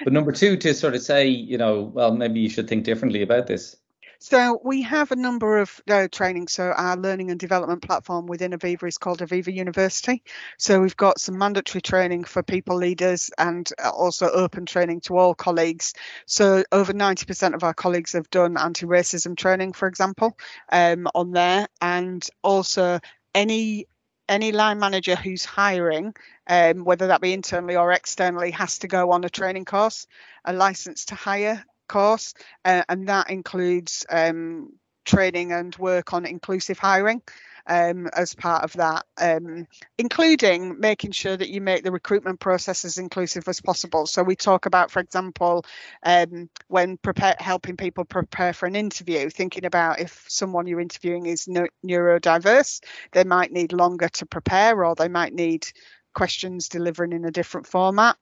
but 0.03 0.13
number 0.13 0.31
two, 0.31 0.57
to 0.57 0.73
sort 0.73 0.95
of 0.95 1.01
say, 1.01 1.27
you 1.27 1.57
know, 1.57 1.81
well, 1.81 2.11
maybe 2.11 2.39
you 2.39 2.49
should 2.49 2.67
think 2.67 2.83
differently 2.83 3.21
about 3.21 3.45
this? 3.45 3.75
So 4.23 4.61
we 4.63 4.83
have 4.83 5.11
a 5.11 5.15
number 5.15 5.57
of 5.57 5.81
uh, 5.89 6.07
training. 6.11 6.47
So 6.47 6.65
our 6.65 6.95
learning 6.95 7.31
and 7.31 7.39
development 7.39 7.81
platform 7.81 8.27
within 8.27 8.51
Aviva 8.51 8.87
is 8.87 8.99
called 8.99 9.17
Aviva 9.17 9.51
University. 9.51 10.21
So 10.59 10.79
we've 10.79 10.95
got 10.95 11.19
some 11.19 11.39
mandatory 11.39 11.81
training 11.81 12.25
for 12.25 12.43
people 12.43 12.75
leaders 12.75 13.31
and 13.39 13.67
uh, 13.83 13.89
also 13.89 14.29
open 14.29 14.67
training 14.67 15.01
to 15.01 15.17
all 15.17 15.33
colleagues. 15.33 15.95
So 16.27 16.63
over 16.71 16.93
90% 16.93 17.55
of 17.55 17.63
our 17.63 17.73
colleagues 17.73 18.13
have 18.13 18.29
done 18.29 18.57
anti-racism 18.57 19.35
training, 19.35 19.73
for 19.73 19.87
example, 19.87 20.37
um, 20.71 21.07
on 21.15 21.31
there, 21.31 21.67
and 21.81 22.23
also 22.43 22.99
any 23.33 23.87
any 24.29 24.51
line 24.53 24.79
manager 24.79 25.15
who's 25.15 25.43
hiring, 25.43 26.13
um, 26.47 26.85
whether 26.85 27.07
that 27.07 27.19
be 27.21 27.33
internally 27.33 27.75
or 27.75 27.91
externally, 27.91 28.51
has 28.51 28.77
to 28.77 28.87
go 28.87 29.11
on 29.11 29.25
a 29.25 29.29
training 29.29 29.65
course, 29.65 30.07
a 30.45 30.53
license 30.53 31.05
to 31.05 31.15
hire 31.15 31.65
course, 31.91 32.33
uh, 32.65 32.83
and 32.89 33.07
that 33.09 33.29
includes 33.29 34.05
um, 34.09 34.73
training 35.05 35.51
and 35.51 35.75
work 35.77 36.13
on 36.13 36.25
inclusive 36.25 36.79
hiring. 36.79 37.21
Um, 37.67 38.07
as 38.07 38.33
part 38.33 38.63
of 38.63 38.73
that, 38.73 39.05
um, 39.19 39.67
including 39.99 40.79
making 40.79 41.11
sure 41.11 41.37
that 41.37 41.49
you 41.49 41.61
make 41.61 41.83
the 41.83 41.91
recruitment 41.91 42.39
process 42.39 42.85
as 42.85 42.97
inclusive 42.97 43.47
as 43.47 43.61
possible. 43.61 44.07
So 44.07 44.23
we 44.23 44.35
talk 44.35 44.65
about, 44.65 44.89
for 44.89 44.99
example, 44.99 45.63
um, 46.01 46.49
when 46.69 46.97
prepare, 46.97 47.35
helping 47.37 47.77
people 47.77 48.03
prepare 48.03 48.53
for 48.53 48.65
an 48.65 48.75
interview, 48.75 49.29
thinking 49.29 49.65
about 49.65 49.99
if 49.99 50.25
someone 50.27 50.65
you're 50.65 50.81
interviewing 50.81 51.27
is 51.27 51.47
neurodiverse, 51.85 52.81
they 53.11 53.25
might 53.25 53.51
need 53.51 53.73
longer 53.73 54.09
to 54.09 54.25
prepare, 54.25 54.83
or 54.83 54.95
they 54.95 55.07
might 55.07 55.33
need 55.33 55.67
questions 56.15 56.67
delivering 56.67 57.13
in 57.13 57.25
a 57.25 57.31
different 57.31 57.67
format. 57.67 58.17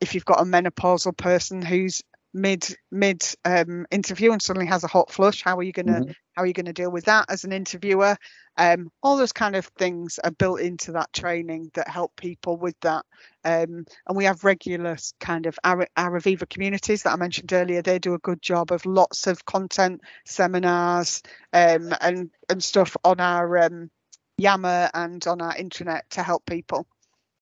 If 0.00 0.14
you've 0.14 0.24
got 0.24 0.40
a 0.40 0.44
menopausal 0.44 1.14
person 1.14 1.60
who's 1.60 2.02
mid 2.40 2.66
mid 2.90 3.24
um, 3.44 3.86
interview 3.90 4.32
and 4.32 4.40
suddenly 4.40 4.66
has 4.66 4.84
a 4.84 4.88
hot 4.88 5.10
flush 5.10 5.42
how 5.42 5.58
are 5.58 5.62
you 5.62 5.72
going 5.72 5.86
to 5.86 5.92
mm-hmm. 5.92 6.10
how 6.34 6.42
are 6.42 6.46
you 6.46 6.52
going 6.52 6.66
to 6.66 6.72
deal 6.72 6.90
with 6.90 7.06
that 7.06 7.26
as 7.28 7.44
an 7.44 7.52
interviewer? 7.52 8.16
Um, 8.56 8.90
all 9.02 9.16
those 9.16 9.32
kind 9.32 9.54
of 9.54 9.66
things 9.78 10.18
are 10.22 10.32
built 10.32 10.60
into 10.60 10.92
that 10.92 11.12
training 11.12 11.70
that 11.74 11.88
help 11.88 12.16
people 12.16 12.56
with 12.56 12.74
that. 12.80 13.04
Um, 13.44 13.86
and 14.06 14.16
we 14.16 14.24
have 14.24 14.42
regular 14.42 14.96
kind 15.20 15.46
of 15.46 15.58
our, 15.62 15.86
our 15.96 16.18
Aviva 16.18 16.48
communities 16.48 17.04
that 17.04 17.12
I 17.12 17.16
mentioned 17.16 17.52
earlier. 17.52 17.82
They 17.82 18.00
do 18.00 18.14
a 18.14 18.18
good 18.18 18.42
job 18.42 18.72
of 18.72 18.84
lots 18.84 19.28
of 19.28 19.44
content 19.44 20.00
seminars 20.26 21.22
um, 21.52 21.94
and 22.00 22.30
and 22.48 22.62
stuff 22.62 22.96
on 23.04 23.20
our 23.20 23.58
um, 23.58 23.90
Yammer 24.38 24.90
and 24.92 25.24
on 25.26 25.40
our 25.40 25.54
intranet 25.54 26.02
to 26.10 26.22
help 26.22 26.44
people. 26.46 26.86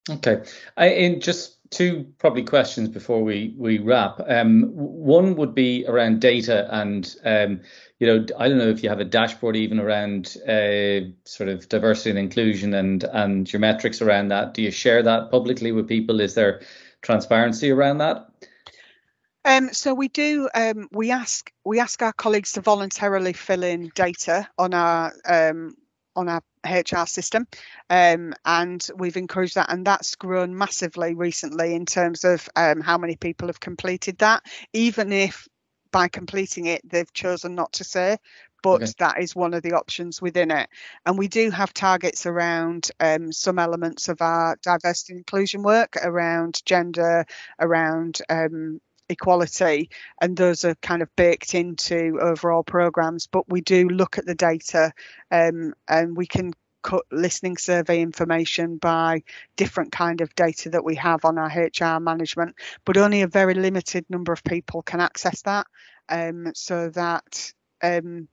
Okay. 0.09 0.43
I, 0.75 0.89
in 0.89 1.21
just 1.21 1.56
two 1.69 2.05
probably 2.17 2.43
questions 2.43 2.89
before 2.89 3.23
we 3.23 3.53
we 3.57 3.79
wrap. 3.79 4.19
Um, 4.27 4.63
one 4.73 5.35
would 5.35 5.53
be 5.53 5.85
around 5.87 6.21
data, 6.21 6.67
and 6.71 7.15
um, 7.23 7.61
you 7.99 8.07
know, 8.07 8.25
I 8.37 8.47
don't 8.47 8.57
know 8.57 8.69
if 8.69 8.83
you 8.83 8.89
have 8.89 8.99
a 8.99 9.05
dashboard 9.05 9.55
even 9.55 9.79
around 9.79 10.37
uh, 10.47 11.11
sort 11.25 11.49
of 11.49 11.67
diversity 11.69 12.11
and 12.11 12.19
inclusion, 12.19 12.73
and 12.73 13.03
and 13.03 13.51
your 13.51 13.59
metrics 13.59 14.01
around 14.01 14.29
that. 14.29 14.53
Do 14.53 14.61
you 14.61 14.71
share 14.71 15.03
that 15.03 15.31
publicly 15.31 15.71
with 15.71 15.87
people? 15.87 16.19
Is 16.19 16.35
there 16.35 16.61
transparency 17.01 17.71
around 17.71 17.99
that? 17.99 18.29
Um, 19.45 19.71
so 19.71 19.93
we 19.93 20.09
do. 20.09 20.49
Um, 20.53 20.89
we 20.91 21.11
ask 21.11 21.51
we 21.65 21.79
ask 21.79 22.01
our 22.01 22.13
colleagues 22.13 22.51
to 22.53 22.61
voluntarily 22.61 23.33
fill 23.33 23.63
in 23.63 23.91
data 23.95 24.47
on 24.57 24.73
our 24.73 25.13
um, 25.25 25.75
on 26.15 26.27
our 26.27 26.41
HR 26.67 27.05
system, 27.05 27.47
um, 27.89 28.33
and 28.45 28.85
we've 28.95 29.17
encouraged 29.17 29.55
that, 29.55 29.71
and 29.71 29.85
that's 29.85 30.15
grown 30.15 30.57
massively 30.57 31.13
recently 31.15 31.73
in 31.73 31.85
terms 31.85 32.23
of 32.23 32.47
um, 32.55 32.81
how 32.81 32.97
many 32.97 33.15
people 33.15 33.47
have 33.47 33.59
completed 33.59 34.17
that. 34.19 34.43
Even 34.73 35.11
if 35.11 35.47
by 35.89 36.09
completing 36.09 36.65
it 36.65 36.81
they've 36.87 37.13
chosen 37.13 37.55
not 37.55 37.71
to 37.71 37.83
say, 37.83 38.17
but 38.63 38.83
okay. 38.83 38.91
that 38.99 39.19
is 39.19 39.35
one 39.35 39.53
of 39.53 39.63
the 39.63 39.73
options 39.73 40.21
within 40.21 40.51
it. 40.51 40.69
And 41.05 41.17
we 41.17 41.27
do 41.27 41.49
have 41.51 41.73
targets 41.73 42.25
around 42.25 42.89
um, 42.99 43.31
some 43.31 43.59
elements 43.59 44.09
of 44.09 44.21
our 44.21 44.57
diversity 44.61 45.13
and 45.13 45.19
inclusion 45.19 45.63
work, 45.63 45.95
around 46.01 46.61
gender, 46.65 47.25
around 47.59 48.19
um, 48.29 48.81
equality, 49.09 49.89
and 50.21 50.35
those 50.35 50.65
are 50.65 50.75
kind 50.75 51.01
of 51.01 51.15
baked 51.15 51.55
into 51.55 52.19
overall 52.21 52.63
programs. 52.63 53.27
But 53.27 53.49
we 53.49 53.61
do 53.61 53.87
look 53.87 54.17
at 54.17 54.25
the 54.25 54.35
data, 54.35 54.93
um, 55.31 55.73
and 55.87 56.15
we 56.15 56.25
can 56.25 56.53
cut 56.83 57.03
listening 57.11 57.57
survey 57.57 58.01
information 58.01 58.77
by 58.77 59.21
different 59.57 59.91
kind 59.91 60.21
of 60.21 60.33
data 60.35 60.69
that 60.69 60.85
we 60.85 60.95
have 60.95 61.25
on 61.25 61.37
our 61.37 61.47
HR 61.49 61.99
management, 61.99 62.55
but 62.85 62.97
only 62.97 63.21
a 63.21 63.27
very 63.27 63.53
limited 63.53 64.05
number 64.09 64.31
of 64.31 64.43
people 64.43 64.81
can 64.83 65.01
access 65.01 65.41
that. 65.41 65.67
Um, 66.09 66.51
so 66.55 66.89
that 66.91 67.51
um, 67.83 68.29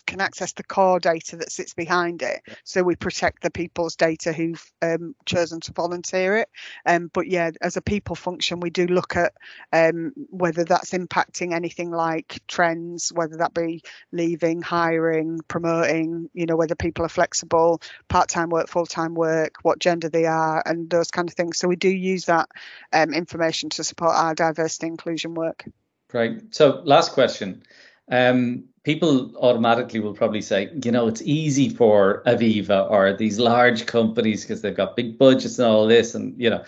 can 0.00 0.20
access 0.20 0.52
the 0.52 0.62
core 0.62 1.00
data 1.00 1.36
that 1.36 1.52
sits 1.52 1.74
behind 1.74 2.22
it. 2.22 2.42
So 2.64 2.82
we 2.82 2.96
protect 2.96 3.42
the 3.42 3.50
people's 3.50 3.96
data 3.96 4.32
who've 4.32 4.72
um, 4.82 5.14
chosen 5.26 5.60
to 5.60 5.72
volunteer 5.72 6.38
it. 6.38 6.48
Um, 6.86 7.10
but 7.12 7.26
yeah, 7.26 7.50
as 7.60 7.76
a 7.76 7.82
people 7.82 8.16
function, 8.16 8.60
we 8.60 8.70
do 8.70 8.86
look 8.86 9.16
at 9.16 9.32
um, 9.72 10.12
whether 10.30 10.64
that's 10.64 10.90
impacting 10.90 11.52
anything 11.52 11.90
like 11.90 12.40
trends, 12.46 13.12
whether 13.12 13.38
that 13.38 13.54
be 13.54 13.82
leaving, 14.12 14.62
hiring, 14.62 15.40
promoting, 15.48 16.30
you 16.34 16.46
know, 16.46 16.56
whether 16.56 16.74
people 16.74 17.04
are 17.04 17.10
flexible, 17.10 17.80
part-time 18.08 18.50
work, 18.50 18.68
full-time 18.68 19.14
work, 19.14 19.56
what 19.62 19.78
gender 19.78 20.08
they 20.08 20.26
are, 20.26 20.62
and 20.64 20.90
those 20.90 21.10
kind 21.10 21.28
of 21.28 21.34
things. 21.34 21.58
So 21.58 21.68
we 21.68 21.76
do 21.76 21.88
use 21.88 22.26
that 22.26 22.48
um, 22.92 23.12
information 23.12 23.70
to 23.70 23.84
support 23.84 24.14
our 24.14 24.34
diversity 24.34 24.86
inclusion 24.86 25.34
work. 25.34 25.64
Great. 26.08 26.54
So 26.54 26.80
last 26.84 27.12
question. 27.12 27.62
Um, 28.10 28.64
people 28.88 29.30
automatically 29.36 30.00
will 30.00 30.14
probably 30.14 30.40
say, 30.40 30.70
you 30.82 30.90
know, 30.90 31.08
it's 31.08 31.20
easy 31.20 31.68
for 31.68 32.22
Aviva 32.24 32.90
or 32.90 33.12
these 33.12 33.38
large 33.38 33.84
companies 33.84 34.42
because 34.42 34.62
they've 34.62 34.74
got 34.74 34.96
big 34.96 35.18
budgets 35.18 35.58
and 35.58 35.68
all 35.68 35.86
this, 35.86 36.14
and 36.14 36.34
you 36.40 36.48
know. 36.48 36.64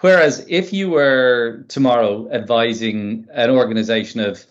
Whereas 0.00 0.44
if 0.48 0.72
you 0.72 0.90
were 0.90 1.64
tomorrow 1.68 2.28
advising 2.32 3.28
an 3.32 3.50
organization 3.50 4.18
of, 4.18 4.44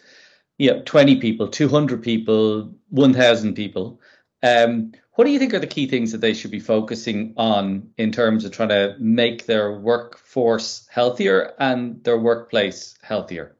you 0.57 0.71
know, 0.71 0.81
20 0.83 1.17
people, 1.17 1.49
200 1.49 2.01
people, 2.01 2.73
1,000 2.91 3.53
people, 3.53 3.99
um, 4.41 4.93
what 5.15 5.25
do 5.25 5.31
you 5.31 5.39
think 5.39 5.53
are 5.53 5.59
the 5.59 5.67
key 5.67 5.87
things 5.87 6.13
that 6.13 6.21
they 6.21 6.33
should 6.33 6.51
be 6.51 6.61
focusing 6.61 7.33
on 7.35 7.89
in 7.97 8.13
terms 8.13 8.45
of 8.45 8.53
trying 8.53 8.69
to 8.69 8.95
make 8.97 9.45
their 9.45 9.77
workforce 9.77 10.87
healthier 10.89 11.53
and 11.59 12.01
their 12.05 12.17
workplace 12.17 12.97
healthier? 13.01 13.57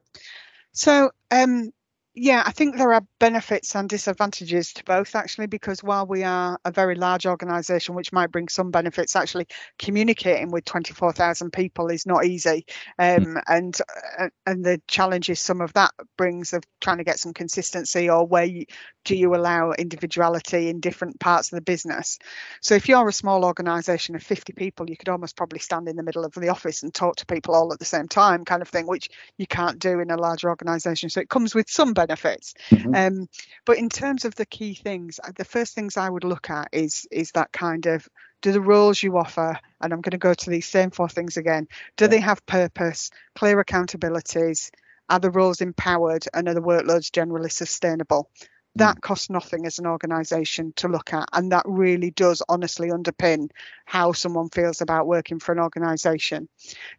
So, 0.72 1.10
um, 1.30 1.72
yeah, 2.14 2.42
I 2.44 2.50
think 2.50 2.76
there 2.76 2.92
are 2.92 3.02
benefits 3.20 3.76
and 3.76 3.88
disadvantages 3.88 4.72
to 4.72 4.84
both 4.84 5.14
actually, 5.14 5.46
because 5.46 5.82
while 5.82 6.06
we 6.06 6.24
are 6.24 6.58
a 6.64 6.72
very 6.72 6.96
large 6.96 7.24
organisation, 7.24 7.94
which 7.94 8.12
might 8.12 8.32
bring 8.32 8.48
some 8.48 8.72
benefits, 8.72 9.14
actually 9.14 9.46
communicating 9.78 10.50
with 10.50 10.64
24,000 10.64 11.52
people 11.52 11.88
is 11.88 12.06
not 12.06 12.24
easy, 12.24 12.66
um, 12.98 13.38
and 13.46 13.78
uh, 14.18 14.28
and 14.44 14.64
the 14.64 14.80
challenges 14.88 15.38
some 15.38 15.60
of 15.60 15.72
that 15.74 15.92
brings 16.18 16.52
of 16.52 16.64
trying 16.80 16.98
to 16.98 17.04
get 17.04 17.20
some 17.20 17.32
consistency 17.32 18.10
or 18.10 18.26
where 18.26 18.44
you, 18.44 18.64
do 19.04 19.16
you 19.16 19.34
allow 19.34 19.72
individuality 19.72 20.68
in 20.68 20.80
different 20.80 21.18
parts 21.20 21.52
of 21.52 21.56
the 21.56 21.62
business. 21.62 22.18
So 22.60 22.74
if 22.74 22.88
you're 22.88 23.08
a 23.08 23.12
small 23.12 23.44
organisation 23.44 24.14
of 24.14 24.22
50 24.22 24.52
people, 24.52 24.90
you 24.90 24.96
could 24.96 25.08
almost 25.08 25.36
probably 25.36 25.58
stand 25.58 25.88
in 25.88 25.96
the 25.96 26.02
middle 26.02 26.24
of 26.24 26.32
the 26.32 26.48
office 26.48 26.82
and 26.82 26.92
talk 26.92 27.16
to 27.16 27.26
people 27.26 27.54
all 27.54 27.72
at 27.72 27.78
the 27.78 27.84
same 27.84 28.08
time, 28.08 28.44
kind 28.44 28.62
of 28.62 28.68
thing, 28.68 28.86
which 28.86 29.08
you 29.38 29.46
can't 29.46 29.78
do 29.78 30.00
in 30.00 30.10
a 30.10 30.16
larger 30.16 30.48
organisation. 30.50 31.08
So 31.08 31.20
it 31.20 31.30
comes 31.30 31.54
with 31.54 31.70
some 31.70 31.94
benefits. 32.06 32.54
Mm-hmm. 32.70 32.94
Um, 32.94 33.28
but 33.64 33.78
in 33.78 33.88
terms 33.88 34.24
of 34.24 34.34
the 34.34 34.46
key 34.46 34.74
things, 34.74 35.20
uh, 35.22 35.32
the 35.36 35.44
first 35.44 35.74
things 35.74 35.96
I 35.96 36.08
would 36.08 36.24
look 36.24 36.50
at 36.50 36.68
is 36.72 37.06
is 37.10 37.32
that 37.32 37.52
kind 37.52 37.86
of 37.86 38.08
do 38.42 38.52
the 38.52 38.60
roles 38.60 39.02
you 39.02 39.16
offer, 39.18 39.58
and 39.80 39.92
I'm 39.92 40.00
going 40.00 40.18
to 40.18 40.28
go 40.28 40.34
to 40.34 40.50
these 40.50 40.66
same 40.66 40.90
four 40.90 41.08
things 41.08 41.36
again. 41.36 41.68
Do 41.96 42.04
yeah. 42.04 42.08
they 42.08 42.20
have 42.20 42.44
purpose, 42.46 43.10
clear 43.34 43.62
accountabilities? 43.62 44.70
Are 45.08 45.18
the 45.18 45.30
roles 45.30 45.60
empowered 45.60 46.24
and 46.32 46.48
are 46.48 46.54
the 46.54 46.62
workloads 46.62 47.12
generally 47.12 47.50
sustainable? 47.50 48.30
That 48.76 48.96
mm. 48.96 49.00
costs 49.00 49.30
nothing 49.30 49.66
as 49.66 49.78
an 49.78 49.86
organisation 49.86 50.72
to 50.76 50.88
look 50.88 51.12
at, 51.12 51.28
and 51.32 51.52
that 51.52 51.64
really 51.66 52.10
does 52.10 52.42
honestly 52.48 52.88
underpin 52.88 53.50
how 53.84 54.12
someone 54.12 54.48
feels 54.48 54.80
about 54.80 55.06
working 55.06 55.38
for 55.38 55.52
an 55.52 55.58
organisation. 55.58 56.48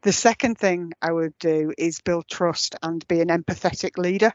The 0.02 0.14
second 0.14 0.58
thing 0.58 0.94
I 1.02 1.12
would 1.12 1.38
do 1.40 1.74
is 1.78 2.02
build 2.02 2.28
trust 2.28 2.76
and 2.82 3.08
be 3.08 3.22
an 3.22 3.30
empathetic 3.30 3.98
leader. 3.98 4.32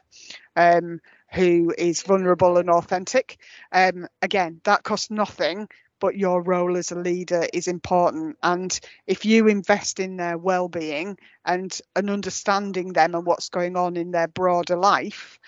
Um, 0.55 0.99
who 1.29 1.73
is 1.77 2.03
vulnerable 2.03 2.57
and 2.57 2.69
authentic. 2.69 3.37
Um, 3.71 4.07
again, 4.21 4.61
that 4.63 4.83
costs 4.83 5.11
nothing, 5.11 5.67
but 5.99 6.15
your 6.15 6.41
role 6.41 6.77
as 6.77 6.91
a 6.91 6.99
leader 6.99 7.45
is 7.53 7.67
important. 7.67 8.37
And 8.43 8.77
if 9.05 9.25
you 9.25 9.47
invest 9.47 9.99
in 9.99 10.17
their 10.17 10.37
well-being 10.37 11.17
and 11.45 11.77
and 11.95 12.09
understanding 12.09 12.93
them 12.93 13.15
and 13.15 13.25
what's 13.25 13.49
going 13.49 13.75
on 13.75 13.97
in 13.97 14.11
their 14.11 14.27
broader 14.27 14.77
life, 14.77 15.39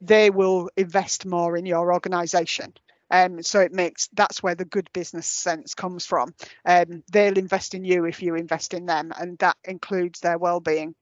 they 0.00 0.30
will 0.30 0.70
invest 0.76 1.26
more 1.26 1.56
in 1.56 1.66
your 1.66 1.92
organization. 1.92 2.74
Um, 3.10 3.42
so 3.42 3.60
it 3.60 3.72
makes 3.72 4.08
that's 4.12 4.42
where 4.42 4.54
the 4.54 4.64
good 4.64 4.88
business 4.92 5.26
sense 5.26 5.74
comes 5.74 6.06
from. 6.06 6.32
Um, 6.64 7.02
they'll 7.10 7.38
invest 7.38 7.74
in 7.74 7.84
you 7.84 8.04
if 8.04 8.22
you 8.22 8.36
invest 8.36 8.72
in 8.72 8.86
them, 8.86 9.12
and 9.18 9.36
that 9.38 9.56
includes 9.64 10.20
their 10.20 10.38
well-being 10.38 10.94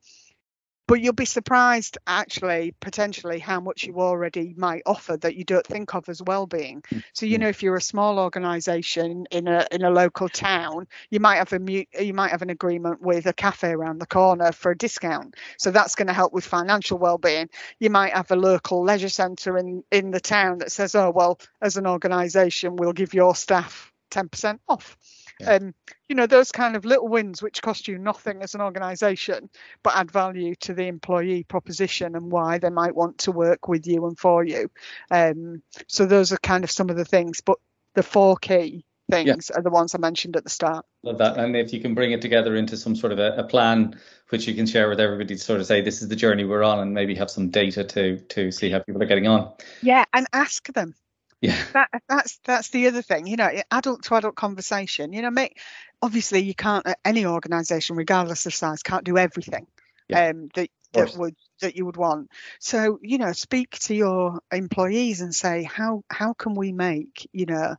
but 0.88 1.02
you'll 1.02 1.12
be 1.12 1.26
surprised 1.26 1.98
actually 2.06 2.74
potentially 2.80 3.38
how 3.38 3.60
much 3.60 3.84
you 3.84 4.00
already 4.00 4.54
might 4.56 4.82
offer 4.86 5.18
that 5.18 5.36
you 5.36 5.44
don't 5.44 5.66
think 5.66 5.94
of 5.94 6.08
as 6.08 6.22
well-being. 6.22 6.80
Mm-hmm. 6.80 6.98
So 7.12 7.26
you 7.26 7.38
know 7.38 7.48
if 7.48 7.62
you're 7.62 7.76
a 7.76 7.80
small 7.80 8.18
organization 8.18 9.26
in 9.30 9.46
a 9.46 9.66
in 9.70 9.84
a 9.84 9.90
local 9.90 10.28
town 10.28 10.88
you 11.10 11.20
might 11.20 11.36
have 11.36 11.52
a 11.52 11.86
you 12.00 12.14
might 12.14 12.30
have 12.30 12.42
an 12.42 12.50
agreement 12.50 13.02
with 13.02 13.26
a 13.26 13.34
cafe 13.34 13.70
around 13.70 13.98
the 13.98 14.06
corner 14.06 14.50
for 14.50 14.72
a 14.72 14.76
discount. 14.76 15.36
So 15.58 15.70
that's 15.70 15.94
going 15.94 16.08
to 16.08 16.14
help 16.14 16.32
with 16.32 16.44
financial 16.44 16.98
well-being. 16.98 17.50
You 17.78 17.90
might 17.90 18.14
have 18.14 18.30
a 18.30 18.36
local 18.36 18.82
leisure 18.82 19.10
center 19.10 19.58
in 19.58 19.84
in 19.92 20.10
the 20.10 20.20
town 20.20 20.58
that 20.58 20.72
says 20.72 20.94
oh 20.94 21.10
well 21.10 21.38
as 21.60 21.76
an 21.76 21.86
organization 21.86 22.76
we'll 22.76 22.94
give 22.94 23.12
your 23.12 23.34
staff 23.34 23.92
10% 24.10 24.58
off 24.68 24.96
yeah. 25.40 25.54
Um, 25.54 25.74
you 26.08 26.16
know, 26.16 26.26
those 26.26 26.52
kind 26.52 26.76
of 26.76 26.84
little 26.84 27.08
wins 27.08 27.42
which 27.42 27.62
cost 27.62 27.88
you 27.88 27.98
nothing 27.98 28.42
as 28.42 28.54
an 28.54 28.60
organisation, 28.60 29.50
but 29.82 29.96
add 29.96 30.10
value 30.10 30.54
to 30.56 30.74
the 30.74 30.86
employee 30.86 31.44
proposition 31.44 32.16
and 32.16 32.30
why 32.30 32.58
they 32.58 32.70
might 32.70 32.94
want 32.94 33.18
to 33.18 33.32
work 33.32 33.68
with 33.68 33.86
you 33.86 34.06
and 34.06 34.18
for 34.18 34.44
you. 34.44 34.70
Um, 35.10 35.62
so 35.86 36.06
those 36.06 36.32
are 36.32 36.38
kind 36.38 36.64
of 36.64 36.70
some 36.70 36.90
of 36.90 36.96
the 36.96 37.04
things. 37.04 37.40
But 37.40 37.58
the 37.94 38.02
four 38.02 38.36
key 38.36 38.84
things 39.10 39.50
yeah. 39.50 39.58
are 39.58 39.62
the 39.62 39.70
ones 39.70 39.94
I 39.94 39.98
mentioned 39.98 40.36
at 40.36 40.44
the 40.44 40.50
start. 40.50 40.84
Love 41.02 41.18
that. 41.18 41.38
And 41.38 41.56
if 41.56 41.72
you 41.72 41.80
can 41.80 41.94
bring 41.94 42.12
it 42.12 42.20
together 42.20 42.56
into 42.56 42.76
some 42.76 42.94
sort 42.94 43.12
of 43.12 43.18
a, 43.18 43.36
a, 43.38 43.44
plan 43.44 43.98
which 44.28 44.46
you 44.46 44.54
can 44.54 44.66
share 44.66 44.88
with 44.88 45.00
everybody 45.00 45.34
to 45.34 45.40
sort 45.40 45.60
of 45.60 45.66
say 45.66 45.80
this 45.80 46.02
is 46.02 46.08
the 46.08 46.16
journey 46.16 46.44
we're 46.44 46.62
on 46.62 46.80
and 46.80 46.92
maybe 46.92 47.14
have 47.14 47.30
some 47.30 47.48
data 47.48 47.84
to 47.84 48.18
to 48.18 48.50
see 48.50 48.70
how 48.70 48.80
people 48.80 49.02
are 49.02 49.06
getting 49.06 49.26
on. 49.26 49.52
Yeah, 49.82 50.04
and 50.12 50.26
ask 50.32 50.70
them 50.72 50.94
yeah. 51.40 51.62
That, 51.72 51.88
that's 52.08 52.38
that's 52.44 52.68
the 52.70 52.88
other 52.88 53.02
thing 53.02 53.26
you 53.26 53.36
know 53.36 53.50
adult 53.70 54.02
to 54.04 54.14
adult 54.14 54.34
conversation 54.34 55.12
you 55.12 55.22
know 55.22 55.30
make 55.30 55.58
obviously 56.02 56.40
you 56.40 56.54
can't 56.54 56.86
any 57.04 57.26
organization 57.26 57.96
regardless 57.96 58.46
of 58.46 58.54
size 58.54 58.82
can't 58.82 59.04
do 59.04 59.18
everything 59.18 59.66
yeah. 60.08 60.28
um 60.28 60.48
that 60.54 60.68
that 60.92 61.16
would 61.16 61.36
that 61.60 61.76
you 61.76 61.86
would 61.86 61.96
want. 61.96 62.30
So 62.60 62.98
you 63.02 63.18
know 63.18 63.32
speak 63.32 63.78
to 63.80 63.94
your 63.94 64.40
employees 64.50 65.20
and 65.20 65.34
say 65.34 65.62
how 65.62 66.02
how 66.08 66.32
can 66.32 66.54
we 66.54 66.72
make 66.72 67.28
you 67.32 67.46
know 67.46 67.76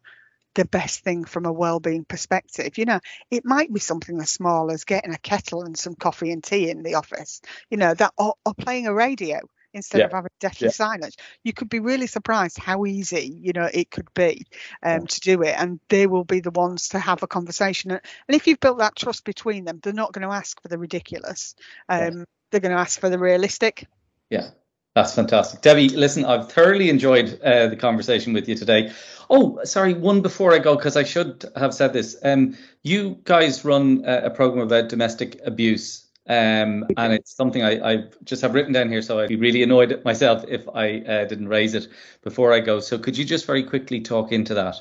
the 0.56 0.66
best 0.66 1.02
thing 1.02 1.26
from 1.26 1.46
a 1.46 1.54
well-being 1.54 2.06
perspective? 2.06 2.78
You 2.78 2.86
know 2.86 3.00
it 3.32 3.46
might 3.46 3.74
be 3.74 3.80
something 3.80 4.20
as 4.20 4.30
small 4.30 4.72
as 4.72 4.84
getting 4.84 5.14
a 5.14 5.18
kettle 5.18 5.64
and 5.64 5.78
some 5.78 5.96
coffee 5.96 6.32
and 6.32 6.44
tea 6.44 6.70
in 6.70 6.84
the 6.84 6.96
office 6.96 7.42
you 7.70 7.78
know 7.78 7.94
that 7.94 8.14
or, 8.18 8.36
or 8.46 8.54
playing 8.54 8.88
a 8.88 8.94
radio 8.94 9.40
instead 9.74 10.00
yeah. 10.00 10.06
of 10.06 10.12
having 10.12 10.32
deathly 10.40 10.68
yeah. 10.68 10.72
silence. 10.72 11.16
You 11.44 11.54
could 11.54 11.70
be 11.70 11.80
really 11.80 12.08
surprised 12.08 12.58
how 12.58 12.86
easy, 12.86 13.40
you 13.42 13.54
know, 13.54 13.70
it 13.74 13.92
could 13.92 14.14
be 14.14 14.46
um, 14.84 15.08
to 15.08 15.20
do 15.20 15.42
it. 15.42 15.56
And 15.58 15.80
they 15.90 16.08
will 16.08 16.24
be 16.24 16.40
the 16.40 16.52
ones 16.52 16.90
to 16.90 17.00
have 17.00 17.24
a 17.24 17.28
conversation. 17.28 17.92
And 17.92 18.02
if 18.30 18.48
you've 18.48 18.60
built 18.60 18.80
that 18.80 18.96
trust 18.96 19.26
between 19.26 19.66
them, 19.66 19.80
they're 19.82 19.94
not 19.94 20.14
going 20.14 20.28
to 20.28 20.34
ask 20.34 20.62
for 20.62 20.68
the 20.68 20.78
ridiculous. 20.78 21.56
Um, 21.88 22.20
yeah. 22.20 22.24
They're 22.52 22.62
going 22.62 22.76
to 22.76 22.82
ask 22.82 23.00
for 23.00 23.10
the 23.10 23.20
realistic. 23.20 23.88
Yeah. 24.30 24.50
That's 24.96 25.14
fantastic. 25.14 25.62
Debbie, 25.62 25.90
listen, 25.90 26.26
I've 26.26 26.52
thoroughly 26.52 26.90
enjoyed 26.90 27.40
uh, 27.42 27.68
the 27.68 27.76
conversation 27.76 28.34
with 28.34 28.50
you 28.50 28.56
today. 28.56 28.92
Oh, 29.30 29.64
sorry, 29.64 29.94
one 29.94 30.22
before 30.22 30.52
I 30.52 30.60
go, 30.60 30.76
because 30.76 30.98
I 30.98 31.04
should 31.04 31.46
have 31.56 31.76
said 31.76 31.94
this. 31.94 32.18
Um, 32.24 32.58
you 32.82 33.20
guys 33.24 33.64
run 33.64 34.04
a, 34.06 34.26
a 34.26 34.30
program 34.32 34.66
about 34.66 34.90
domestic 34.90 35.40
abuse 35.46 36.09
um, 36.30 36.86
and 36.96 37.12
it's 37.14 37.36
something 37.36 37.64
I, 37.64 37.94
I, 37.94 38.04
just 38.24 38.44
have 38.44 38.54
written 38.54 38.72
down 38.72 38.90
here, 38.90 39.02
so 39.02 39.20
I'd 39.20 39.30
be 39.30 39.36
really 39.36 39.64
annoyed 39.64 39.92
at 39.92 40.06
myself 40.06 40.46
if 40.48 40.70
I 40.70 41.00
uh, 41.00 41.26
didn't 41.26 41.48
raise 41.48 41.74
it 41.74 41.88
before 42.22 42.54
I 42.54 42.60
go. 42.60 42.80
So 42.80 43.00
could 43.00 43.18
you 43.18 43.26
just 43.26 43.48
very 43.48 43.64
quickly 43.64 44.00
talk 44.00 44.32
into 44.32 44.54
that? 44.54 44.76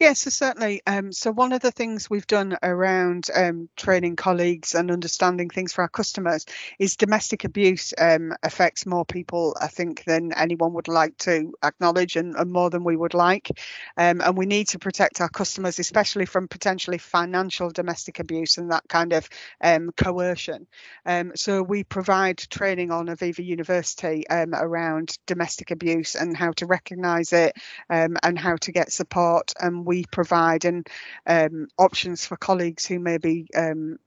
Yes, 0.00 0.20
so 0.20 0.30
certainly. 0.30 0.80
Um, 0.86 1.12
so 1.12 1.30
one 1.30 1.52
of 1.52 1.60
the 1.60 1.70
things 1.70 2.08
we've 2.08 2.26
done 2.26 2.56
around 2.62 3.26
um, 3.34 3.68
training 3.76 4.16
colleagues 4.16 4.74
and 4.74 4.90
understanding 4.90 5.50
things 5.50 5.74
for 5.74 5.82
our 5.82 5.90
customers 5.90 6.46
is 6.78 6.96
domestic 6.96 7.44
abuse 7.44 7.92
um, 7.98 8.32
affects 8.42 8.86
more 8.86 9.04
people, 9.04 9.54
I 9.60 9.66
think, 9.66 10.04
than 10.04 10.32
anyone 10.32 10.72
would 10.72 10.88
like 10.88 11.18
to 11.18 11.52
acknowledge, 11.62 12.16
and, 12.16 12.34
and 12.34 12.50
more 12.50 12.70
than 12.70 12.82
we 12.82 12.96
would 12.96 13.12
like. 13.12 13.50
Um, 13.98 14.22
and 14.22 14.38
we 14.38 14.46
need 14.46 14.68
to 14.68 14.78
protect 14.78 15.20
our 15.20 15.28
customers, 15.28 15.78
especially 15.78 16.24
from 16.24 16.48
potentially 16.48 16.96
financial 16.96 17.68
domestic 17.68 18.20
abuse 18.20 18.56
and 18.56 18.72
that 18.72 18.88
kind 18.88 19.12
of 19.12 19.28
um, 19.62 19.90
coercion. 19.98 20.66
Um, 21.04 21.32
so 21.36 21.62
we 21.62 21.84
provide 21.84 22.38
training 22.38 22.90
on 22.90 23.06
Aviva 23.08 23.44
University 23.44 24.24
around 24.30 25.18
domestic 25.26 25.70
abuse 25.70 26.14
and 26.14 26.34
how 26.36 26.52
to 26.52 26.64
recognise 26.66 27.34
it 27.34 27.54
and 27.90 28.38
how 28.38 28.56
to 28.56 28.72
get 28.72 28.92
support. 28.92 29.52
And 29.60 29.84
we 29.90 30.04
provide 30.12 30.64
and 30.64 30.88
um, 31.26 31.66
options 31.76 32.24
for 32.24 32.36
colleagues 32.36 32.86
who 32.86 33.00
may 33.00 33.18
be 33.18 33.48
um, 33.56 33.98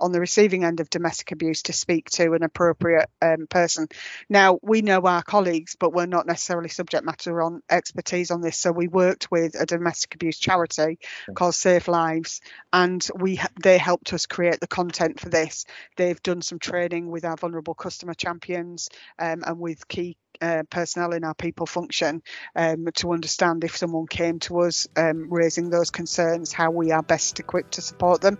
on 0.00 0.12
the 0.12 0.20
receiving 0.20 0.64
end 0.64 0.80
of 0.80 0.90
domestic 0.90 1.32
abuse 1.32 1.62
to 1.62 1.72
speak 1.72 2.10
to 2.10 2.32
an 2.32 2.42
appropriate 2.42 3.08
um, 3.22 3.46
person. 3.48 3.88
Now 4.28 4.58
we 4.62 4.82
know 4.82 5.00
our 5.00 5.22
colleagues, 5.22 5.76
but 5.78 5.92
we're 5.92 6.06
not 6.06 6.26
necessarily 6.26 6.68
subject 6.68 7.04
matter 7.04 7.42
on 7.42 7.62
expertise 7.70 8.30
on 8.30 8.40
this. 8.40 8.58
So 8.58 8.72
we 8.72 8.88
worked 8.88 9.30
with 9.30 9.54
a 9.58 9.66
domestic 9.66 10.14
abuse 10.14 10.38
charity 10.38 10.98
called 11.34 11.54
SafeLives, 11.54 12.40
and 12.72 13.06
we 13.14 13.40
they 13.62 13.78
helped 13.78 14.12
us 14.12 14.26
create 14.26 14.60
the 14.60 14.66
content 14.66 15.20
for 15.20 15.28
this. 15.28 15.64
They've 15.96 16.22
done 16.22 16.42
some 16.42 16.58
training 16.58 17.10
with 17.10 17.24
our 17.24 17.36
vulnerable 17.36 17.74
customer 17.74 18.14
champions 18.14 18.88
um, 19.18 19.42
and 19.46 19.58
with 19.58 19.86
key 19.88 20.16
uh, 20.40 20.62
personnel 20.68 21.12
in 21.12 21.24
our 21.24 21.34
people 21.34 21.66
function 21.66 22.22
um, 22.56 22.88
to 22.94 23.12
understand 23.12 23.64
if 23.64 23.76
someone 23.76 24.06
came 24.06 24.38
to 24.40 24.60
us 24.60 24.88
um, 24.96 25.32
raising 25.32 25.70
those 25.70 25.90
concerns, 25.90 26.52
how 26.52 26.70
we 26.70 26.90
are 26.90 27.02
best 27.02 27.40
equipped 27.40 27.74
to 27.74 27.82
support 27.82 28.20
them. 28.20 28.38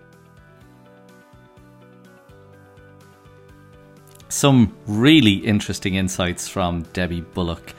Some 4.29 4.75
really 4.87 5.33
interesting 5.33 5.95
insights 5.95 6.47
from 6.47 6.83
Debbie 6.93 7.21
Bullock 7.21 7.73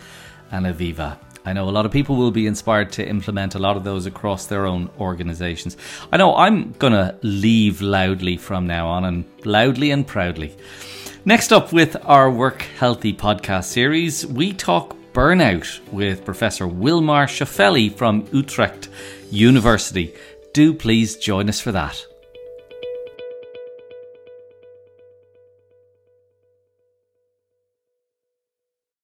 and 0.51 0.67
Aviva. 0.67 1.19
I 1.45 1.53
know 1.53 1.69
a 1.69 1.71
lot 1.71 1.87
of 1.87 1.93
people 1.93 2.17
will 2.17 2.33
be 2.33 2.47
inspired 2.47 2.91
to 2.93 3.09
implement 3.09 3.55
a 3.55 3.59
lot 3.61 3.77
of 3.77 3.85
those 3.85 4.07
across 4.07 4.47
their 4.47 4.67
own 4.67 4.91
organizations. 4.99 5.77
I 6.13 6.17
know 6.17 6.35
I'm 6.35 6.73
going 6.73 6.93
to 6.93 7.17
leave 7.23 7.81
loudly 7.81 8.37
from 8.37 8.67
now 8.67 8.89
on 8.89 9.05
and 9.05 9.25
loudly 9.45 9.93
and 9.93 10.07
proudly. 10.07 10.57
Next 11.25 11.53
up 11.53 11.73
with 11.73 11.97
our 12.05 12.31
Work 12.31 12.63
Healthy 12.63 13.15
podcast 13.15 13.65
series, 13.65 14.27
we 14.27 14.53
talk 14.53 14.97
burnout 15.13 15.81
with 15.93 16.25
Professor 16.25 16.67
Wilmar 16.67 17.27
Schaufeli 17.27 17.93
from 17.95 18.27
Utrecht 18.33 18.89
University. 19.31 20.15
Do 20.53 20.75
please 20.75 21.17
join 21.17 21.49
us 21.49 21.61
for 21.61 21.73
that. 21.73 22.07